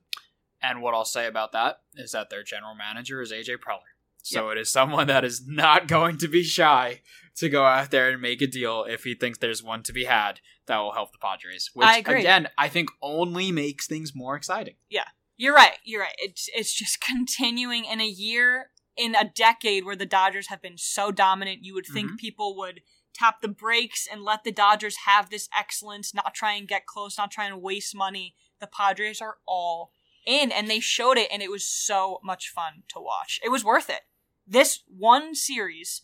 And 0.61 0.81
what 0.81 0.93
I'll 0.93 1.03
say 1.03 1.27
about 1.27 1.51
that 1.51 1.81
is 1.95 2.13
that 2.13 2.29
their 2.29 2.43
general 2.43 2.75
manager 2.75 3.21
is 3.21 3.33
AJ 3.33 3.57
Preller. 3.57 3.91
So 4.25 4.49
it 4.51 4.57
is 4.57 4.71
someone 4.71 5.07
that 5.07 5.25
is 5.25 5.45
not 5.45 5.87
going 5.97 6.17
to 6.19 6.29
be 6.29 6.43
shy 6.43 7.01
to 7.35 7.49
go 7.49 7.65
out 7.65 7.91
there 7.91 8.09
and 8.09 8.21
make 8.21 8.41
a 8.41 8.47
deal 8.47 8.85
if 8.87 9.03
he 9.03 9.15
thinks 9.15 9.39
there's 9.39 9.61
one 9.61 9.83
to 9.83 9.91
be 9.91 10.05
had 10.05 10.39
that 10.67 10.77
will 10.77 10.93
help 10.93 11.11
the 11.11 11.17
Padres. 11.17 11.69
Which 11.73 11.85
I 11.85 11.97
agree. 11.97 12.19
again, 12.21 12.47
I 12.57 12.69
think 12.69 12.89
only 13.01 13.51
makes 13.51 13.85
things 13.85 14.15
more 14.15 14.37
exciting. 14.37 14.75
Yeah. 14.89 15.07
You're 15.35 15.55
right. 15.55 15.77
You're 15.83 16.01
right. 16.01 16.15
It's 16.19 16.47
it's 16.55 16.73
just 16.73 17.01
continuing 17.13 17.83
in 17.83 17.99
a 17.99 18.07
year 18.07 18.69
in 18.95 19.15
a 19.15 19.25
decade 19.25 19.83
where 19.83 19.95
the 19.97 20.05
Dodgers 20.05 20.47
have 20.47 20.61
been 20.61 20.77
so 20.77 21.11
dominant. 21.11 21.65
You 21.65 21.73
would 21.73 21.87
think 21.87 22.11
Mhm. 22.11 22.17
people 22.17 22.55
would 22.57 22.81
tap 23.13 23.41
the 23.41 23.47
brakes 23.47 24.07
and 24.11 24.23
let 24.23 24.43
the 24.43 24.51
Dodgers 24.51 24.97
have 25.05 25.29
this 25.29 25.49
excellence, 25.57 26.13
not 26.13 26.33
try 26.33 26.53
and 26.53 26.67
get 26.67 26.85
close, 26.85 27.17
not 27.17 27.31
try 27.31 27.45
and 27.45 27.61
waste 27.61 27.95
money. 27.95 28.35
The 28.59 28.67
Padres 28.67 29.21
are 29.21 29.37
all 29.47 29.91
in, 30.25 30.51
and 30.51 30.69
they 30.69 30.79
showed 30.79 31.17
it, 31.17 31.29
and 31.31 31.41
it 31.41 31.51
was 31.51 31.65
so 31.65 32.19
much 32.23 32.49
fun 32.49 32.83
to 32.89 32.99
watch. 32.99 33.39
It 33.43 33.49
was 33.49 33.63
worth 33.63 33.89
it. 33.89 34.01
This 34.47 34.79
one 34.87 35.35
series, 35.35 36.01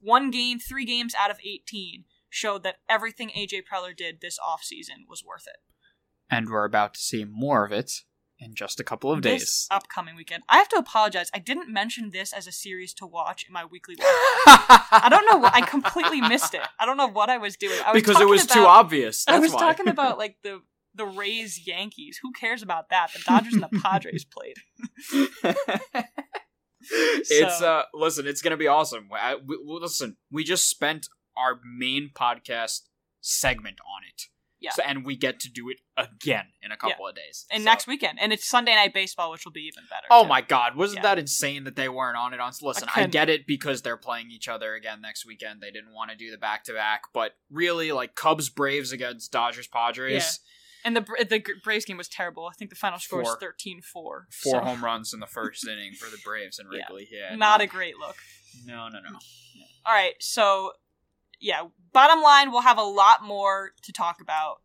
one 0.00 0.30
game, 0.30 0.58
three 0.58 0.84
games 0.84 1.14
out 1.18 1.30
of 1.30 1.38
18, 1.40 2.04
showed 2.30 2.62
that 2.62 2.76
everything 2.88 3.30
AJ 3.30 3.62
Preller 3.70 3.96
did 3.96 4.20
this 4.20 4.38
offseason 4.38 5.08
was 5.08 5.24
worth 5.24 5.46
it. 5.46 5.56
And 6.30 6.48
we're 6.48 6.64
about 6.64 6.94
to 6.94 7.00
see 7.00 7.24
more 7.24 7.64
of 7.64 7.72
it 7.72 8.02
in 8.40 8.54
just 8.54 8.78
a 8.80 8.84
couple 8.84 9.10
of 9.10 9.22
This 9.22 9.42
days. 9.42 9.66
upcoming 9.70 10.14
weekend. 10.16 10.42
I 10.48 10.58
have 10.58 10.68
to 10.68 10.76
apologize. 10.76 11.30
I 11.34 11.38
didn't 11.38 11.68
mention 11.72 12.10
this 12.10 12.32
as 12.32 12.46
a 12.46 12.52
series 12.52 12.94
to 12.94 13.06
watch 13.06 13.44
in 13.46 13.52
my 13.52 13.64
weekly. 13.64 13.96
I 14.00 15.08
don't 15.10 15.26
know 15.30 15.38
what 15.38 15.54
I 15.54 15.60
completely 15.62 16.20
missed 16.20 16.54
it. 16.54 16.60
I 16.78 16.86
don't 16.86 16.96
know 16.96 17.08
what 17.08 17.30
I 17.30 17.38
was 17.38 17.56
doing. 17.56 17.78
I 17.84 17.92
was 17.92 18.02
because 18.02 18.20
it 18.20 18.28
was 18.28 18.46
too 18.46 18.64
obvious. 18.64 19.24
That's 19.24 19.36
I 19.36 19.40
was 19.40 19.52
why. 19.52 19.60
talking 19.60 19.88
about 19.88 20.18
like 20.24 20.36
the 20.42 20.60
the 20.94 21.06
Rays 21.06 21.66
Yankees. 21.66 22.18
Who 22.22 22.32
cares 22.32 22.62
about 22.62 22.90
that? 22.90 23.12
The 23.12 23.20
Dodgers 23.26 23.54
and 23.54 23.62
the 23.62 23.80
Padres 23.80 24.24
played. 24.24 24.56
it's 26.90 27.60
uh 27.62 27.82
listen 27.92 28.26
it's 28.26 28.40
gonna 28.40 28.56
be 28.56 28.66
awesome 28.68 29.08
I, 29.12 29.34
we- 29.36 29.58
listen 29.64 30.16
we 30.30 30.44
just 30.44 30.68
spent 30.68 31.08
our 31.36 31.58
main 31.76 32.10
podcast 32.14 32.82
segment 33.20 33.78
on 33.80 34.02
it 34.08 34.24
Yeah. 34.60 34.70
so, 34.72 34.82
and 34.84 35.04
we 35.04 35.16
get 35.16 35.38
to 35.40 35.48
do 35.50 35.68
it 35.68 35.78
again 35.96 36.46
in 36.62 36.72
a 36.72 36.76
couple 36.76 37.06
of 37.06 37.14
days 37.14 37.46
And 37.50 37.62
So- 37.62 37.70
next 37.70 37.86
weekend, 37.86 38.18
and 38.20 38.32
it's 38.32 38.48
Sunday 38.48 38.74
night 38.74 38.92
baseball, 38.92 39.30
which 39.30 39.44
will 39.44 39.52
be 39.52 39.62
even 39.72 39.84
better. 39.88 40.06
oh 40.10 40.22
too. 40.24 40.28
my 40.28 40.40
god 40.40 40.76
wasn't 40.76 40.98
Yeah. 40.98 41.02
that 41.14 41.18
insane 41.18 41.64
that 41.64 41.76
they 41.76 41.88
weren't 41.88 42.16
on 42.16 42.34
it 42.34 42.40
on 42.40 42.52
listen 42.62 42.88
I, 42.88 42.92
couldn't- 42.92 43.10
get 43.10 43.28
it 43.28 43.46
because 43.46 43.82
they're 43.82 43.96
playing 43.96 44.30
each 44.30 44.48
other 44.48 44.74
again 44.74 45.00
next 45.00 45.24
weekend 45.26 45.60
they 45.60 45.70
didn't 45.70 45.92
want 45.92 46.10
to 46.10 46.16
do 46.16 46.30
the 46.30 46.38
back-to-back 46.38 47.02
but 47.14 47.32
really 47.50 47.92
like 47.92 48.14
cubs 48.14 48.48
braves 48.48 48.90
against 48.92 49.30
dodgers 49.32 49.66
padres 49.68 50.40
And 50.84 50.96
the 50.96 51.00
the 51.28 51.44
Braves 51.64 51.84
game 51.84 51.96
was 51.98 52.08
terrible. 52.08 52.46
I 52.46 52.52
think 52.56 52.70
the 52.70 52.76
final 52.76 52.98
score 53.00 53.18
was 53.20 53.28
Four. 53.28 53.54
13-4. 53.58 53.82
four 53.82 54.26
so 54.32 54.60
home 54.60 54.82
runs 54.84 55.12
in 55.12 55.18
the 55.20 55.26
first 55.38 55.66
inning 55.66 55.92
for 55.94 56.08
the 56.08 56.18
braves 56.24 56.58
and 56.58 56.68
Yeah. 56.72 56.78
wrigley 56.88 57.08
yeah, 57.10 57.34
Not 57.36 57.58
no. 57.58 57.64
a 57.64 57.66
great 57.66 57.96
look. 57.98 58.16
no 58.64 58.88
no 58.88 59.00
no 59.00 59.18
All 59.86 59.92
right, 59.94 60.14
so 60.20 60.72
yeah, 61.40 61.62
bottom 61.92 62.22
line, 62.22 62.50
we'll 62.50 62.62
have 62.62 62.78
a 62.78 62.82
lot 62.82 63.22
more 63.22 63.72
to 63.82 63.92
talk 63.92 64.20
about 64.20 64.62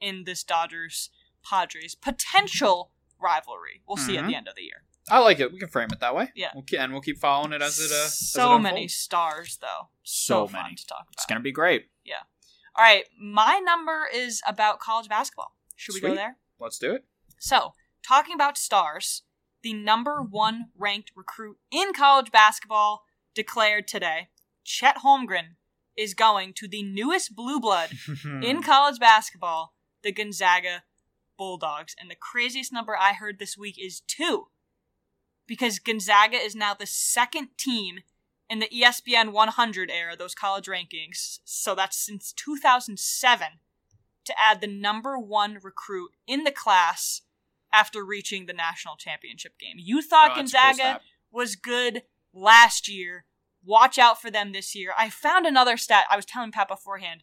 in 0.00 0.24
this 0.24 0.44
Dodgers 0.44 1.10
Padres 1.44 1.94
potential 1.94 2.92
rivalry. 3.20 3.82
We'll 3.86 3.96
see 3.96 4.16
at 4.16 4.26
the 4.26 4.34
end 4.34 4.48
of 4.48 4.54
the 4.54 4.62
year. 4.62 4.84
I 5.08 5.18
like 5.18 5.40
it. 5.40 5.52
We 5.52 5.58
can 5.58 5.68
frame 5.68 5.88
it 5.92 6.00
that 6.00 6.14
way. 6.14 6.30
Yeah. 6.34 6.50
we'll, 6.54 6.64
and 6.78 6.92
we'll 6.92 7.00
keep 7.00 7.18
following 7.18 7.52
it 7.52 7.62
as 7.62 7.80
it. 7.80 7.90
Uh, 7.90 8.04
as 8.04 8.30
so 8.30 8.56
it 8.56 8.60
many 8.60 8.86
stars, 8.86 9.58
though. 9.60 9.88
So 10.02 10.46
fun 10.46 10.62
many. 10.64 10.76
to 10.76 10.86
talk 10.86 11.02
about. 11.02 11.14
It's 11.14 11.26
gonna 11.26 11.40
be 11.40 11.52
great. 11.52 11.86
Yeah. 12.04 12.22
All 12.76 12.84
right, 12.84 13.04
my 13.20 13.58
number 13.58 14.06
is 14.14 14.40
about 14.46 14.78
college 14.78 15.08
basketball. 15.08 15.56
Should 15.74 15.94
we 15.94 16.00
go 16.00 16.08
Sweet. 16.08 16.16
there? 16.16 16.36
Let's 16.60 16.78
do 16.78 16.94
it. 16.94 17.04
So, 17.40 17.72
talking 18.06 18.34
about 18.34 18.56
stars, 18.56 19.22
the 19.62 19.72
number 19.72 20.22
one 20.22 20.66
ranked 20.78 21.10
recruit 21.16 21.56
in 21.72 21.92
college 21.92 22.30
basketball 22.30 23.02
declared 23.34 23.88
today, 23.88 24.28
Chet 24.62 24.98
Holmgren, 24.98 25.56
is 25.96 26.14
going 26.14 26.52
to 26.54 26.68
the 26.68 26.82
newest 26.82 27.34
blue 27.34 27.60
blood 27.60 27.90
in 28.24 28.62
college 28.62 28.98
basketball, 28.98 29.74
the 30.02 30.12
Gonzaga 30.12 30.84
Bulldogs. 31.36 31.94
And 32.00 32.10
the 32.10 32.16
craziest 32.16 32.72
number 32.72 32.96
I 32.96 33.12
heard 33.12 33.38
this 33.38 33.56
week 33.56 33.76
is 33.78 34.00
two. 34.00 34.48
Because 35.46 35.78
Gonzaga 35.78 36.36
is 36.36 36.54
now 36.54 36.74
the 36.74 36.86
second 36.86 37.48
team 37.58 38.00
in 38.48 38.60
the 38.60 38.68
ESPN 38.68 39.32
100 39.32 39.90
era, 39.90 40.16
those 40.16 40.34
college 40.34 40.66
rankings. 40.66 41.40
So 41.44 41.74
that's 41.74 41.96
since 41.96 42.32
2007 42.32 43.46
to 44.24 44.34
add 44.40 44.60
the 44.60 44.66
number 44.66 45.18
one 45.18 45.58
recruit 45.62 46.10
in 46.26 46.44
the 46.44 46.50
class 46.52 47.22
after 47.72 48.04
reaching 48.04 48.46
the 48.46 48.52
national 48.52 48.96
championship 48.96 49.58
game. 49.58 49.76
You 49.78 50.02
thought 50.02 50.32
Oh, 50.32 50.36
that's 50.36 50.52
a 50.52 50.56
cool 50.56 50.66
Gonzaga 50.68 51.00
was 51.32 51.56
good 51.56 52.02
last 52.32 52.88
year. 52.88 53.24
Watch 53.64 53.98
out 53.98 54.20
for 54.20 54.30
them 54.30 54.52
this 54.52 54.74
year. 54.74 54.92
I 54.96 55.10
found 55.10 55.46
another 55.46 55.76
stat. 55.76 56.06
I 56.10 56.16
was 56.16 56.24
telling 56.24 56.52
Pat 56.52 56.68
beforehand, 56.68 57.22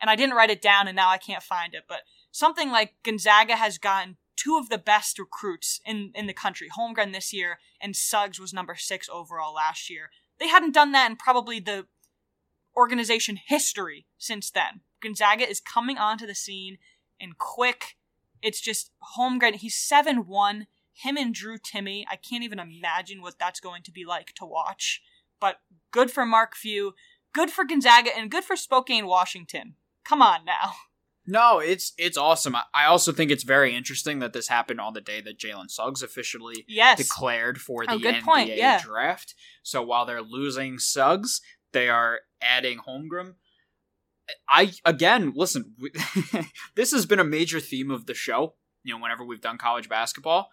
and 0.00 0.10
I 0.10 0.16
didn't 0.16 0.36
write 0.36 0.50
it 0.50 0.62
down, 0.62 0.86
and 0.86 0.96
now 0.96 1.08
I 1.08 1.18
can't 1.18 1.42
find 1.42 1.74
it. 1.74 1.84
But 1.88 2.00
something 2.30 2.70
like 2.70 2.94
Gonzaga 3.02 3.56
has 3.56 3.78
gotten 3.78 4.16
two 4.36 4.56
of 4.56 4.68
the 4.68 4.78
best 4.78 5.18
recruits 5.18 5.80
in, 5.84 6.12
in 6.14 6.26
the 6.26 6.32
country. 6.32 6.68
Holmgren 6.68 7.12
this 7.12 7.32
year, 7.32 7.58
and 7.80 7.96
Suggs 7.96 8.38
was 8.38 8.52
number 8.52 8.76
six 8.76 9.08
overall 9.08 9.54
last 9.54 9.90
year. 9.90 10.10
They 10.38 10.48
hadn't 10.48 10.74
done 10.74 10.92
that 10.92 11.10
in 11.10 11.16
probably 11.16 11.58
the 11.58 11.86
organization 12.76 13.38
history 13.44 14.06
since 14.18 14.50
then. 14.50 14.82
Gonzaga 15.02 15.48
is 15.48 15.60
coming 15.60 15.98
onto 15.98 16.26
the 16.26 16.34
scene, 16.34 16.78
and 17.20 17.38
quick, 17.38 17.96
It's 18.40 18.60
just 18.60 18.92
Holmgren. 19.16 19.56
He's 19.56 19.76
seven 19.76 20.26
one. 20.26 20.66
Him 20.92 21.16
and 21.16 21.32
Drew 21.32 21.58
Timme, 21.58 22.04
I 22.10 22.16
can't 22.16 22.42
even 22.42 22.58
imagine 22.58 23.22
what 23.22 23.38
that's 23.38 23.60
going 23.60 23.82
to 23.84 23.92
be 23.92 24.04
like 24.04 24.32
to 24.34 24.44
watch. 24.44 25.00
But 25.40 25.60
good 25.90 26.10
for 26.10 26.24
Mark 26.26 26.54
Few, 26.56 26.94
good 27.32 27.50
for 27.50 27.64
Gonzaga, 27.64 28.16
and 28.16 28.30
good 28.30 28.44
for 28.44 28.56
Spokane, 28.56 29.06
Washington. 29.06 29.74
Come 30.04 30.22
on 30.22 30.44
now. 30.44 30.72
No, 31.30 31.58
it's 31.58 31.92
it's 31.98 32.16
awesome. 32.16 32.56
I, 32.56 32.86
also 32.86 33.12
think 33.12 33.30
it's 33.30 33.42
very 33.44 33.76
interesting 33.76 34.20
that 34.20 34.32
this 34.32 34.48
happened 34.48 34.80
on 34.80 34.94
the 34.94 35.02
day 35.02 35.20
that 35.20 35.38
Jalen 35.38 35.70
Suggs 35.70 36.02
officially 36.02 36.64
Yes. 36.66 36.96
declared 36.96 37.60
for 37.60 37.82
oh, 37.82 37.86
the 37.86 37.92
Oh, 37.92 37.98
good 37.98 38.14
NBA 38.14 38.22
point, 38.22 38.56
yeah. 38.56 38.80
draft. 38.80 39.34
So 39.62 39.82
while 39.82 40.06
they're 40.06 40.22
losing 40.22 40.78
Suggs, 40.78 41.42
they 41.72 41.90
are 41.90 42.20
adding 42.40 42.78
Holmgren. 42.78 43.34
I 44.48 44.72
again 44.86 45.34
listen. 45.36 45.74
this 46.76 46.92
has 46.92 47.04
been 47.04 47.20
a 47.20 47.24
major 47.24 47.60
theme 47.60 47.90
of 47.90 48.06
the 48.06 48.14
show. 48.14 48.54
You 48.82 48.94
know, 48.94 49.02
whenever 49.02 49.22
we've 49.22 49.42
done 49.42 49.58
college 49.58 49.90
basketball, 49.90 50.48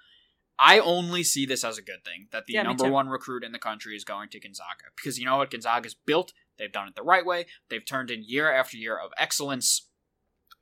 I 0.57 0.79
only 0.79 1.23
see 1.23 1.45
this 1.45 1.63
as 1.63 1.77
a 1.77 1.81
good 1.81 2.03
thing 2.05 2.27
that 2.31 2.45
the 2.45 2.53
Yeah, 2.53 2.63
number 2.63 2.89
one 2.89 3.09
recruit 3.09 3.43
in 3.43 3.51
the 3.51 3.59
country 3.59 3.95
is 3.95 4.03
going 4.03 4.29
to 4.29 4.39
Gonzaga 4.39 4.85
because 4.95 5.19
you 5.19 5.25
know 5.25 5.37
what 5.37 5.51
Gonzaga's 5.51 5.93
built. 5.93 6.33
They've 6.57 6.71
done 6.71 6.87
it 6.87 6.95
the 6.95 7.03
right 7.03 7.25
way. 7.25 7.47
They've 7.69 7.85
turned 7.85 8.09
in 8.09 8.23
year 8.23 8.51
after 8.51 8.77
year 8.77 8.97
of 8.97 9.11
excellence, 9.17 9.87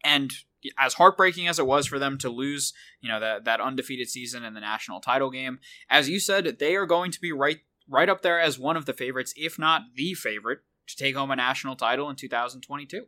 and 0.03 0.33
as 0.77 0.95
heartbreaking 0.95 1.47
as 1.47 1.59
it 1.59 1.67
was 1.67 1.85
for 1.85 1.99
them 1.99 2.17
to 2.19 2.29
lose, 2.29 2.73
you 3.01 3.09
know 3.09 3.19
that 3.19 3.45
that 3.45 3.61
undefeated 3.61 4.09
season 4.09 4.43
in 4.43 4.53
the 4.55 4.59
national 4.59 4.99
title 4.99 5.29
game, 5.29 5.59
as 5.89 6.09
you 6.09 6.19
said, 6.19 6.57
they 6.59 6.75
are 6.75 6.87
going 6.87 7.11
to 7.11 7.21
be 7.21 7.31
right 7.31 7.59
right 7.87 8.09
up 8.09 8.21
there 8.21 8.39
as 8.39 8.57
one 8.57 8.77
of 8.77 8.85
the 8.85 8.93
favorites, 8.93 9.33
if 9.35 9.59
not 9.59 9.83
the 9.95 10.13
favorite, 10.13 10.59
to 10.87 10.95
take 10.95 11.15
home 11.15 11.31
a 11.31 11.35
national 11.35 11.75
title 11.75 12.09
in 12.09 12.15
2022. 12.15 13.05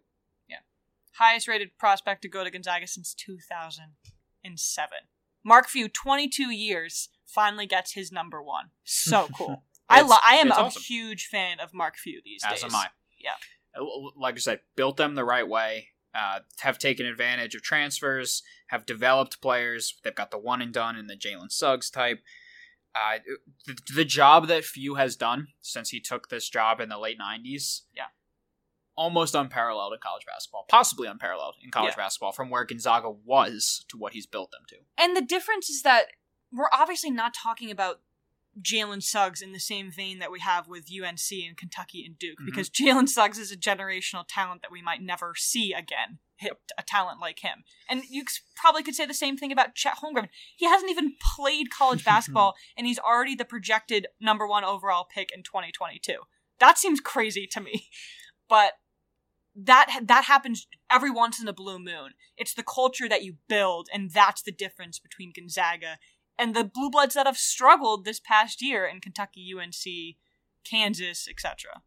Yeah. 0.48 0.58
Highest 1.14 1.48
rated 1.48 1.78
prospect 1.78 2.22
to 2.24 2.30
go 2.30 2.44
to 2.44 2.52
Gonzaga 2.52 2.88
since 2.88 3.14
2007. 3.14 4.98
Mark 5.46 5.68
Few, 5.70 5.88
22 5.88 6.52
years, 6.52 7.08
finally 7.26 7.66
gets 7.68 7.94
his 7.94 8.12
number 8.12 8.42
one. 8.44 8.72
So 8.84 9.28
cool. 9.38 9.64
I 9.88 10.02
lo- 10.02 10.18
I 10.26 10.36
am 10.36 10.52
a 10.52 10.56
awesome. 10.56 10.82
huge 10.82 11.28
fan 11.28 11.60
of 11.60 11.74
Mark 11.74 11.96
Few 11.98 12.20
these 12.26 12.44
As 12.44 12.56
days. 12.56 12.64
As 12.66 12.74
am 12.74 12.76
I. 12.76 12.88
Yeah. 13.20 13.32
Uh, 13.80 13.86
Like 14.18 14.36
I 14.36 14.40
said, 14.40 14.60
built 14.76 14.98
them 14.98 15.16
the 15.16 15.24
right 15.24 15.48
way. 15.48 15.90
Uh, 16.14 16.40
have 16.62 16.78
taken 16.80 17.06
advantage 17.06 17.56
of 17.56 17.62
transfers. 17.62 18.42
Have 18.68 18.86
developed 18.86 19.42
players. 19.42 19.96
They've 20.04 20.16
got 20.16 20.32
the 20.32 20.40
one 20.40 20.62
and 20.62 20.74
done 20.74 20.96
and 20.96 21.10
the 21.10 21.16
Jalen 21.16 21.52
Suggs 21.52 21.90
type. 21.92 22.22
Uh, 22.96 23.20
the, 23.68 23.76
the 23.94 24.06
job 24.06 24.48
that 24.48 24.64
Few 24.64 24.96
has 24.96 25.16
done 25.18 25.50
since 25.62 25.90
he 25.90 26.00
took 26.00 26.30
this 26.30 26.50
job 26.50 26.80
in 26.80 26.88
the 26.90 26.98
late 26.98 27.20
'90s. 27.20 27.82
Yeah. 27.94 28.06
Almost 28.98 29.36
unparalleled 29.36 29.94
in 29.94 30.00
college 30.00 30.26
basketball, 30.26 30.66
possibly 30.70 31.08
unparalleled 31.08 31.56
in 31.62 31.70
college 31.72 31.92
Yeah. 31.98 32.04
basketball 32.04 32.32
from 32.32 32.50
where 32.50 32.64
Gonzaga 32.64 33.10
was 33.10 33.84
to 33.90 33.98
what 33.98 34.14
he's 34.14 34.26
built 34.26 34.52
them 34.52 34.64
to. 34.70 34.78
And 34.98 35.16
the 35.18 35.22
difference 35.22 35.70
is 35.70 35.82
that 35.84 36.08
we're 36.52 36.70
obviously 36.72 37.12
not 37.12 37.34
talking 37.34 37.70
about 37.72 38.02
Jalen 38.62 39.04
Suggs 39.04 39.42
in 39.42 39.52
the 39.52 39.60
same 39.60 39.92
vein 39.92 40.20
that 40.20 40.32
we 40.32 40.40
have 40.40 40.70
with 40.70 40.90
UNC 40.90 41.46
and 41.46 41.58
Kentucky 41.58 42.06
and 42.06 42.18
Duke, 42.18 42.40
Mhm. 42.40 42.46
because 42.46 42.70
Jalen 42.70 43.10
Suggs 43.10 43.38
is 43.38 43.52
a 43.52 43.58
generational 43.58 44.24
talent 44.26 44.62
that 44.62 44.72
we 44.72 44.82
might 44.82 45.02
never 45.02 45.36
see 45.36 45.74
again. 45.74 46.20
Hit 46.38 46.54
a 46.78 46.84
talent 46.84 47.20
like 47.22 47.40
him, 47.40 47.64
and 47.90 48.04
you 48.10 48.24
probably 48.56 48.84
could 48.84 48.96
say 48.96 49.06
the 49.06 49.14
same 49.14 49.38
thing 49.38 49.52
about 49.54 49.74
Chet 49.76 49.98
Holmgren. 49.98 50.30
He 50.58 50.66
hasn't 50.66 50.92
even 50.92 51.16
played 51.36 51.70
college 51.70 52.04
basketball, 52.06 52.56
and 52.78 52.86
he's 52.88 53.00
already 53.00 53.36
the 53.36 53.46
projected 53.46 54.08
number 54.22 54.46
one 54.48 54.64
overall 54.66 55.06
pick 55.06 55.32
in 55.32 55.44
2022. 55.44 56.24
That 56.60 56.78
seems 56.78 57.00
crazy 57.02 57.48
to 57.48 57.60
me, 57.62 57.90
but 58.50 58.80
that 59.56 60.02
that 60.04 60.26
happens 60.26 60.68
every 60.92 61.10
once 61.10 61.42
in 61.42 61.48
a 61.48 61.54
blue 61.54 61.80
moon. 61.80 62.14
It's 62.38 62.54
the 62.54 62.64
culture 62.64 63.08
that 63.08 63.24
you 63.24 63.38
build, 63.48 63.88
and 63.94 64.12
that's 64.12 64.42
the 64.42 64.52
difference 64.52 65.00
between 65.00 65.32
Gonzaga 65.34 65.98
and 66.38 66.56
the 66.56 66.64
blue 66.64 66.90
bloods 66.90 67.16
that 67.16 67.26
have 67.26 67.38
struggled 67.38 68.04
this 68.04 68.20
past 68.20 68.62
year 68.62 68.86
in 68.86 69.00
Kentucky, 69.00 69.54
UNC, 69.58 70.16
Kansas, 70.64 71.28
etc. 71.30 71.82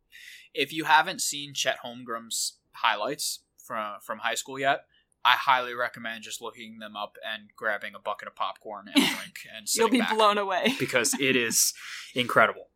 if 0.55 0.73
you 0.73 0.85
haven't 0.85 1.21
seen 1.21 1.53
Chet 1.53 1.79
Holmgren's 1.85 2.59
highlights 2.73 3.41
from 3.59 3.99
from 4.01 4.19
high 4.21 4.35
school 4.35 4.59
yet, 4.59 4.85
I 5.25 5.33
highly 5.33 5.75
recommend 5.75 6.23
just 6.23 6.41
looking 6.41 6.79
them 6.79 6.97
up 6.97 7.17
and 7.27 7.51
grabbing 7.55 7.95
a 7.95 7.99
bucket 7.99 8.29
of 8.29 8.35
popcorn 8.35 8.87
and 8.95 9.05
a 9.05 9.07
drink 9.15 9.41
and 9.55 9.67
You'll 9.75 9.91
be 9.91 10.03
blown 10.11 10.39
away. 10.39 10.75
because 10.81 11.15
it 11.21 11.37
is 11.37 11.75
incredible 12.15 12.69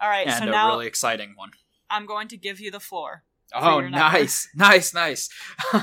All 0.00 0.08
right, 0.08 0.26
and 0.26 0.44
so 0.44 0.48
a 0.48 0.52
now 0.52 0.68
really 0.68 0.86
exciting 0.86 1.32
one. 1.34 1.50
I'm 1.90 2.06
going 2.06 2.28
to 2.28 2.36
give 2.36 2.60
you 2.60 2.70
the 2.70 2.80
floor. 2.80 3.24
Oh, 3.54 3.80
number. 3.80 3.90
nice, 3.96 4.48
nice, 4.54 4.94
nice. 4.94 5.28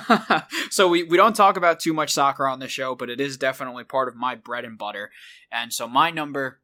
so 0.69 0.87
we, 0.87 1.03
we 1.03 1.17
don't 1.17 1.35
talk 1.35 1.57
about 1.57 1.79
too 1.79 1.93
much 1.93 2.11
soccer 2.11 2.47
on 2.47 2.59
the 2.59 2.67
show, 2.67 2.95
but 2.95 3.09
it 3.09 3.19
is 3.19 3.37
definitely 3.37 3.83
part 3.83 4.07
of 4.07 4.15
my 4.15 4.35
bread 4.35 4.65
and 4.65 4.77
butter. 4.77 5.11
And 5.51 5.73
so 5.73 5.87
my 5.87 6.11
number 6.11 6.61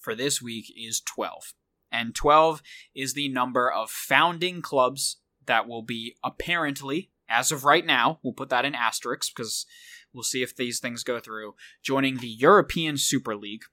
for 0.00 0.14
this 0.14 0.40
week 0.40 0.72
is 0.76 1.00
12. 1.00 1.54
And 1.90 2.14
12 2.14 2.62
is 2.94 3.14
the 3.14 3.28
number 3.28 3.70
of 3.70 3.90
founding 3.90 4.62
clubs 4.62 5.18
that 5.46 5.68
will 5.68 5.82
be 5.82 6.16
apparently, 6.24 7.10
as 7.28 7.52
of 7.52 7.64
right 7.64 7.84
now, 7.84 8.18
we'll 8.22 8.32
put 8.32 8.48
that 8.48 8.64
in 8.64 8.74
asterisks 8.74 9.30
because 9.30 9.66
we'll 10.12 10.22
see 10.22 10.42
if 10.42 10.56
these 10.56 10.80
things 10.80 11.04
go 11.04 11.20
through, 11.20 11.54
joining 11.82 12.16
the 12.16 12.28
European 12.28 12.96
Super 12.96 13.36
League. 13.36 13.64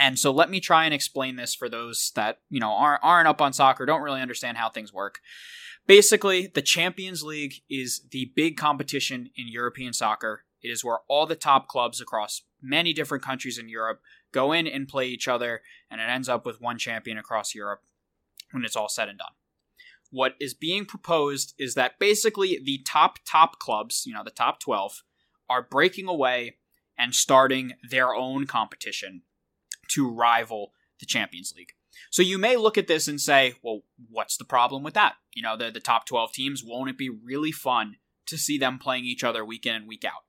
And 0.00 0.18
so 0.18 0.30
let 0.30 0.48
me 0.48 0.60
try 0.60 0.86
and 0.86 0.94
explain 0.94 1.36
this 1.36 1.54
for 1.54 1.68
those 1.68 2.10
that, 2.14 2.38
you 2.48 2.58
know, 2.58 2.70
aren't, 2.70 3.04
aren't 3.04 3.28
up 3.28 3.42
on 3.42 3.52
soccer, 3.52 3.84
don't 3.84 4.00
really 4.00 4.22
understand 4.22 4.56
how 4.56 4.70
things 4.70 4.94
work. 4.94 5.20
Basically, 5.86 6.46
the 6.46 6.62
Champions 6.62 7.22
League 7.22 7.56
is 7.68 8.00
the 8.10 8.32
big 8.34 8.56
competition 8.56 9.28
in 9.36 9.46
European 9.48 9.92
soccer. 9.92 10.44
It 10.62 10.68
is 10.68 10.82
where 10.82 11.00
all 11.06 11.26
the 11.26 11.36
top 11.36 11.68
clubs 11.68 12.00
across 12.00 12.42
many 12.62 12.94
different 12.94 13.22
countries 13.22 13.58
in 13.58 13.68
Europe 13.68 14.00
go 14.32 14.52
in 14.52 14.66
and 14.66 14.88
play 14.88 15.06
each 15.06 15.28
other, 15.28 15.60
and 15.90 16.00
it 16.00 16.04
ends 16.04 16.30
up 16.30 16.46
with 16.46 16.62
one 16.62 16.78
champion 16.78 17.18
across 17.18 17.54
Europe 17.54 17.82
when 18.52 18.64
it's 18.64 18.76
all 18.76 18.88
said 18.88 19.10
and 19.10 19.18
done. 19.18 19.32
What 20.10 20.34
is 20.40 20.54
being 20.54 20.86
proposed 20.86 21.52
is 21.58 21.74
that 21.74 21.98
basically 21.98 22.58
the 22.64 22.82
top, 22.86 23.18
top 23.26 23.58
clubs, 23.58 24.04
you 24.06 24.14
know, 24.14 24.24
the 24.24 24.30
top 24.30 24.60
12, 24.60 25.02
are 25.50 25.62
breaking 25.62 26.08
away 26.08 26.56
and 26.96 27.14
starting 27.14 27.74
their 27.90 28.14
own 28.14 28.46
competition 28.46 29.22
to 29.90 30.10
rival 30.10 30.72
the 30.98 31.06
Champions 31.06 31.52
League. 31.56 31.72
So 32.10 32.22
you 32.22 32.38
may 32.38 32.56
look 32.56 32.78
at 32.78 32.86
this 32.86 33.08
and 33.08 33.20
say, 33.20 33.54
well, 33.62 33.80
what's 34.08 34.36
the 34.36 34.44
problem 34.44 34.82
with 34.82 34.94
that? 34.94 35.14
You 35.34 35.42
know, 35.42 35.56
the, 35.56 35.70
the 35.70 35.80
top 35.80 36.06
12 36.06 36.32
teams, 36.32 36.64
won't 36.64 36.90
it 36.90 36.98
be 36.98 37.10
really 37.10 37.52
fun 37.52 37.96
to 38.26 38.38
see 38.38 38.58
them 38.58 38.78
playing 38.78 39.04
each 39.04 39.24
other 39.24 39.44
week 39.44 39.66
in 39.66 39.74
and 39.74 39.88
week 39.88 40.04
out? 40.04 40.22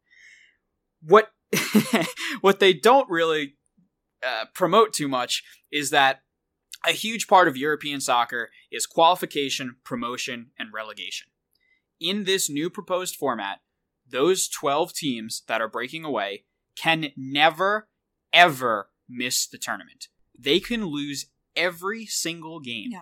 What 1.02 1.32
what 2.42 2.60
they 2.60 2.74
don't 2.74 3.10
really 3.10 3.56
uh, 4.26 4.46
promote 4.54 4.94
too 4.94 5.08
much 5.08 5.44
is 5.72 5.90
that 5.90 6.22
a 6.88 6.92
huge 6.92 7.28
part 7.28 7.48
of 7.48 7.58
European 7.58 8.02
soccer 8.02 8.50
is 8.72 8.86
qualification, 8.86 9.76
promotion, 9.84 10.52
and 10.58 10.74
relegation. 10.74 11.28
In 12.00 12.24
this 12.24 12.50
new 12.50 12.70
proposed 12.70 13.16
format, 13.16 13.60
those 14.10 14.48
12 14.48 14.94
teams 14.94 15.44
that 15.48 15.62
are 15.62 15.68
breaking 15.68 16.04
away 16.04 16.46
can 16.76 17.12
never, 17.16 17.88
ever 18.34 18.90
miss 19.12 19.48
the 19.48 19.58
tournament. 19.58 20.08
They 20.38 20.60
can 20.60 20.86
lose 20.86 21.28
every 21.56 22.06
single 22.06 22.60
game, 22.60 22.90
Yeah. 22.92 23.02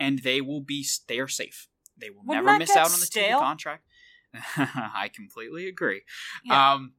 and 0.00 0.20
they 0.20 0.40
will 0.40 0.60
be 0.62 0.86
they 1.08 1.18
are 1.18 1.28
safe. 1.28 1.68
They 1.96 2.10
will 2.10 2.22
Wouldn't 2.24 2.46
never 2.46 2.58
miss 2.58 2.74
out 2.76 2.86
on 2.92 3.00
the 3.00 3.06
stale? 3.06 3.38
TV 3.38 3.42
contract. 3.42 3.84
I 4.56 5.10
completely 5.14 5.68
agree. 5.68 6.02
Yeah. 6.44 6.72
Um, 6.74 6.94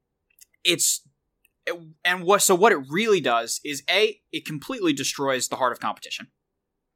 it's 0.64 1.02
and 2.04 2.24
what 2.24 2.42
so 2.42 2.56
what 2.56 2.72
it 2.72 2.80
really 2.90 3.20
does 3.20 3.60
is 3.66 3.84
a 3.90 4.22
it 4.32 4.46
completely 4.46 4.94
destroys 4.94 5.48
the 5.48 5.56
heart 5.56 5.72
of 5.72 5.80
competition 5.80 6.28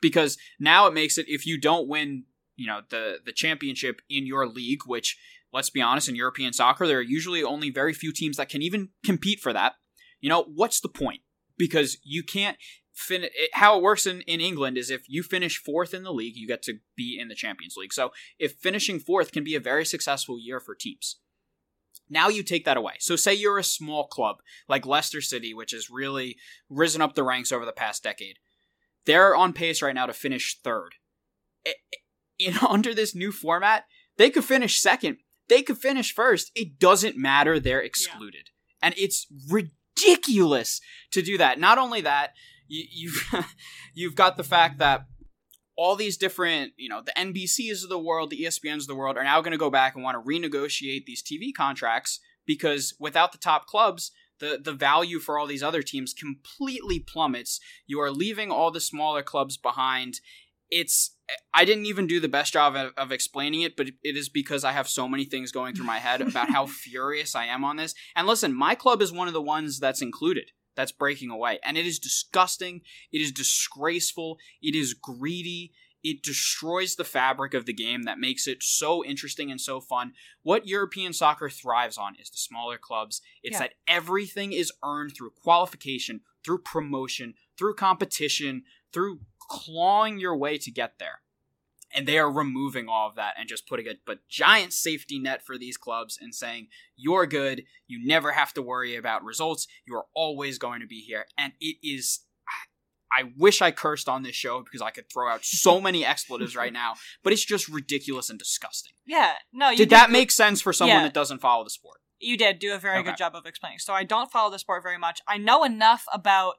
because 0.01 0.37
now 0.59 0.85
it 0.87 0.93
makes 0.93 1.17
it 1.17 1.25
if 1.27 1.45
you 1.45 1.59
don't 1.59 1.87
win 1.87 2.25
you 2.55 2.67
know 2.67 2.81
the 2.89 3.17
the 3.25 3.31
championship 3.33 4.01
in 4.09 4.25
your 4.27 4.47
league 4.47 4.81
which 4.85 5.17
let's 5.51 5.69
be 5.71 5.81
honest 5.81 6.07
in 6.07 6.15
European 6.15 6.53
soccer 6.53 6.85
there 6.85 6.99
are 6.99 7.01
usually 7.01 7.43
only 7.43 7.69
very 7.71 7.93
few 7.93 8.13
teams 8.13 8.37
that 8.37 8.47
can 8.49 8.61
even 8.61 8.89
compete 9.03 9.39
for 9.39 9.51
that 9.53 9.73
you 10.21 10.29
know 10.29 10.43
what's 10.43 10.79
the 10.81 10.89
point 10.89 11.21
because 11.59 11.97
you 12.03 12.23
can't 12.23 12.57
fin- 12.91 13.25
it, 13.25 13.51
how 13.53 13.77
it 13.77 13.83
works 13.83 14.07
in, 14.07 14.21
in 14.21 14.41
England 14.41 14.79
is 14.79 14.89
if 14.89 15.03
you 15.07 15.21
finish 15.21 15.61
fourth 15.61 15.93
in 15.93 16.01
the 16.01 16.13
league 16.13 16.35
you 16.35 16.47
get 16.47 16.63
to 16.63 16.79
be 16.97 17.19
in 17.19 17.27
the 17.27 17.35
Champions 17.35 17.75
League 17.77 17.93
so 17.93 18.11
if 18.39 18.53
finishing 18.53 18.99
fourth 18.99 19.31
can 19.31 19.43
be 19.43 19.53
a 19.53 19.59
very 19.59 19.85
successful 19.85 20.39
year 20.39 20.59
for 20.59 20.73
teams 20.73 21.17
now 22.09 22.27
you 22.27 22.43
take 22.43 22.65
that 22.65 22.77
away. 22.77 22.93
So 22.99 23.15
say 23.15 23.33
you're 23.33 23.59
a 23.59 23.63
small 23.63 24.07
club 24.07 24.37
like 24.67 24.85
Leicester 24.85 25.21
City, 25.21 25.53
which 25.53 25.71
has 25.71 25.89
really 25.89 26.37
risen 26.69 27.01
up 27.01 27.15
the 27.15 27.23
ranks 27.23 27.51
over 27.51 27.65
the 27.65 27.71
past 27.71 28.03
decade. 28.03 28.37
They're 29.05 29.35
on 29.35 29.53
pace 29.53 29.81
right 29.81 29.95
now 29.95 30.07
to 30.07 30.13
finish 30.13 30.59
third. 30.63 30.95
In 32.37 32.55
under 32.67 32.93
this 32.93 33.15
new 33.15 33.31
format, 33.31 33.85
they 34.17 34.29
could 34.29 34.45
finish 34.45 34.79
second. 34.79 35.17
They 35.47 35.61
could 35.61 35.77
finish 35.77 36.13
first. 36.13 36.51
It 36.55 36.79
doesn't 36.79 37.17
matter. 37.17 37.59
They're 37.59 37.81
excluded, 37.81 38.49
and 38.81 38.93
it's 38.97 39.25
ridiculous 39.49 39.75
to 41.11 41.21
do 41.21 41.37
that. 41.37 41.59
Not 41.59 41.77
only 41.77 42.01
that, 42.01 42.33
you, 42.67 42.85
you've 42.91 43.45
you've 43.93 44.15
got 44.15 44.37
the 44.37 44.43
fact 44.43 44.79
that 44.79 45.05
all 45.75 45.95
these 45.95 46.17
different, 46.17 46.73
you 46.77 46.89
know, 46.89 47.01
the 47.01 47.13
NBCs 47.13 47.83
of 47.83 47.89
the 47.89 47.99
world, 47.99 48.29
the 48.29 48.43
ESPNs 48.43 48.81
of 48.81 48.87
the 48.87 48.95
world 48.95 49.17
are 49.17 49.23
now 49.23 49.39
going 49.41 49.53
to 49.53 49.57
go 49.57 49.69
back 49.69 49.95
and 49.95 50.03
want 50.03 50.15
to 50.15 50.29
renegotiate 50.29 51.05
these 51.05 51.23
TV 51.23 51.53
contracts 51.55 52.19
because 52.45 52.93
without 52.99 53.31
the 53.31 53.37
top 53.37 53.65
clubs, 53.65 54.11
the 54.39 54.59
the 54.61 54.73
value 54.73 55.19
for 55.19 55.37
all 55.37 55.47
these 55.47 55.63
other 55.63 55.81
teams 55.81 56.13
completely 56.13 56.99
plummets. 56.99 57.59
You 57.87 57.99
are 58.01 58.11
leaving 58.11 58.51
all 58.51 58.71
the 58.71 58.81
smaller 58.81 59.23
clubs 59.23 59.57
behind. 59.57 60.19
It's 60.69 61.15
I 61.53 61.65
didn't 61.65 61.85
even 61.85 62.07
do 62.07 62.19
the 62.19 62.27
best 62.27 62.53
job 62.53 62.75
of, 62.75 62.93
of, 62.97 63.11
explaining 63.11 63.61
it, 63.61 63.75
but 63.75 63.87
it 63.87 64.17
is 64.17 64.29
because 64.29 64.63
I 64.63 64.71
have 64.71 64.87
so 64.87 65.07
many 65.07 65.25
things 65.25 65.51
going 65.51 65.75
through 65.75 65.85
my 65.85 65.99
head 65.99 66.21
about 66.21 66.49
how 66.49 66.65
furious 66.67 67.35
I 67.35 67.45
am 67.45 67.63
on 67.63 67.77
this. 67.77 67.93
And 68.15 68.27
listen, 68.27 68.53
my 68.53 68.75
club 68.75 69.01
is 69.01 69.11
one 69.11 69.27
of 69.27 69.33
the 69.33 69.41
ones 69.41 69.79
that's 69.79 70.01
included, 70.01 70.51
that's 70.75 70.91
breaking 70.91 71.29
away. 71.29 71.59
And 71.63 71.77
it 71.77 71.85
is 71.85 71.99
disgusting. 71.99 72.81
It 73.11 73.21
is 73.21 73.31
disgraceful. 73.31 74.37
It 74.61 74.75
is 74.75 74.93
greedy. 74.93 75.73
It 76.03 76.23
destroys 76.23 76.95
the 76.95 77.03
fabric 77.03 77.53
of 77.53 77.65
the 77.65 77.73
game 77.73 78.03
that 78.03 78.19
makes 78.19 78.47
it 78.47 78.63
so 78.63 79.03
interesting 79.03 79.51
and 79.51 79.59
so 79.59 79.81
fun. 79.81 80.13
What 80.43 80.67
European 80.67 81.11
soccer 81.11 81.49
thrives 81.49 81.97
on 81.97 82.15
is 82.15 82.29
the 82.29 82.37
smaller 82.37 82.77
clubs. 82.77 83.21
It's 83.43 83.55
yeah. 83.55 83.59
that 83.59 83.73
everything 83.87 84.53
is 84.53 84.71
earned 84.83 85.11
through 85.15 85.31
qualification, 85.31 86.21
through 86.45 86.59
promotion, 86.59 87.33
through 87.57 87.75
competition, 87.75 88.63
through 88.93 89.19
clawing 89.49 90.19
your 90.19 90.35
way 90.35 90.57
to 90.57 90.71
get 90.71 90.99
there. 90.99 91.21
And 91.93 92.07
they 92.07 92.19
are 92.19 92.31
removing 92.31 92.87
all 92.87 93.09
of 93.09 93.15
that 93.15 93.33
and 93.37 93.49
just 93.49 93.67
putting 93.67 93.87
a 93.87 93.93
but 94.05 94.19
giant 94.29 94.73
safety 94.73 95.17
net 95.17 95.43
for 95.43 95.57
these 95.57 95.75
clubs 95.75 96.19
and 96.21 96.35
saying, 96.35 96.67
You're 96.95 97.25
good, 97.25 97.63
you 97.87 97.99
never 98.05 98.33
have 98.33 98.53
to 98.53 98.61
worry 98.61 98.95
about 98.95 99.23
results, 99.23 99.67
you 99.87 99.95
are 99.95 100.05
always 100.13 100.59
going 100.59 100.81
to 100.81 100.87
be 100.87 100.99
here. 101.01 101.25
And 101.35 101.53
it 101.59 101.77
is 101.81 102.19
I 103.11 103.31
wish 103.37 103.61
I 103.61 103.71
cursed 103.71 104.07
on 104.07 104.23
this 104.23 104.35
show 104.35 104.61
because 104.61 104.81
I 104.81 104.91
could 104.91 105.11
throw 105.11 105.29
out 105.29 105.43
so 105.43 105.81
many 105.87 106.05
expletives 106.05 106.55
right 106.55 106.73
now, 106.73 106.93
but 107.23 107.33
it's 107.33 107.45
just 107.45 107.67
ridiculous 107.67 108.29
and 108.29 108.37
disgusting. 108.37 108.93
Yeah, 109.05 109.33
no. 109.51 109.69
did, 109.71 109.77
did 109.77 109.89
that 109.89 110.11
make 110.11 110.31
sense 110.31 110.61
for 110.61 110.73
someone 110.73 110.97
yeah. 110.97 111.03
that 111.03 111.13
doesn't 111.13 111.39
follow 111.39 111.63
the 111.63 111.69
sport? 111.69 111.97
You 112.19 112.37
did 112.37 112.59
do 112.59 112.73
a 112.73 112.77
very 112.77 112.99
okay. 112.99 113.09
good 113.09 113.17
job 113.17 113.33
of 113.35 113.45
explaining. 113.45 113.79
So 113.79 113.93
I 113.93 114.03
don't 114.03 114.31
follow 114.31 114.51
the 114.51 114.59
sport 114.59 114.83
very 114.83 114.97
much. 114.97 115.21
I 115.27 115.37
know 115.37 115.63
enough 115.63 116.05
about 116.13 116.55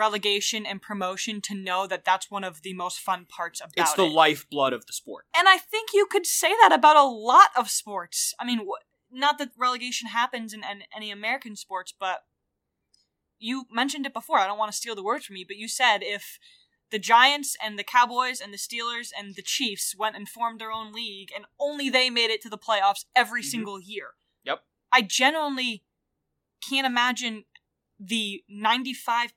relegation 0.00 0.64
and 0.64 0.80
promotion 0.80 1.42
to 1.42 1.54
know 1.54 1.86
that 1.86 2.06
that's 2.06 2.30
one 2.30 2.42
of 2.42 2.62
the 2.62 2.72
most 2.72 2.98
fun 2.98 3.26
parts 3.26 3.60
about 3.60 3.74
It's 3.76 3.92
the 3.92 4.06
it. 4.06 4.12
lifeblood 4.12 4.72
of 4.72 4.86
the 4.86 4.94
sport. 4.94 5.26
And 5.36 5.46
I 5.46 5.58
think 5.58 5.90
you 5.92 6.06
could 6.10 6.26
say 6.26 6.48
that 6.62 6.72
about 6.72 6.96
a 6.96 7.04
lot 7.04 7.50
of 7.54 7.68
sports. 7.68 8.34
I 8.40 8.46
mean, 8.46 8.66
not 9.12 9.36
that 9.38 9.50
relegation 9.58 10.08
happens 10.08 10.54
in, 10.54 10.60
in 10.60 10.82
any 10.96 11.10
American 11.10 11.54
sports, 11.54 11.92
but 11.98 12.20
you 13.38 13.66
mentioned 13.70 14.06
it 14.06 14.14
before. 14.14 14.38
I 14.38 14.46
don't 14.46 14.58
want 14.58 14.72
to 14.72 14.76
steal 14.76 14.94
the 14.94 15.04
words 15.04 15.26
from 15.26 15.36
you, 15.36 15.44
but 15.46 15.56
you 15.58 15.68
said 15.68 15.98
if 16.00 16.38
the 16.90 16.98
Giants 16.98 17.54
and 17.62 17.78
the 17.78 17.84
Cowboys 17.84 18.40
and 18.40 18.54
the 18.54 18.58
Steelers 18.58 19.10
and 19.16 19.34
the 19.34 19.42
Chiefs 19.42 19.94
went 19.96 20.16
and 20.16 20.26
formed 20.26 20.60
their 20.60 20.72
own 20.72 20.92
league 20.92 21.30
and 21.34 21.44
only 21.60 21.90
they 21.90 22.08
made 22.08 22.30
it 22.30 22.40
to 22.42 22.48
the 22.48 22.58
playoffs 22.58 23.04
every 23.14 23.42
mm-hmm. 23.42 23.50
single 23.50 23.80
year. 23.80 24.08
Yep. 24.44 24.60
I 24.90 25.02
genuinely 25.02 25.84
can't 26.66 26.86
imagine 26.86 27.44
the 28.00 28.42
95% 28.50 29.30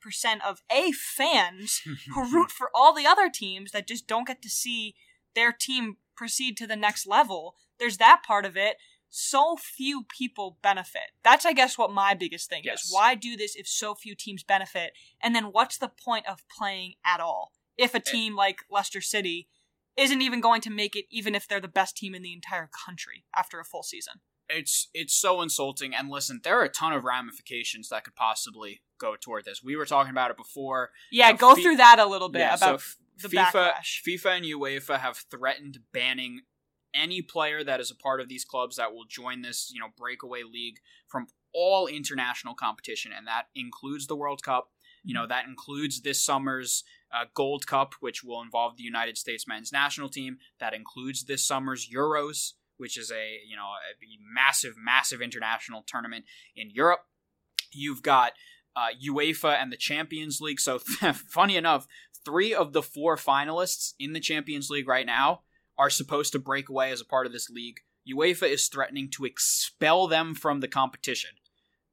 of 0.48 0.62
A 0.72 0.92
fans 0.94 1.82
who 2.14 2.32
root 2.34 2.50
for 2.50 2.70
all 2.74 2.94
the 2.94 3.06
other 3.06 3.30
teams 3.30 3.72
that 3.72 3.88
just 3.88 4.08
don't 4.08 4.28
get 4.28 4.42
to 4.42 4.50
see 4.50 4.96
their 5.36 5.52
team 5.52 5.98
proceed 6.16 6.56
to 6.58 6.68
the 6.68 6.78
next 6.78 7.06
level. 7.06 7.56
There's 7.78 7.98
that 7.98 8.24
part 8.26 8.46
of 8.46 8.56
it. 8.56 8.78
So 9.10 9.58
few 9.58 10.06
people 10.06 10.58
benefit. 10.64 11.12
That's, 11.24 11.46
I 11.46 11.54
guess, 11.54 11.78
what 11.78 11.92
my 11.92 12.14
biggest 12.14 12.50
thing 12.50 12.62
yes. 12.64 12.86
is. 12.86 12.94
Why 12.94 13.14
do 13.14 13.36
this 13.36 13.56
if 13.56 13.68
so 13.68 13.94
few 13.94 14.16
teams 14.16 14.44
benefit? 14.44 14.94
And 15.22 15.36
then 15.36 15.46
what's 15.46 15.78
the 15.78 15.92
point 16.04 16.28
of 16.28 16.44
playing 16.48 16.94
at 17.06 17.20
all? 17.20 17.52
If 17.78 17.94
a 17.94 17.98
eh. 17.98 18.02
team 18.06 18.36
like 18.36 18.60
Leicester 18.72 19.02
City 19.02 19.50
isn't 19.98 20.22
even 20.22 20.42
going 20.42 20.62
to 20.62 20.72
make 20.72 20.96
it, 20.96 21.06
even 21.12 21.36
if 21.36 21.48
they're 21.48 21.60
the 21.60 21.68
best 21.68 21.98
team 21.98 22.16
in 22.16 22.24
the 22.24 22.34
entire 22.34 22.70
country 22.86 23.26
after 23.36 23.60
a 23.60 23.66
full 23.66 23.84
season 23.84 24.22
it's 24.50 24.90
it's 24.94 25.14
so 25.14 25.42
insulting 25.42 25.96
and 25.96 26.10
listen 26.10 26.42
there 26.44 26.60
are 26.60 26.66
a 26.66 26.70
ton 26.70 26.94
of 26.94 27.04
ramifications 27.04 27.90
that 27.90 28.04
could 28.04 28.16
possibly 28.16 28.82
go 29.00 29.16
toward 29.20 29.46
this 29.46 29.64
we 29.64 29.76
were 29.76 29.86
talking 29.86 30.12
about 30.12 30.32
it 30.32 30.38
before 30.38 30.90
yeah 31.12 31.28
you 31.28 31.34
know, 31.34 31.38
go 31.38 31.56
through 31.56 31.78
that 31.78 32.00
a 32.00 32.06
little 32.06 32.30
bit 32.30 32.40
yeah, 32.40 32.56
about 32.56 32.82
so 32.82 32.96
the 33.22 33.30
FIFA, 33.30 33.52
backlash. 33.54 34.02
FIFA 34.08 34.38
and 34.38 34.46
UEFA 34.46 35.00
have 35.00 35.18
threatened 35.30 35.80
banning 35.94 36.42
any 36.94 37.22
player 37.22 37.64
that 37.64 37.80
is 37.80 37.92
a 37.92 37.96
part 37.96 38.22
of 38.22 38.30
these 38.30 38.46
clubs 38.46 38.78
that 38.78 38.94
will 38.94 39.06
join 39.06 39.42
this, 39.42 39.72
you 39.74 39.80
know, 39.80 39.88
breakaway 39.98 40.44
league 40.44 40.78
from 41.08 41.28
all 41.54 41.88
international 41.88 42.54
competition, 42.54 43.12
and 43.16 43.28
that 43.28 43.46
includes 43.56 44.08
the 44.08 44.16
World 44.16 44.44
Cup. 44.44 44.70
You 45.04 45.14
know, 45.14 45.22
mm-hmm. 45.22 45.30
that 45.30 45.46
includes 45.48 46.02
this 46.02 46.24
summer's 46.24 46.84
uh, 47.14 47.26
Gold 47.34 47.68
Cup, 47.68 47.96
which 48.00 48.24
will 48.24 48.42
involve 48.42 48.78
the 48.78 48.84
United 48.84 49.18
States 49.18 49.48
men's 49.48 49.72
national 49.72 50.10
team. 50.10 50.38
That 50.60 50.74
includes 50.74 51.26
this 51.26 51.46
summer's 51.46 51.90
Euros, 51.94 52.54
which 52.78 52.98
is 52.98 53.12
a 53.12 53.40
you 53.48 53.56
know 53.56 53.64
a 53.64 53.94
massive, 54.34 54.74
massive 54.78 55.22
international 55.22 55.84
tournament 55.88 56.26
in 56.56 56.70
Europe. 56.72 57.02
You've 57.72 58.04
got 58.04 58.34
uh, 58.76 58.90
UEFA 59.06 59.62
and 59.62 59.72
the 59.72 59.78
Champions 59.78 60.40
League. 60.42 60.60
So, 60.60 60.80
funny 61.14 61.58
enough, 61.58 61.88
three 62.26 62.54
of 62.54 62.74
the 62.74 62.84
four 62.84 63.16
finalists 63.18 63.94
in 64.00 64.14
the 64.14 64.20
Champions 64.20 64.70
League 64.70 64.88
right 64.88 65.06
now 65.06 65.42
are 65.78 65.90
supposed 65.90 66.32
to 66.34 66.40
break 66.40 66.70
away 66.70 66.92
as 66.92 67.02
a 67.02 67.06
part 67.06 67.26
of 67.26 67.34
this 67.34 67.50
league. 67.50 67.78
UEFA 68.12 68.50
is 68.50 68.68
threatening 68.68 69.10
to 69.12 69.26
expel 69.26 70.08
them 70.08 70.36
from 70.36 70.60
the 70.60 70.68
competition 70.68 71.32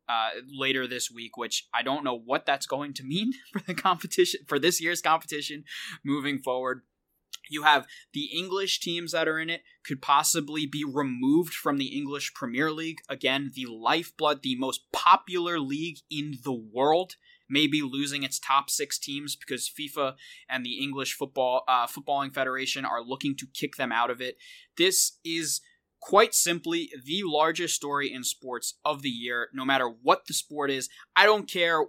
uh, 0.08 0.30
later 0.52 0.86
this 0.86 1.10
week, 1.10 1.36
which 1.36 1.68
I 1.72 1.82
don't 1.82 2.04
know 2.04 2.18
what 2.18 2.46
that's 2.46 2.66
going 2.66 2.94
to 2.94 3.04
mean 3.04 3.32
for 3.52 3.60
the 3.60 3.74
competition 3.74 4.40
for 4.46 4.58
this 4.58 4.80
year's 4.80 5.00
competition 5.00 5.64
moving 6.04 6.38
forward. 6.38 6.82
You 7.50 7.64
have 7.64 7.86
the 8.12 8.26
English 8.26 8.80
teams 8.80 9.12
that 9.12 9.28
are 9.28 9.38
in 9.38 9.50
it 9.50 9.62
could 9.84 10.00
possibly 10.00 10.66
be 10.66 10.84
removed 10.84 11.52
from 11.52 11.76
the 11.76 11.96
English 11.96 12.32
Premier 12.32 12.70
League. 12.70 13.00
Again, 13.08 13.50
the 13.54 13.66
lifeblood, 13.66 14.42
the 14.42 14.56
most 14.56 14.90
popular 14.92 15.58
league 15.58 15.98
in 16.10 16.38
the 16.44 16.52
world, 16.52 17.16
may 17.48 17.66
be 17.66 17.82
losing 17.82 18.22
its 18.22 18.38
top 18.38 18.70
six 18.70 18.98
teams 18.98 19.34
because 19.34 19.68
FIFA 19.68 20.14
and 20.48 20.64
the 20.64 20.78
English 20.78 21.14
Football 21.14 21.64
uh, 21.66 21.86
Footballing 21.86 22.32
Federation 22.32 22.84
are 22.84 23.02
looking 23.02 23.36
to 23.36 23.46
kick 23.52 23.74
them 23.76 23.90
out 23.90 24.10
of 24.10 24.20
it. 24.20 24.36
This 24.76 25.18
is 25.24 25.60
quite 26.00 26.34
simply 26.34 26.90
the 27.04 27.22
largest 27.24 27.74
story 27.74 28.12
in 28.12 28.24
sports 28.24 28.78
of 28.84 29.02
the 29.02 29.10
year, 29.10 29.48
no 29.52 29.64
matter 29.64 29.88
what 29.88 30.26
the 30.26 30.34
sport 30.34 30.70
is. 30.70 30.88
I 31.16 31.26
don't 31.26 31.50
care. 31.50 31.84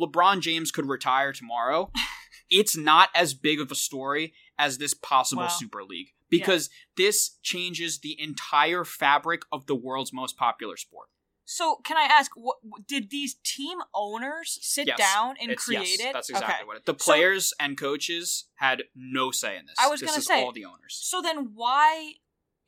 LeBron 0.00 0.40
James 0.40 0.72
could 0.72 0.88
retire 0.88 1.32
tomorrow. 1.32 1.92
it's 2.50 2.76
not 2.76 3.08
as 3.14 3.34
big 3.34 3.60
of 3.60 3.70
a 3.70 3.76
story 3.76 4.32
as 4.58 4.78
this 4.78 4.94
possible 4.94 5.42
wow. 5.42 5.48
Super 5.48 5.84
League 5.84 6.08
because 6.28 6.68
yeah. 6.70 7.04
this 7.06 7.38
changes 7.42 7.98
the 8.00 8.20
entire 8.20 8.84
fabric 8.84 9.42
of 9.52 9.66
the 9.66 9.74
world's 9.74 10.12
most 10.12 10.36
popular 10.36 10.76
sport. 10.76 11.08
So, 11.48 11.76
can 11.84 11.96
I 11.96 12.08
ask, 12.10 12.32
what 12.34 12.56
did 12.88 13.10
these 13.10 13.36
team 13.44 13.78
owners 13.94 14.58
sit 14.62 14.88
yes. 14.88 14.98
down 14.98 15.36
and 15.40 15.52
it's, 15.52 15.64
create 15.64 16.00
yes, 16.00 16.08
it? 16.08 16.12
That's 16.12 16.28
exactly 16.28 16.54
okay. 16.54 16.64
what 16.66 16.76
it. 16.78 16.86
The 16.86 16.94
players 16.94 17.50
so, 17.50 17.56
and 17.60 17.78
coaches 17.78 18.46
had 18.56 18.82
no 18.96 19.30
say 19.30 19.56
in 19.56 19.66
this. 19.66 19.76
I 19.78 19.86
was 19.88 20.02
going 20.02 20.14
to 20.14 20.22
say 20.22 20.42
all 20.42 20.50
the 20.50 20.64
owners. 20.64 20.98
So 21.00 21.22
then, 21.22 21.52
why 21.54 22.14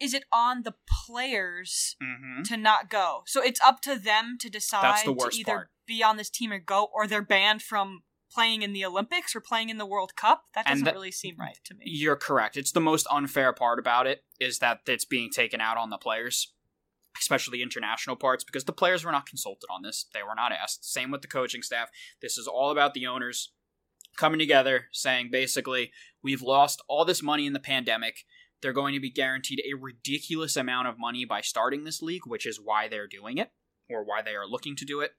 is 0.01 0.15
it 0.15 0.25
on 0.33 0.63
the 0.63 0.75
players 0.89 1.97
mm-hmm. 2.01 2.43
to 2.45 2.57
not 2.57 2.89
go? 2.89 3.25
So 3.27 3.43
it's 3.43 3.61
up 3.67 3.81
to 3.81 3.97
them 3.97 4.37
to 4.41 4.49
decide 4.49 5.03
to 5.05 5.29
either 5.33 5.53
part. 5.53 5.71
be 5.85 6.05
on 6.05 6.17
this 6.17 6.31
team 6.31 6.53
or 6.53 6.61
go, 6.61 6.89
or 6.95 7.09
they're 7.09 7.21
banned 7.21 7.63
from 7.63 8.03
playing 8.39 8.63
in 8.63 8.73
the 8.73 8.85
Olympics 8.85 9.35
or 9.35 9.41
playing 9.41 9.69
in 9.69 9.79
the 9.79 9.87
World 9.87 10.15
Cup. 10.15 10.45
That 10.55 10.65
doesn't 10.65 10.85
that, 10.85 10.95
really 10.95 11.11
seem 11.11 11.35
right 11.41 11.59
to 11.65 11.75
me. 11.75 11.83
You're 11.87 12.15
correct. 12.15 12.57
It's 12.57 12.71
the 12.71 12.81
most 12.81 13.05
unfair 13.11 13.53
part 13.53 13.81
about 13.81 14.07
it 14.07 14.23
is 14.39 14.61
that 14.61 14.83
it's 14.87 15.05
being 15.05 15.31
taken 15.31 15.61
out 15.61 15.77
on 15.77 15.91
the 15.91 15.99
players, 15.99 16.53
especially 17.19 17.63
international 17.63 18.15
parts, 18.15 18.45
because 18.45 18.63
the 18.63 18.73
players 18.73 19.05
were 19.05 19.11
not 19.11 19.27
consulted 19.27 19.67
on 19.69 19.83
this. 19.83 20.07
They 20.15 20.23
were 20.23 20.37
not 20.37 20.53
asked. 20.53 20.89
Same 20.89 21.11
with 21.11 21.23
the 21.23 21.27
coaching 21.27 21.63
staff. 21.63 21.89
This 22.23 22.39
is 22.39 22.47
all 22.47 22.71
about 22.71 22.95
the 22.95 23.09
owners 23.09 23.51
coming 24.17 24.39
together 24.39 24.85
saying 24.93 25.31
basically, 25.33 25.91
we've 26.23 26.43
lost 26.43 26.81
all 26.87 27.05
this 27.05 27.25
money 27.25 27.45
in 27.45 27.55
the 27.55 27.59
pandemic. 27.59 28.25
They're 28.63 28.73
going 28.73 28.95
to 28.95 29.01
be 29.01 29.11
guaranteed 29.11 29.63
a 29.69 29.75
ridiculous 29.75 30.57
amount 30.57 30.87
of 30.87 30.97
money 30.97 31.25
by 31.25 31.41
starting 31.41 31.83
this 31.83 32.03
league, 32.03 32.23
which 32.25 32.47
is 32.47 32.61
why 32.63 32.87
they're 32.87 33.09
doing 33.09 33.39
it 33.39 33.51
or 33.91 34.05
why 34.05 34.23
they 34.23 34.37
are 34.37 34.47
looking 34.47 34.77
to 34.77 34.85
do 34.85 35.01
it. 35.01 35.15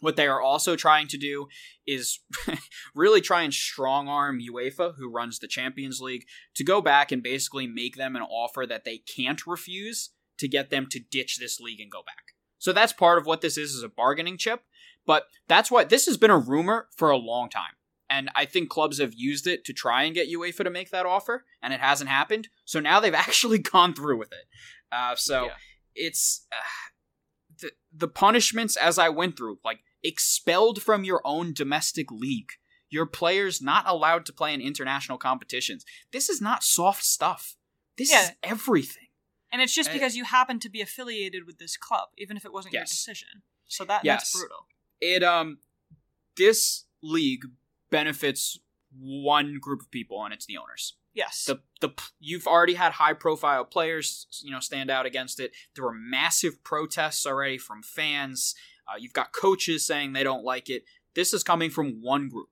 What 0.00 0.16
they 0.16 0.26
are 0.26 0.40
also 0.40 0.76
trying 0.76 1.08
to 1.08 1.18
do 1.18 1.48
is 1.86 2.20
really 2.94 3.20
try 3.20 3.42
and 3.42 3.54
strong 3.54 4.08
arm 4.08 4.40
UEFA, 4.40 4.94
who 4.96 5.10
runs 5.10 5.38
the 5.38 5.48
Champions 5.48 6.00
League, 6.00 6.24
to 6.54 6.64
go 6.64 6.80
back 6.80 7.12
and 7.12 7.22
basically 7.22 7.66
make 7.66 7.96
them 7.96 8.16
an 8.16 8.22
offer 8.22 8.66
that 8.66 8.84
they 8.84 8.98
can't 8.98 9.46
refuse 9.46 10.10
to 10.38 10.48
get 10.48 10.70
them 10.70 10.86
to 10.90 10.98
ditch 10.98 11.38
this 11.38 11.60
league 11.60 11.80
and 11.80 11.90
go 11.90 12.02
back. 12.04 12.34
So 12.58 12.72
that's 12.72 12.92
part 12.92 13.18
of 13.18 13.26
what 13.26 13.40
this 13.40 13.56
is, 13.56 13.72
is 13.72 13.82
a 13.82 13.88
bargaining 13.88 14.38
chip. 14.38 14.62
But 15.06 15.26
that's 15.48 15.70
what 15.70 15.90
this 15.90 16.06
has 16.06 16.16
been 16.16 16.30
a 16.30 16.38
rumor 16.38 16.88
for 16.96 17.10
a 17.10 17.16
long 17.16 17.50
time. 17.50 17.74
And 18.08 18.30
I 18.34 18.44
think 18.44 18.68
clubs 18.68 18.98
have 19.00 19.14
used 19.14 19.46
it 19.46 19.64
to 19.64 19.72
try 19.72 20.04
and 20.04 20.14
get 20.14 20.30
UEFA 20.30 20.64
to 20.64 20.70
make 20.70 20.90
that 20.90 21.06
offer, 21.06 21.44
and 21.62 21.72
it 21.72 21.80
hasn't 21.80 22.10
happened. 22.10 22.48
So 22.64 22.80
now 22.80 23.00
they've 23.00 23.14
actually 23.26 23.58
gone 23.58 23.94
through 23.94 24.18
with 24.18 24.32
it. 24.32 24.46
Uh, 24.92 25.14
so 25.16 25.46
yeah. 25.46 25.52
it's. 25.94 26.46
Uh, 26.52 26.56
the, 27.60 27.70
the 27.92 28.08
punishments 28.08 28.76
as 28.76 28.98
I 28.98 29.08
went 29.08 29.36
through, 29.36 29.58
like 29.64 29.80
expelled 30.02 30.82
from 30.82 31.04
your 31.04 31.20
own 31.24 31.52
domestic 31.52 32.10
league, 32.10 32.50
your 32.90 33.06
players 33.06 33.60
not 33.62 33.84
allowed 33.88 34.26
to 34.26 34.32
play 34.32 34.52
in 34.54 34.60
international 34.60 35.18
competitions. 35.18 35.84
This 36.12 36.28
is 36.28 36.40
not 36.40 36.62
soft 36.62 37.04
stuff. 37.04 37.56
This 37.96 38.10
yeah. 38.10 38.22
is 38.24 38.30
everything. 38.42 39.08
And 39.52 39.62
it's 39.62 39.74
just 39.74 39.90
And- 39.90 39.98
because 39.98 40.16
you 40.16 40.24
happen 40.24 40.58
to 40.60 40.68
be 40.68 40.80
affiliated 40.80 41.46
with 41.46 41.58
this 41.58 41.76
club, 41.76 42.08
even 42.18 42.36
if 42.36 42.44
it 42.44 42.52
wasn't 42.52 42.74
your 42.74 42.84
decision. 42.84 43.42
So 43.66 43.84
that 43.84 44.04
Yes. 44.04 44.20
that's 44.32 44.38
brutal. 44.40 44.66
it 45.00 45.22
um 45.24 45.58
this 46.36 46.84
league 47.02 47.44
benefits 47.90 48.58
one 48.98 49.58
group 49.60 49.80
of 49.80 49.90
people 49.90 50.24
and 50.24 50.32
it's 50.34 50.46
the 50.46 50.56
owners 50.56 50.94
Yes. 51.14 51.44
the 51.46 51.60
the 51.80 51.90
you've 52.18 52.46
already 52.46 52.74
had 52.74 52.92
high 52.92 53.12
profile 53.12 53.64
players 53.64 54.26
you 54.42 54.50
know 54.50 54.60
stand 54.60 54.90
out 54.90 55.06
against 55.06 55.38
it. 55.40 55.52
There 55.74 55.84
were 55.84 55.94
massive 55.94 56.62
protests 56.64 57.24
already 57.26 57.58
from 57.58 57.82
fans. 57.82 58.54
Uh, 58.88 58.96
you've 58.98 59.12
got 59.12 59.32
coaches 59.32 59.86
saying 59.86 60.12
they 60.12 60.24
don't 60.24 60.44
like 60.44 60.68
it. 60.68 60.84
This 61.14 61.32
is 61.32 61.42
coming 61.44 61.70
from 61.70 62.00
one 62.02 62.28
group 62.28 62.50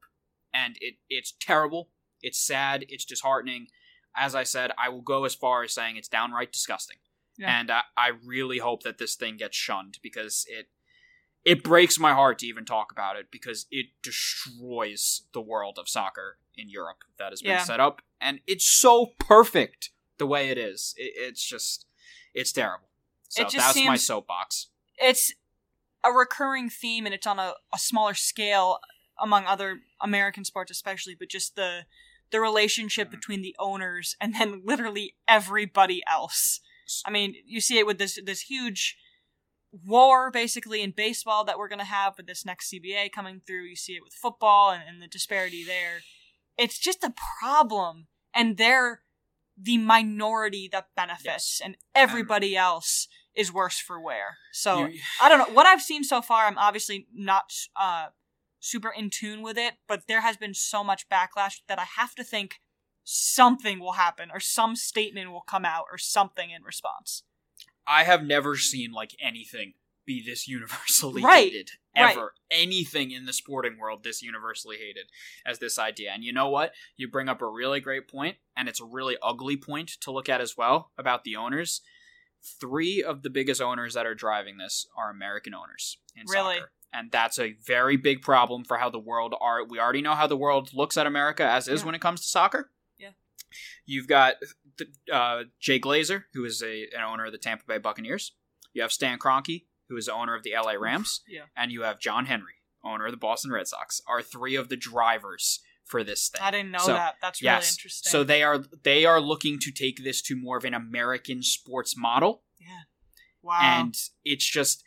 and 0.55 0.77
it 0.81 0.95
it's 1.11 1.35
terrible. 1.41 1.89
It's 2.23 2.39
sad. 2.39 2.85
It's 2.89 3.05
disheartening. 3.05 3.67
As 4.15 4.35
i 4.35 4.43
said 4.45 4.71
i 4.77 4.91
will 4.91 5.01
go 5.01 5.25
as 5.25 5.35
far 5.35 5.63
as 5.63 5.73
saying 5.73 5.97
it's 5.97 6.09
downright 6.09 6.53
disgusting. 6.53 6.99
Yeah. 7.39 7.59
and 7.59 7.71
I, 7.71 7.81
I 7.97 8.11
really 8.25 8.59
hope 8.59 8.83
that 8.83 8.99
this 8.99 9.15
thing 9.17 9.39
gets 9.39 9.57
shunned 9.57 9.99
because 10.03 10.45
it 10.49 10.67
it 11.45 11.65
breaks 11.65 11.99
my 11.99 12.13
heart 12.13 12.39
to 12.41 12.47
even 12.47 12.65
talk 12.65 12.93
about 12.93 13.17
it 13.17 13.27
because 13.33 13.67
it 13.71 13.87
destroys 14.03 15.23
the 15.33 15.41
world 15.41 15.79
of 15.79 15.89
soccer 15.89 16.39
in 16.57 16.69
Europe 16.69 16.99
that 17.19 17.31
has 17.33 17.43
been 17.43 17.53
Yeah. 17.53 17.65
set 17.65 17.81
up, 17.81 18.03
and 18.23 18.41
it's 18.47 18.67
so 18.67 19.13
perfect 19.19 19.91
the 20.19 20.27
way 20.27 20.49
it 20.51 20.59
is. 20.59 20.95
It, 20.97 21.13
it's 21.17 21.45
just, 21.45 21.87
it's 22.35 22.53
terrible. 22.53 22.89
So 23.29 23.43
It 23.43 23.49
just 23.51 23.75
that's 23.75 23.87
my 23.87 23.97
soapbox. 23.97 24.69
it's 24.99 25.33
a 26.05 26.11
recurring 26.13 26.69
theme 26.69 27.07
and 27.07 27.15
it's 27.15 27.27
on 27.27 27.39
a, 27.39 27.55
a 27.73 27.79
smaller 27.79 28.15
scale 28.15 28.79
among 29.21 29.47
other 29.47 29.81
American 30.01 30.45
sports 30.45 30.71
especially, 30.71 31.15
but 31.19 31.29
just 31.29 31.57
the 31.57 31.87
the 32.31 32.41
relationship 32.41 33.09
Mhm. 33.09 33.13
between 33.13 33.43
the 33.43 33.55
owners 33.59 34.17
and 34.21 34.35
then 34.35 34.63
literally 34.65 35.17
everybody 35.29 36.03
else. 36.11 36.61
I 37.05 37.11
mean, 37.11 37.35
you 37.47 37.61
see 37.61 37.79
it 37.79 37.87
with 37.87 37.99
this 37.99 38.19
this 38.25 38.43
huge 38.43 38.97
war 39.87 40.31
basically 40.31 40.83
in 40.83 40.91
baseball 40.91 41.45
that 41.45 41.59
we're 41.59 41.69
gonna 41.69 41.85
have 41.85 42.17
with 42.17 42.27
this 42.27 42.45
next 42.45 42.71
CBA 42.71 43.11
coming 43.13 43.41
through. 43.47 43.65
You 43.65 43.77
see 43.77 43.95
it 43.95 44.03
with 44.05 44.13
football 44.15 44.71
and, 44.71 44.83
and 44.87 45.01
the 45.01 45.07
disparity 45.07 45.65
there. 45.65 46.01
It's 46.59 46.79
just 46.79 47.03
a 47.05 47.15
problem, 47.41 48.09
and 48.35 48.57
they're 48.57 49.03
the 49.57 49.79
minority 49.79 50.69
that 50.73 50.89
benefits, 50.97 51.61
and 51.63 51.77
everybody 51.95 52.57
else 52.57 53.07
is 53.35 53.53
worse 53.53 53.79
for 53.79 54.01
wear. 54.01 54.39
So 54.53 54.87
You- 54.87 55.01
I 55.21 55.29
don't 55.29 55.39
know 55.39 55.55
what 55.55 55.67
I've 55.67 55.83
seen 55.83 56.05
so 56.05 56.21
far. 56.23 56.47
I'm 56.47 56.59
obviously 56.59 57.07
not 57.13 57.53
uh, 57.77 58.09
super 58.61 58.91
in 58.91 59.11
tune 59.11 59.43
with 59.43 59.59
it, 59.59 59.75
but 59.87 60.07
there 60.07 60.21
has 60.23 60.37
been 60.37 60.55
so 60.55 60.83
much 60.83 61.09
backlash 61.09 61.61
that 61.69 61.79
I 61.79 61.85
have 61.97 62.15
to 62.17 62.25
think 62.25 62.61
something 63.05 63.79
will 63.81 63.93
happen 63.93 64.31
or 64.33 64.41
some 64.41 64.77
statement 64.77 65.31
will 65.33 65.41
come 65.43 65.65
out 65.65 65.87
or 65.91 65.99
something 65.99 66.51
in 66.51 66.63
response. 66.63 67.25
I 67.87 68.05
have 68.05 68.23
never 68.23 68.57
seen 68.57 68.93
like 68.93 69.15
anything 69.21 69.75
be 70.13 70.23
this 70.25 70.47
universally 70.49 71.23
Right, 71.23 71.45
hated 71.53 71.71
right. 71.97 72.17
ever. 72.17 72.35
Anything 72.51 73.11
in 73.11 73.25
the 73.27 73.33
sporting 73.33 73.79
world 73.79 74.05
this 74.05 74.23
universally 74.23 74.77
hated 74.77 75.07
as 75.47 75.59
this 75.59 75.79
idea. 75.79 76.11
And 76.13 76.23
you 76.25 76.33
know 76.33 76.49
what? 76.49 76.73
You 76.97 77.09
bring 77.09 77.29
up 77.29 77.41
a 77.43 77.47
really 77.49 77.81
great 77.81 78.09
point, 78.09 78.37
and 78.57 78.69
it's 78.69 78.81
a 78.81 78.85
really 78.85 79.17
ugly 79.23 79.57
point 79.57 79.91
to 80.03 80.11
look 80.11 80.29
at 80.29 80.41
as 80.41 80.57
well 80.57 80.91
about 80.99 81.25
the 81.25 81.37
owners. 81.37 81.81
Three 82.61 83.03
of 83.03 83.23
the 83.23 83.31
biggest 83.31 83.61
owners 83.61 83.95
that 83.95 84.07
are 84.07 84.15
driving 84.17 84.59
this 84.59 84.87
are 84.97 85.11
American 85.11 85.55
owners 85.55 85.99
in 86.17 86.25
Really? 86.29 86.57
soccer. 86.57 86.73
And 86.95 87.11
that's 87.11 87.39
a 87.39 87.53
very 87.65 87.97
big 87.97 88.21
problem 88.21 88.65
for 88.65 88.77
how 88.77 88.91
the 88.91 88.99
world 88.99 89.35
are. 89.41 89.65
We 89.65 89.79
already 89.81 90.03
know 90.03 90.15
how 90.15 90.27
the 90.27 90.37
world 90.37 90.75
looks 90.75 90.97
at 90.99 91.07
America 91.07 91.45
as 91.45 91.67
is 91.69 91.81
Yeah. 91.81 91.87
when 91.87 91.95
it 91.95 92.01
comes 92.03 92.21
to 92.21 92.27
soccer. 92.27 92.71
Yeah. 92.99 93.13
You've 93.87 94.09
got 94.09 94.35
uh, 95.11 95.45
Jay 95.61 95.79
Glazer, 95.81 96.25
who 96.35 96.45
is 96.45 96.63
a, 96.63 96.89
an 96.95 97.03
owner 97.07 97.27
of 97.27 97.33
the 97.33 97.39
Tampa 97.39 97.65
Bay 97.67 97.79
Buccaneers. 97.79 98.33
You 98.75 98.83
have 98.83 98.93
Stan 98.93 99.19
Kroenke, 99.19 99.65
who 99.93 99.99
is 99.99 100.07
the 100.07 100.15
owner 100.15 100.35
of 100.35 100.43
the 100.43 100.55
LA 100.57 100.73
Rams, 100.73 101.21
Yeah. 101.29 101.43
and 101.55 101.71
you 101.71 101.83
have 101.83 102.01
John 102.01 102.25
Henry, 102.27 102.55
owner 102.83 103.05
of 103.05 103.11
the 103.13 103.19
Boston 103.19 103.51
Red 103.53 103.69
Sox. 103.69 104.01
Are 104.09 104.23
three 104.23 104.55
of 104.55 104.71
the 104.71 104.77
drivers 104.77 105.61
for 105.85 106.03
this 106.03 106.31
thing. 106.31 106.41
I 106.43 106.51
didn't 106.51 106.71
know 106.71 106.79
So, 106.79 106.95
that. 106.95 107.17
That's 107.21 107.43
really 107.43 107.55
interesting. 107.57 108.11
So 108.11 108.25
they 108.25 108.43
are 108.43 108.65
they 108.85 109.05
are 109.05 109.21
looking 109.21 109.59
to 109.61 109.71
take 109.71 110.03
this 110.03 110.23
to 110.23 110.37
more 110.37 110.57
of 110.57 110.65
an 110.65 110.73
American 110.73 111.43
sports 111.43 111.95
model, 111.97 112.43
yeah. 112.59 112.85
Wow. 113.43 113.59
and 113.63 113.95
it's 114.25 114.49
just 114.51 114.83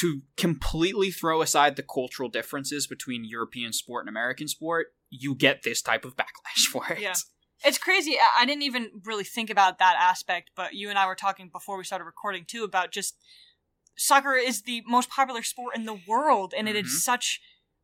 to 0.00 0.22
completely 0.36 1.10
throw 1.10 1.40
aside 1.40 1.76
the 1.76 1.82
cultural 1.82 2.28
differences 2.28 2.86
between 2.86 3.24
European 3.24 3.72
sport 3.72 4.02
and 4.02 4.08
American 4.10 4.48
sport. 4.48 4.88
You 5.08 5.34
get 5.34 5.62
this 5.62 5.80
type 5.80 6.04
of 6.04 6.16
backlash 6.16 6.66
for 6.70 6.92
it. 6.92 7.00
Yeah. 7.00 7.14
It's 7.64 7.78
crazy. 7.78 8.16
I 8.38 8.44
didn't 8.44 8.64
even 8.64 8.90
really 9.04 9.24
think 9.24 9.48
about 9.48 9.78
that 9.78 9.96
aspect, 9.98 10.50
but 10.54 10.74
you 10.74 10.90
and 10.90 10.98
I 10.98 11.06
were 11.06 11.14
talking 11.14 11.48
before 11.50 11.78
we 11.78 11.84
started 11.84 12.04
recording 12.04 12.44
too 12.46 12.64
about 12.64 12.90
just 12.90 13.16
soccer 13.96 14.34
is 14.34 14.62
the 14.62 14.82
most 14.86 15.10
popular 15.10 15.42
sport 15.42 15.76
in 15.76 15.86
the 15.86 16.00
world, 16.06 16.54
and 16.56 16.68
it 16.68 16.76
Mhm. 16.76 16.84
is 16.86 17.04
such. 17.04 17.40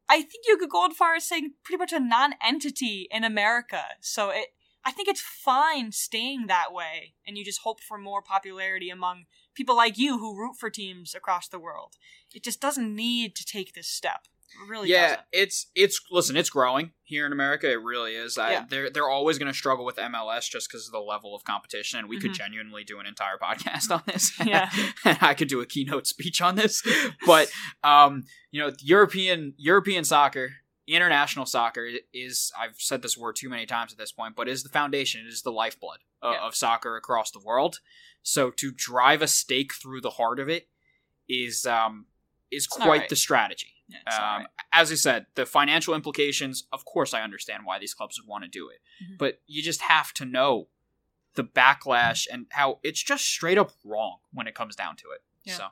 I 0.09 0.23
think 0.23 0.45
you 0.47 0.57
could 0.57 0.71
go 0.71 0.87
as 0.87 0.97
far 0.97 1.15
as 1.15 1.25
saying 1.25 1.55
pretty 1.63 1.79
much 1.79 1.93
a 1.93 2.01
non-entity 2.01 3.07
in 3.13 3.23
America. 3.23 3.97
So 4.01 4.31
it, 4.31 4.55
I 4.85 4.91
think 4.91 5.09
it's 5.09 5.21
fine 5.21 5.93
staying 5.93 6.47
that 6.47 6.73
way, 6.73 7.15
and 7.27 7.39
you 7.39 7.45
just 7.45 7.61
hope 7.61 7.81
for 7.81 7.99
more 7.99 8.23
popularity 8.23 8.91
among 8.91 9.27
people 9.55 9.77
like 9.77 9.99
you 9.99 10.19
who 10.19 10.37
root 10.37 10.57
for 10.57 10.71
teams 10.71 11.15
across 11.15 11.49
the 11.49 11.61
world. 11.61 11.97
It 12.35 12.43
just 12.43 12.61
doesn't 12.61 12.95
need 12.95 13.37
to 13.37 13.45
take 13.45 13.75
this 13.75 13.89
step. 13.89 14.27
It 14.53 14.69
really 14.69 14.89
yeah, 14.91 15.03
doesn't. 15.09 15.21
it's 15.33 15.67
it's 15.75 16.01
listen, 16.11 16.37
it's 16.37 16.51
growing 16.51 16.93
here 17.05 17.25
in 17.27 17.33
America. 17.33 17.71
It 17.71 17.81
really 17.83 18.15
is. 18.15 18.37
I, 18.39 18.53
Yeah. 18.53 18.65
They're 18.69 18.91
they're 18.91 19.09
always 19.09 19.39
going 19.39 19.51
to 19.51 19.57
struggle 19.57 19.85
with 19.85 19.97
MLS 19.97 20.49
just 20.51 20.69
because 20.69 20.87
of 20.87 20.93
the 20.93 20.99
level 21.01 21.35
of 21.35 21.45
competition. 21.45 21.99
And 21.99 22.09
we 22.09 22.19
could 22.21 22.33
Mhm. 22.33 22.35
genuinely 22.37 22.85
do 22.85 22.99
an 22.99 23.07
entire 23.07 23.39
podcast 23.39 23.91
on 23.95 24.03
this. 24.07 24.33
Yeah. 24.45 24.71
and 25.05 25.19
I 25.21 25.35
could 25.35 25.49
do 25.49 25.61
a 25.61 25.67
keynote 25.67 26.07
speech 26.07 26.41
on 26.43 26.57
this. 26.57 26.83
But 27.27 27.51
um, 27.85 28.25
you 28.51 28.61
know, 28.61 28.73
European 28.81 29.55
European 29.57 30.05
soccer, 30.05 30.51
international 30.87 31.47
soccer 31.47 31.89
is 32.13 32.51
I've 32.59 32.75
said 32.79 33.03
this 33.03 33.17
word 33.17 33.37
too 33.37 33.49
many 33.49 33.67
times 33.67 33.93
at 33.93 33.99
this 33.99 34.13
point, 34.13 34.35
but 34.37 34.49
is 34.49 34.63
the 34.63 34.69
foundation. 34.69 35.25
It 35.25 35.29
is 35.29 35.43
the 35.43 35.53
lifeblood 35.53 35.99
of, 36.21 36.35
Yeah. 36.35 36.41
of 36.47 36.55
soccer 36.57 36.97
across 36.97 37.31
the 37.31 37.41
world. 37.41 37.79
So 38.23 38.51
to 38.51 38.73
drive 38.73 39.23
a 39.23 39.29
stake 39.29 39.73
through 39.75 40.01
the 40.03 40.11
heart 40.11 40.39
of 40.41 40.49
it 40.49 40.69
is 41.29 41.65
um 41.67 42.07
is 42.51 42.65
It's 42.65 42.67
quite 42.67 42.89
right. 43.01 43.09
the 43.09 43.15
strategy. 43.17 43.75
Yeah, 43.91 44.37
Um. 44.37 44.47
As 44.73 44.91
I 44.93 44.95
said, 44.95 45.27
the 45.35 45.47
financial 45.47 45.95
implications, 45.95 46.65
of 46.73 46.85
course, 46.85 47.13
I 47.15 47.23
understand 47.23 47.65
why 47.65 47.79
these 47.79 47.95
clubs 47.95 48.21
would 48.21 48.29
want 48.29 48.45
to 48.45 48.49
do 48.51 48.69
it. 48.69 48.81
Mhm. 49.05 49.19
But 49.19 49.41
you 49.47 49.63
just 49.63 49.83
have 49.83 50.13
to 50.15 50.25
know 50.25 50.69
the 51.35 51.45
backlash 51.45 52.27
and 52.31 52.47
how 52.53 52.81
it's 52.83 53.03
just 53.03 53.25
straight 53.25 53.59
up 53.59 53.73
wrong 53.85 54.19
when 54.33 54.47
it 54.47 54.55
comes 54.55 54.75
down 54.77 54.97
to 54.97 55.11
it. 55.11 55.23
Yeah. 55.45 55.55
So, 55.57 55.69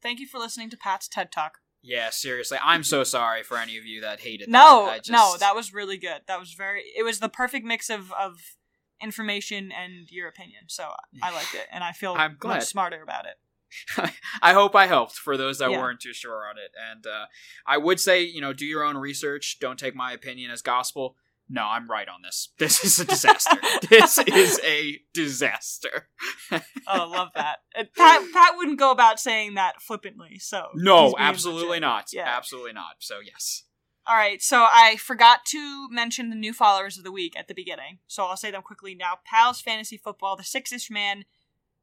Thank 0.00 0.20
you 0.20 0.26
for 0.26 0.38
listening 0.38 0.70
to 0.70 0.76
Pat's 0.76 1.08
TED 1.08 1.32
Talk. 1.32 1.58
yeah, 1.82 2.10
seriously, 2.10 2.58
I'm 2.62 2.84
so 2.84 3.02
sorry 3.04 3.42
for 3.42 3.56
any 3.56 3.76
of 3.76 3.84
you 3.84 4.00
that 4.02 4.20
hated 4.20 4.48
No, 4.48 4.86
that. 4.86 4.92
I 4.92 4.98
just, 4.98 5.10
no, 5.10 5.36
that 5.38 5.54
was 5.56 5.72
really 5.72 5.96
good. 5.98 6.22
That 6.26 6.38
was 6.40 6.52
very. 6.54 6.82
It 6.96 7.02
was 7.04 7.18
the 7.20 7.28
perfect 7.28 7.64
mix 7.64 7.88
of 7.90 8.12
of 8.12 8.56
information 9.00 9.70
and 9.72 10.10
your 10.10 10.28
opinion. 10.28 10.64
So 10.68 10.92
I 11.22 11.30
liked 11.32 11.54
it, 11.54 11.66
and 11.70 11.84
I 11.84 11.92
feel 11.92 12.14
I'm 12.16 12.36
glad. 12.38 12.56
much 12.56 12.64
smarter 12.64 13.02
about 13.02 13.26
it. 13.26 13.38
I 14.42 14.52
hope 14.52 14.74
I 14.74 14.86
helped 14.86 15.14
for 15.14 15.36
those 15.36 15.58
that 15.58 15.70
Yeah. 15.70 15.78
weren't 15.78 16.00
too 16.00 16.12
sure 16.12 16.46
on 16.48 16.56
it. 16.58 16.72
And 16.90 17.06
uh, 17.06 17.26
I 17.66 17.78
would 17.78 18.00
say, 18.00 18.22
you 18.22 18.40
know, 18.40 18.52
do 18.52 18.66
your 18.66 18.84
own 18.84 18.96
research. 18.96 19.58
Don't 19.60 19.78
take 19.78 19.94
my 19.94 20.12
opinion 20.12 20.50
as 20.50 20.62
gospel. 20.62 21.16
No, 21.50 21.62
I'm 21.64 21.88
right 21.90 22.08
on 22.08 22.20
this. 22.22 22.50
This 22.58 22.84
is 22.84 22.98
a 23.00 23.04
disaster. 23.06 23.56
this 23.88 24.18
is 24.18 24.60
a 24.64 25.00
disaster. 25.14 26.08
Oh, 26.52 26.60
I 26.86 27.04
love 27.04 27.28
that. 27.34 27.58
Pat 27.74 28.22
Pat 28.32 28.56
wouldn't 28.56 28.78
go 28.78 28.90
about 28.90 29.18
saying 29.18 29.54
that 29.54 29.80
flippantly. 29.80 30.38
So 30.38 30.68
No, 30.74 31.14
absolutely 31.18 31.68
legit. 31.68 31.80
not. 31.82 32.04
Yeah. 32.12 32.24
Absolutely 32.26 32.72
not. 32.74 32.96
So, 32.98 33.20
yes. 33.24 33.64
All 34.06 34.16
right, 34.16 34.40
so 34.40 34.64
I 34.66 34.96
forgot 34.96 35.44
to 35.48 35.86
mention 35.90 36.30
the 36.30 36.36
new 36.36 36.54
followers 36.54 36.96
of 36.96 37.04
the 37.04 37.12
week 37.12 37.36
at 37.38 37.46
the 37.46 37.52
beginning, 37.52 37.98
so 38.06 38.24
I'll 38.24 38.38
say 38.38 38.50
them 38.50 38.62
quickly 38.62 38.94
now. 38.94 39.18
Pals 39.22 39.60
Fantasy 39.60 39.98
Football, 39.98 40.34
the 40.34 40.44
Six-ish 40.44 40.90
Man, 40.90 41.26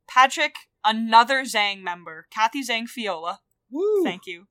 Patrick, 0.07 0.55
another 0.85 1.43
Zang 1.43 1.81
member, 1.81 2.27
Kathy 2.29 2.63
Zang 2.63 2.87
Fiola, 2.87 3.39
Woo. 3.71 4.03
thank 4.03 4.25
you, 4.25 4.47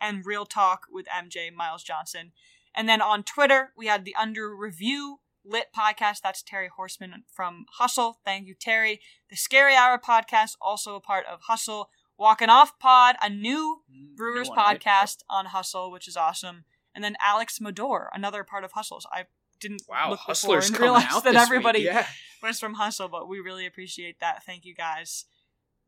and 0.00 0.24
Real 0.24 0.46
Talk 0.46 0.86
with 0.90 1.06
MJ 1.06 1.52
Miles 1.52 1.82
Johnson. 1.82 2.32
And 2.74 2.88
then 2.88 3.02
on 3.02 3.22
Twitter, 3.24 3.72
we 3.76 3.86
had 3.86 4.04
the 4.04 4.14
Under 4.14 4.54
Review 4.54 5.20
Lit 5.44 5.68
podcast. 5.76 6.20
That's 6.22 6.42
Terry 6.42 6.68
Horseman 6.68 7.24
from 7.32 7.66
Hustle. 7.78 8.18
Thank 8.24 8.46
you, 8.46 8.54
Terry. 8.54 9.00
The 9.30 9.36
Scary 9.36 9.74
Hour 9.74 9.98
podcast, 9.98 10.56
also 10.60 10.94
a 10.94 11.00
part 11.00 11.24
of 11.26 11.40
Hustle. 11.48 11.90
Walking 12.18 12.50
Off 12.50 12.78
Pod, 12.78 13.16
a 13.22 13.30
new 13.30 13.80
mm, 13.90 14.14
Brewers 14.14 14.48
New 14.48 14.54
one, 14.54 14.58
right? 14.58 14.78
podcast 14.78 15.20
on 15.30 15.46
Hustle, 15.46 15.90
which 15.90 16.06
is 16.06 16.18
awesome. 16.18 16.64
And 16.94 17.02
then 17.02 17.16
Alex 17.24 17.58
Mador, 17.60 18.08
another 18.12 18.44
part 18.44 18.62
of 18.62 18.72
Hustles. 18.72 19.06
I 19.10 19.24
didn't 19.58 19.82
Wow, 19.88 20.10
look 20.10 20.18
before 20.18 20.26
Hustlers 20.26 20.66
and 20.68 20.76
coming 20.76 20.92
realize 20.92 21.22
that 21.22 21.34
everybody. 21.36 21.80
Yeah. 21.80 22.06
was 22.42 22.60
from 22.60 22.74
Hustle, 22.74 23.08
but 23.08 23.26
we 23.26 23.40
really 23.40 23.64
appreciate 23.66 24.20
that. 24.20 24.44
Thank 24.44 24.64
you 24.66 24.74
guys. 24.74 25.24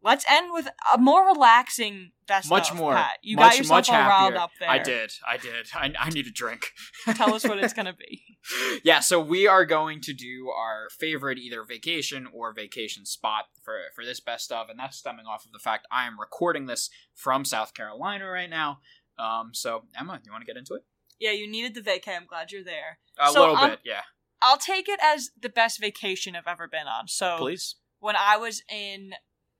Let's 0.02 0.24
end 0.28 0.52
with 0.52 0.68
a 0.94 0.98
more 0.98 1.26
relaxing 1.26 2.12
best 2.26 2.50
Much 2.50 2.70
of, 2.70 2.76
more. 2.76 2.94
Pat. 2.94 3.18
You 3.22 3.36
much, 3.36 3.52
got 3.52 3.58
yourself 3.58 3.78
much 3.78 3.90
all 3.90 4.08
riled 4.08 4.34
up 4.34 4.50
there. 4.58 4.70
I 4.70 4.78
did. 4.78 5.12
I 5.26 5.36
did. 5.36 5.68
I, 5.74 5.92
I 5.98 6.10
need 6.10 6.26
a 6.26 6.30
drink. 6.30 6.70
Tell 7.14 7.34
us 7.34 7.44
what 7.44 7.58
it's 7.58 7.72
gonna 7.72 7.94
be. 7.94 8.22
yeah, 8.84 9.00
so 9.00 9.20
we 9.20 9.46
are 9.46 9.64
going 9.64 10.00
to 10.02 10.12
do 10.12 10.48
our 10.48 10.88
favorite 10.98 11.38
either 11.38 11.64
vacation 11.64 12.26
or 12.32 12.52
vacation 12.52 13.04
spot 13.06 13.46
for 13.62 13.76
for 13.94 14.04
this 14.04 14.20
best 14.20 14.50
of, 14.50 14.68
and 14.68 14.78
that's 14.78 14.96
stemming 14.96 15.26
off 15.26 15.44
of 15.44 15.52
the 15.52 15.58
fact 15.58 15.86
I 15.90 16.06
am 16.06 16.18
recording 16.18 16.66
this 16.66 16.90
from 17.14 17.44
South 17.44 17.74
Carolina 17.74 18.26
right 18.26 18.50
now. 18.50 18.78
Um, 19.18 19.50
so 19.52 19.84
Emma, 19.98 20.20
you 20.24 20.32
want 20.32 20.42
to 20.42 20.46
get 20.46 20.56
into 20.56 20.74
it? 20.74 20.82
Yeah, 21.20 21.32
you 21.32 21.48
needed 21.48 21.74
the 21.74 21.82
vacay. 21.82 22.16
I'm 22.16 22.26
glad 22.26 22.50
you're 22.50 22.64
there. 22.64 22.98
A 23.18 23.30
So, 23.30 23.40
little 23.40 23.56
um, 23.56 23.70
bit, 23.70 23.80
yeah. 23.84 24.00
I'll 24.40 24.58
take 24.58 24.88
it 24.88 24.98
as 25.00 25.30
the 25.40 25.48
best 25.48 25.80
vacation 25.80 26.34
I've 26.34 26.48
ever 26.48 26.66
been 26.66 26.88
on. 26.88 27.06
So 27.06 27.36
Please. 27.38 27.76
when 28.00 28.16
I 28.16 28.36
was 28.36 28.62
in 28.68 29.12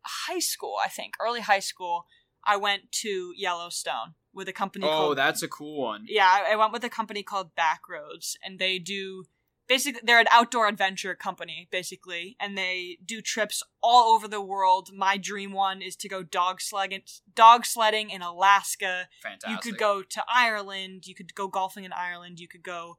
high 0.05 0.39
school, 0.41 0.77
I 0.85 0.89
think 0.89 1.15
early 1.21 1.41
high 1.41 1.61
school, 1.61 2.07
I 2.45 2.57
went 2.57 2.91
to 3.03 3.33
Yellowstone 3.37 4.15
with 4.33 4.49
a 4.49 4.53
company 4.53 4.87
Oh, 4.87 4.91
called 4.91 5.19
that's 5.19 5.43
a 5.43 5.49
cool 5.49 5.81
one. 5.83 6.05
yeah, 6.09 6.27
I, 6.27 6.53
I 6.53 6.57
went 6.57 6.73
with 6.73 6.85
a 6.85 6.89
company 6.91 7.23
called 7.23 7.51
Backroads, 7.57 8.35
and 8.45 8.59
they 8.59 8.79
do 8.79 9.25
basically 9.69 10.01
they're 10.05 10.19
an 10.19 10.27
outdoor 10.31 10.67
adventure 10.67 11.15
company 11.15 11.69
basically, 11.71 12.37
and 12.41 12.59
they 12.59 12.99
do 13.05 13.21
trips 13.21 13.63
all 13.83 14.15
over 14.15 14.27
the 14.27 14.41
world. 14.41 14.91
My 14.95 15.17
dream 15.17 15.53
one 15.53 15.83
is 15.83 15.95
to 15.97 16.09
go 16.09 16.23
dog 16.23 16.61
sledding, 16.61 17.03
dog 17.35 17.65
sledding 17.65 18.11
in 18.11 18.23
Alaska. 18.23 19.09
Fantastic. 19.23 19.51
You 19.51 19.59
could 19.59 19.79
go 19.79 20.03
to 20.03 20.25
Ireland. 20.29 21.07
You 21.07 21.15
could 21.15 21.35
go 21.35 21.47
golfing 21.47 21.85
in 21.85 21.93
Ireland. 21.93 22.41
You 22.41 22.49
could 22.49 22.63
go 22.65 22.99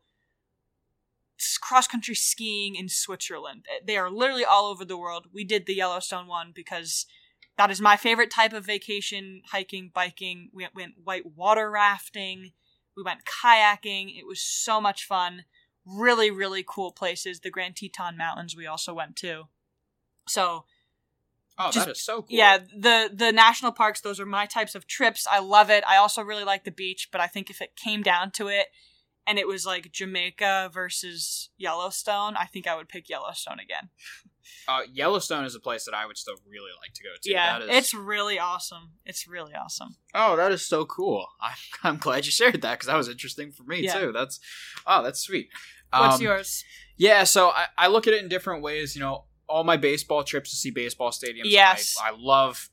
cross 1.61 1.87
country 1.87 2.15
skiing 2.15 2.75
in 2.75 2.89
Switzerland. 2.89 3.65
Eh, 3.69 3.79
They 3.85 3.97
are 3.97 4.09
literally 4.09 4.45
all 4.45 4.65
over 4.67 4.85
the 4.85 4.97
world. 4.97 5.27
We 5.33 5.43
did 5.43 5.65
the 5.65 5.75
Yellowstone 5.75 6.27
one 6.27 6.51
because 6.53 7.05
that 7.57 7.69
is 7.71 7.81
my 7.81 7.97
favorite 7.97 8.31
type 8.31 8.53
of 8.53 8.65
vacation 8.65 9.41
hiking, 9.51 9.91
biking. 9.93 10.49
We 10.53 10.67
went 10.75 10.93
white 11.03 11.25
water 11.35 11.69
rafting. 11.69 12.51
We 12.95 13.03
went 13.03 13.21
kayaking. 13.25 14.17
It 14.17 14.25
was 14.27 14.41
so 14.41 14.79
much 14.81 15.05
fun. 15.05 15.45
Really, 15.85 16.31
really 16.31 16.63
cool 16.67 16.91
places. 16.91 17.39
The 17.41 17.49
Grand 17.51 17.75
Teton 17.75 18.17
Mountains 18.17 18.55
we 18.55 18.65
also 18.67 18.93
went 18.93 19.15
to. 19.17 19.47
So, 20.27 20.65
Oh, 21.57 21.69
just- 21.71 21.85
that 21.85 21.91
is 21.91 22.01
so 22.01 22.21
cool. 22.23 22.35
yeah, 22.35 22.57
the 22.57 23.11
the 23.13 23.31
national 23.31 23.73
parks, 23.73 24.01
those 24.01 24.19
are 24.19 24.25
my 24.25 24.45
types 24.47 24.73
of 24.73 24.87
trips. 24.87 25.27
I 25.29 25.37
love 25.39 25.69
it. 25.69 25.83
I 25.87 25.97
also 25.97 26.23
really 26.23 26.43
like 26.43 26.63
the 26.63 26.71
beach, 26.71 27.09
but 27.11 27.21
I 27.21 27.27
think 27.27 27.49
if 27.51 27.61
it 27.61 27.75
came 27.75 28.01
down 28.01 28.31
to 28.31 28.47
it 28.47 28.67
and 29.27 29.39
it 29.39 29.47
was 29.47 29.65
like 29.65 29.91
Jamaica 29.91 30.69
versus 30.73 31.49
Yellowstone, 31.57 32.35
I 32.35 32.45
think 32.45 32.67
I 32.67 32.75
would 32.75 32.89
pick 32.89 33.09
Yellowstone 33.09 33.59
again. 33.59 33.89
Uh, 34.67 34.81
Yellowstone 34.91 35.45
is 35.45 35.55
a 35.55 35.59
place 35.59 35.85
that 35.85 35.93
I 35.93 36.05
would 36.05 36.17
still 36.17 36.35
really 36.45 36.71
like 36.81 36.93
to 36.95 37.03
go 37.03 37.09
to. 37.21 37.31
yeah, 37.31 37.59
that 37.59 37.69
is... 37.69 37.77
it's 37.77 37.93
really 37.93 38.37
awesome. 38.37 38.91
It's 39.05 39.25
really 39.25 39.53
awesome. 39.53 39.95
Oh, 40.13 40.35
that 40.35 40.51
is 40.51 40.65
so 40.65 40.83
cool. 40.85 41.25
I'm, 41.41 41.53
I'm 41.83 41.97
glad 41.97 42.25
you 42.25 42.31
shared 42.31 42.61
that 42.61 42.73
because 42.73 42.87
that 42.87 42.97
was 42.97 43.07
interesting 43.09 43.51
for 43.51 43.63
me 43.63 43.83
Yeah. 43.85 43.99
too. 43.99 44.11
That's 44.11 44.39
oh, 44.85 45.01
that's 45.01 45.21
sweet. 45.21 45.49
What's 45.91 46.17
Um, 46.17 46.21
yours? 46.21 46.65
Yeah, 46.97 47.23
so 47.23 47.49
I, 47.49 47.67
I 47.77 47.87
look 47.87 48.05
at 48.07 48.13
it 48.13 48.21
in 48.21 48.29
different 48.29 48.61
ways. 48.63 48.95
You 48.95 49.01
know, 49.01 49.25
all 49.47 49.63
my 49.63 49.77
baseball 49.77 50.23
trips 50.23 50.49
to 50.51 50.55
see 50.55 50.71
baseball 50.71 51.11
stadiums. 51.11 51.43
Yes. 51.45 51.95
I, 52.01 52.09
I 52.09 52.13
love 52.17 52.69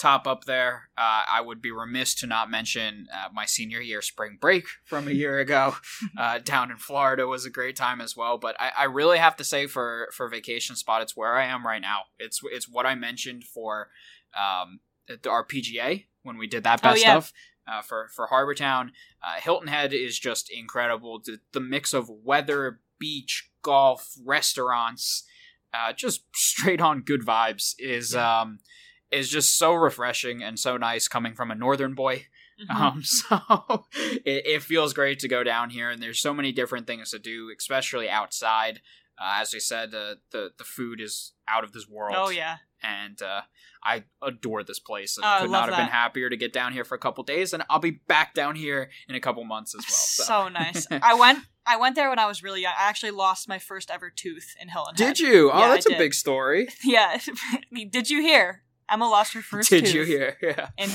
top 0.00 0.26
up 0.26 0.44
there. 0.44 0.90
Uh, 0.96 1.22
I 1.30 1.40
would 1.40 1.62
be 1.62 1.70
remiss 1.70 2.14
to 2.16 2.26
not 2.26 2.50
mention 2.50 3.06
uh, 3.12 3.28
my 3.32 3.46
senior 3.46 3.80
year 3.80 4.02
spring 4.02 4.36
break 4.40 4.66
from 4.84 5.08
a 5.08 5.12
year 5.12 5.38
ago 5.38 5.76
uh, 6.18 6.38
down 6.38 6.70
in 6.70 6.76
Florida 6.76 7.26
was 7.26 7.44
a 7.46 7.50
great 7.50 7.76
time 7.76 8.00
as 8.00 8.16
well. 8.16 8.36
But 8.38 8.56
I, 8.60 8.72
I 8.78 8.84
really 8.84 9.18
have 9.18 9.36
to 9.36 9.44
say 9.44 9.66
for 9.66 10.08
for 10.12 10.28
vacation 10.28 10.76
spot, 10.76 11.02
it's 11.02 11.16
where 11.16 11.34
I 11.36 11.46
am 11.46 11.66
right 11.66 11.80
now. 11.80 12.00
It's 12.18 12.40
it's 12.52 12.68
what 12.68 12.84
I 12.86 12.94
mentioned 12.94 13.44
for 13.44 13.88
um, 14.36 14.80
our 15.28 15.44
PGA 15.44 16.04
when 16.22 16.36
we 16.36 16.46
did 16.46 16.64
that 16.64 16.80
Oh, 16.82 16.90
best 16.90 17.02
yeah. 17.02 17.16
of. 17.16 17.32
Uh, 17.68 17.82
for 17.82 18.08
for 18.14 18.28
Harbor 18.28 18.54
Town, 18.54 18.92
uh, 19.24 19.40
Hilton 19.40 19.66
Head 19.68 19.92
is 19.92 20.18
just 20.20 20.48
incredible. 20.50 21.20
The, 21.24 21.40
the 21.52 21.58
mix 21.60 21.92
of 21.92 22.08
weather, 22.08 22.78
beach, 23.00 23.50
golf, 23.62 24.14
restaurants, 24.24 25.24
uh, 25.74 25.92
just 25.92 26.24
straight 26.34 26.80
on 26.80 27.00
good 27.02 27.22
vibes 27.22 27.74
is 27.78 28.14
um 28.14 28.58
is 29.16 29.28
just 29.28 29.56
so 29.58 29.72
refreshing 29.74 30.42
and 30.42 30.58
so 30.58 30.76
nice 30.76 31.08
coming 31.08 31.34
from 31.34 31.50
a 31.50 31.54
northern 31.54 31.94
boy. 31.94 32.26
Mhm. 32.70 32.74
Um, 32.74 33.02
so 33.18 33.84
it, 34.24 34.46
it 34.46 34.62
feels 34.62 34.92
great 34.94 35.18
to 35.20 35.28
go 35.28 35.42
down 35.44 35.70
here, 35.70 35.90
and 35.90 36.02
there's 36.02 36.20
so 36.20 36.32
many 36.32 36.52
different 36.52 36.86
things 36.86 37.10
to 37.10 37.18
do, 37.18 37.50
especially 37.56 38.08
outside. 38.08 38.80
Uh, 39.18 39.40
as 39.40 39.52
we 39.54 39.60
said, 39.60 39.90
the, 39.90 40.18
the 40.30 40.50
the 40.58 40.64
food 40.64 41.00
is 41.00 41.32
out 41.48 41.64
of 41.64 41.72
this 41.72 41.88
world. 41.88 42.14
oh 42.18 42.28
yeah, 42.30 42.56
and 42.82 43.20
uh, 43.22 43.40
I 43.82 44.04
adore 44.22 44.62
this 44.62 44.78
place. 44.78 45.18
Oh, 45.18 45.26
I 45.26 45.40
could 45.40 45.50
not 45.50 45.68
have 45.68 45.78
been 45.78 45.88
happier 45.88 46.28
to 46.30 46.36
get 46.36 46.52
down 46.52 46.72
here 46.74 46.84
for 46.84 46.94
a 46.94 46.98
couple 46.98 47.24
days, 47.24 47.52
and 47.54 47.62
I'll 47.70 47.78
be 47.78 47.92
back 48.08 48.34
down 48.34 48.56
here 48.56 48.90
in 49.08 49.14
a 49.14 49.20
couple 49.20 49.42
months 49.44 49.74
as 49.74 49.84
well. 49.86 49.88
So, 49.88 50.24
so 50.24 50.48
nice. 50.48 50.86
I 51.02 51.14
went. 51.14 51.40
I 51.68 51.76
went 51.78 51.96
there 51.96 52.08
when 52.10 52.18
I 52.18 52.26
was 52.26 52.42
really 52.42 52.62
young. 52.62 52.74
I 52.78 52.88
actually 52.88 53.10
lost 53.10 53.48
my 53.48 53.58
first 53.58 53.90
ever 53.90 54.08
tooth 54.08 54.54
in 54.60 54.68
Head. 54.68 54.82
did 54.96 55.18
you? 55.18 55.50
Oh, 55.50 55.58
Yeah, 55.58 55.68
that's 55.70 55.86
a 55.86 55.96
big 55.98 56.14
story. 56.14 56.68
Yeah. 56.84 57.18
did 57.90 58.08
you 58.08 58.20
hear? 58.22 58.62
Emma 58.90 59.08
lost 59.08 59.32
her 59.34 59.42
first 59.42 59.68
Did 59.70 59.92
you 59.92 60.04
hear? 60.04 60.36
Yeah. 60.42 60.68
in. 60.78 60.90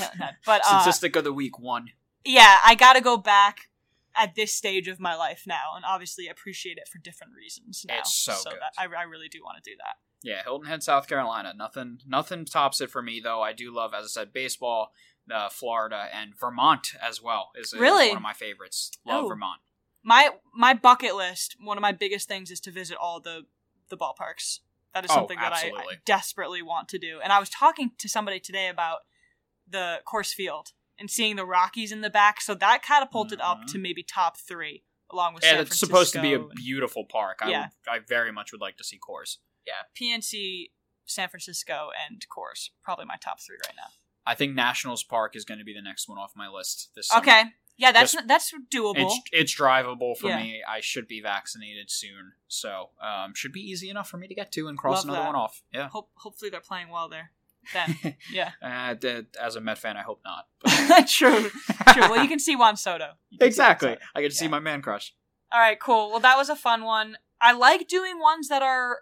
But 0.46 0.62
uh, 0.64 0.80
Statistic 0.80 1.16
of 1.16 1.24
the 1.24 1.32
week 1.32 1.58
one. 1.58 1.88
yeah, 2.24 2.58
I 2.64 2.74
got 2.74 2.94
to 2.94 3.00
go 3.00 3.16
back 3.16 3.68
at 4.14 4.34
this 4.34 4.52
stage 4.54 4.88
of 4.88 5.00
my 5.00 5.14
life 5.14 5.44
now, 5.46 5.72
and 5.76 5.84
obviously 5.86 6.28
appreciate 6.28 6.78
it 6.78 6.88
for 6.88 6.98
different 6.98 7.32
reasons. 7.36 7.84
Now. 7.88 7.98
It's 7.98 8.14
so 8.14 8.34
good. 8.44 8.58
That, 8.60 8.72
I, 8.78 8.84
I 8.84 9.02
really 9.04 9.28
do 9.28 9.40
want 9.42 9.62
to 9.62 9.70
do 9.70 9.76
that. 9.78 9.96
Yeah, 10.22 10.42
Hilton 10.44 10.68
Head, 10.68 10.82
South 10.82 11.08
Carolina. 11.08 11.52
Nothing, 11.56 11.98
nothing 12.06 12.44
tops 12.44 12.80
it 12.80 12.90
for 12.90 13.02
me 13.02 13.20
though. 13.22 13.42
I 13.42 13.52
do 13.52 13.74
love, 13.74 13.92
as 13.92 14.04
I 14.04 14.08
said, 14.08 14.32
baseball, 14.32 14.92
uh, 15.32 15.48
Florida, 15.48 16.06
and 16.14 16.38
Vermont 16.38 16.88
as 17.02 17.20
well. 17.22 17.50
Is, 17.56 17.72
is 17.72 17.80
Really? 17.80 18.08
one 18.08 18.18
of 18.18 18.22
my 18.22 18.32
favorites. 18.34 18.92
Love 19.06 19.24
Oh. 19.24 19.28
Vermont. 19.28 19.60
My 20.04 20.30
my 20.54 20.74
bucket 20.74 21.14
list. 21.14 21.56
One 21.60 21.76
of 21.78 21.82
my 21.82 21.92
biggest 21.92 22.28
things 22.28 22.50
is 22.50 22.60
to 22.60 22.70
visit 22.70 22.96
all 23.00 23.20
the 23.20 23.42
the 23.88 23.96
ballparks. 23.96 24.60
That 24.94 25.04
is 25.04 25.10
Oh, 25.10 25.14
something 25.14 25.38
that 25.38 25.52
I, 25.52 25.72
I 25.74 25.84
desperately 26.04 26.62
want 26.62 26.88
to 26.90 26.98
do. 26.98 27.20
And 27.22 27.32
I 27.32 27.38
was 27.38 27.48
talking 27.48 27.92
to 27.98 28.08
somebody 28.08 28.38
today 28.40 28.68
about 28.68 29.00
the 29.68 30.00
Coors 30.06 30.32
field 30.34 30.72
and 30.98 31.10
seeing 31.10 31.36
the 31.36 31.46
Rockies 31.46 31.92
in 31.92 32.02
the 32.02 32.10
back. 32.10 32.40
So 32.40 32.54
that 32.54 32.82
catapulted 32.82 33.40
up 33.40 33.62
Mhm. 33.62 33.72
to 33.72 33.78
maybe 33.78 34.02
top 34.02 34.36
three, 34.38 34.84
along 35.10 35.34
with 35.34 35.44
And 35.44 35.56
San 35.56 35.60
it's 35.66 35.78
supposed 35.78 36.12
to 36.12 36.20
be 36.20 36.34
a 36.34 36.40
beautiful 36.40 37.04
park. 37.06 37.38
I, 37.40 37.48
Yeah. 37.50 37.68
would, 37.86 37.92
I 37.94 37.98
very 38.00 38.32
much 38.32 38.52
would 38.52 38.60
like 38.60 38.76
to 38.76 38.84
see 38.84 38.98
Coors. 38.98 39.38
yeah, 39.64 39.82
PNC, 39.94 40.72
San 41.06 41.28
Francisco, 41.28 41.90
and 42.06 42.24
Coors 42.28 42.70
probably 42.82 43.04
my 43.06 43.16
top 43.16 43.40
three 43.40 43.56
right 43.66 43.76
now. 43.76 43.88
I 44.26 44.34
think 44.34 44.54
Nationals 44.54 45.02
Park 45.02 45.34
is 45.36 45.44
going 45.44 45.58
to 45.58 45.64
be 45.64 45.72
the 45.74 45.82
next 45.82 46.08
one 46.08 46.18
off 46.18 46.32
my 46.36 46.48
list 46.48 46.90
this 46.94 47.08
summer. 47.08 47.22
Okay, 47.22 47.44
yeah, 47.76 47.92
that's 47.92 48.12
Just- 48.12 48.28
that's 48.28 48.52
doable. 48.72 48.94
It's, 48.96 49.20
it's 49.32 49.54
drivable 49.58 50.16
for 50.16 50.28
Yeah. 50.28 50.36
me. 50.42 50.62
I 50.68 50.80
should 50.80 51.08
be 51.08 51.20
vaccinated 51.20 51.90
soon, 51.90 52.32
so 52.48 52.90
um, 53.02 53.34
should 53.34 53.52
be 53.52 53.60
easy 53.60 53.90
enough 53.90 54.08
for 54.08 54.16
me 54.18 54.28
to 54.28 54.34
get 54.34 54.52
to 54.52 54.68
and 54.68 54.76
cross 54.78 54.98
Love 54.98 55.04
another 55.14 55.20
that. 55.20 55.26
one 55.26 55.36
off. 55.36 55.62
Yeah. 55.72 55.88
Hope 55.88 56.10
hopefully 56.14 56.50
they're 56.50 56.60
playing 56.60 56.88
well 56.90 57.08
there. 57.08 57.32
Then 57.72 58.16
yeah, 58.32 58.50
Uh, 58.60 58.94
d- 58.94 59.22
as 59.40 59.56
a 59.56 59.60
Met 59.60 59.78
fan, 59.78 59.96
I 59.96 60.02
hope 60.02 60.20
not. 60.24 60.46
But 60.88 61.06
true, 61.08 61.48
true. 61.92 62.02
Well, 62.10 62.22
you 62.22 62.28
can 62.28 62.38
see 62.40 62.56
Juan 62.56 62.76
Soto. 62.76 63.12
See 63.30 63.36
Juan 63.40 63.46
exactly. 63.46 63.88
Soto. 63.90 64.00
I 64.16 64.20
get 64.22 64.30
to 64.32 64.36
see 64.36 64.48
my 64.48 64.58
man 64.58 64.82
crush. 64.82 65.14
All 65.52 65.60
right, 65.60 65.78
cool. 65.78 66.10
Well, 66.10 66.20
that 66.20 66.36
was 66.36 66.48
a 66.48 66.56
fun 66.56 66.82
one. 66.84 67.16
I 67.40 67.52
like 67.52 67.86
doing 67.88 68.18
ones 68.18 68.48
that 68.48 68.62
are 68.62 69.00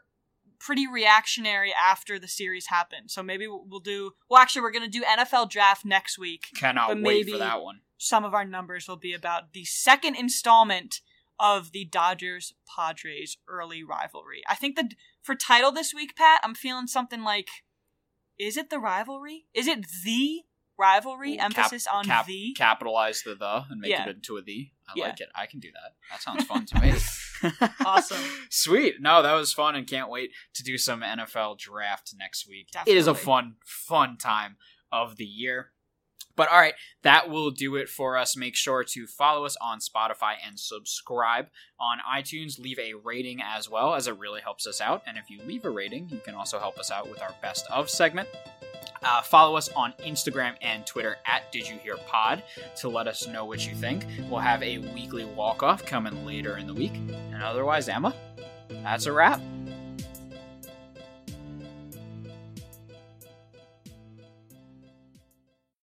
pretty 0.58 0.86
reactionary 0.86 1.72
after 1.72 2.18
the 2.18 2.28
series 2.28 2.66
happened. 2.66 3.10
So 3.10 3.22
maybe 3.22 3.46
we'll 3.48 3.64
we'll 3.66 3.80
do. 3.80 4.12
Well, 4.28 4.40
actually, 4.42 4.62
we're 4.62 4.72
gonna 4.72 4.88
do 4.88 5.02
NFL 5.02 5.48
draft 5.50 5.84
next 5.86 6.18
week. 6.18 6.48
Cannot 6.54 6.90
wait 6.90 7.00
maybe- 7.00 7.32
for 7.32 7.38
that 7.38 7.62
one. 7.62 7.80
Some 8.02 8.24
of 8.24 8.32
our 8.32 8.46
numbers 8.46 8.88
will 8.88 8.96
be 8.96 9.12
about 9.12 9.52
the 9.52 9.66
second 9.66 10.14
installment 10.16 11.02
of 11.38 11.72
the 11.72 11.84
Dodgers 11.84 12.54
Padres 12.66 13.36
early 13.46 13.84
rivalry. 13.84 14.40
I 14.48 14.54
think 14.54 14.76
that 14.76 14.94
for 15.22 15.34
title 15.34 15.70
this 15.70 15.92
week, 15.94 16.16
Pat, 16.16 16.40
I'm 16.42 16.54
feeling 16.54 16.86
something 16.86 17.22
like, 17.22 17.48
is 18.38 18.56
it 18.56 18.70
the 18.70 18.78
rivalry? 18.78 19.44
Is 19.52 19.66
it 19.66 19.84
the 20.02 20.40
rivalry? 20.78 21.34
Ooh, 21.34 21.36
cap- 21.36 21.44
Emphasis 21.58 21.86
on 21.92 22.06
cap- 22.06 22.24
the. 22.24 22.54
Capitalize 22.56 23.22
the 23.22 23.34
the 23.34 23.64
and 23.68 23.80
make 23.82 23.90
Yeah. 23.90 24.08
it 24.08 24.16
into 24.16 24.38
a 24.38 24.42
the. 24.42 24.70
I 24.88 24.92
Yeah. 24.96 25.04
like 25.08 25.20
it. 25.20 25.28
I 25.34 25.44
can 25.44 25.60
do 25.60 25.68
that. 25.72 25.94
That 26.10 26.22
sounds 26.22 26.44
fun 26.44 26.64
to 26.66 26.80
me. 26.80 26.94
Awesome. 27.86 28.22
Sweet. 28.50 28.96
No, 29.00 29.22
that 29.22 29.32
was 29.34 29.52
fun 29.52 29.74
and 29.74 29.86
can't 29.86 30.08
wait 30.10 30.30
to 30.54 30.62
do 30.62 30.76
some 30.78 31.00
NFL 31.02 31.58
draft 31.58 32.14
next 32.18 32.46
week. 32.48 32.68
It 32.86 32.96
is 32.96 33.06
a 33.06 33.14
fun, 33.14 33.56
fun 33.64 34.16
time 34.18 34.56
of 34.92 35.16
the 35.16 35.24
year. 35.24 35.72
But 36.36 36.48
all 36.48 36.58
right, 36.58 36.74
that 37.02 37.28
will 37.28 37.50
do 37.50 37.76
it 37.76 37.88
for 37.88 38.16
us. 38.16 38.36
Make 38.36 38.56
sure 38.56 38.84
to 38.84 39.06
follow 39.06 39.44
us 39.44 39.56
on 39.60 39.78
Spotify 39.78 40.34
and 40.46 40.58
subscribe 40.58 41.46
on 41.78 41.98
iTunes. 42.10 42.58
Leave 42.58 42.78
a 42.78 42.94
rating 42.94 43.40
as 43.42 43.68
well, 43.68 43.94
as 43.94 44.06
it 44.06 44.18
really 44.18 44.40
helps 44.40 44.66
us 44.66 44.80
out. 44.80 45.02
And 45.06 45.18
if 45.18 45.28
you 45.28 45.40
leave 45.46 45.64
a 45.64 45.70
rating, 45.70 46.08
you 46.10 46.20
can 46.24 46.34
also 46.34 46.58
help 46.58 46.78
us 46.78 46.90
out 46.90 47.10
with 47.10 47.20
our 47.20 47.34
best 47.42 47.66
of 47.70 47.90
segment. 47.90 48.28
Uh, 49.02 49.22
follow 49.22 49.56
us 49.56 49.70
on 49.70 49.94
Instagram 50.04 50.54
and 50.60 50.84
Twitter 50.86 51.16
at 51.24 51.50
Did 51.52 51.68
You 51.68 51.76
Hear 51.78 51.96
Pod 52.06 52.42
to 52.76 52.88
let 52.88 53.08
us 53.08 53.26
know 53.26 53.46
what 53.46 53.66
you 53.66 53.74
think. 53.74 54.04
We'll 54.28 54.40
have 54.40 54.62
a 54.62 54.78
weekly 54.78 55.24
walk 55.24 55.62
off 55.62 55.86
coming 55.86 56.26
later 56.26 56.58
in 56.58 56.66
the 56.66 56.74
week. 56.74 56.94
And 56.94 57.42
otherwise, 57.42 57.88
Emma, 57.88 58.14
that's 58.68 59.06
a 59.06 59.12
wrap. 59.12 59.40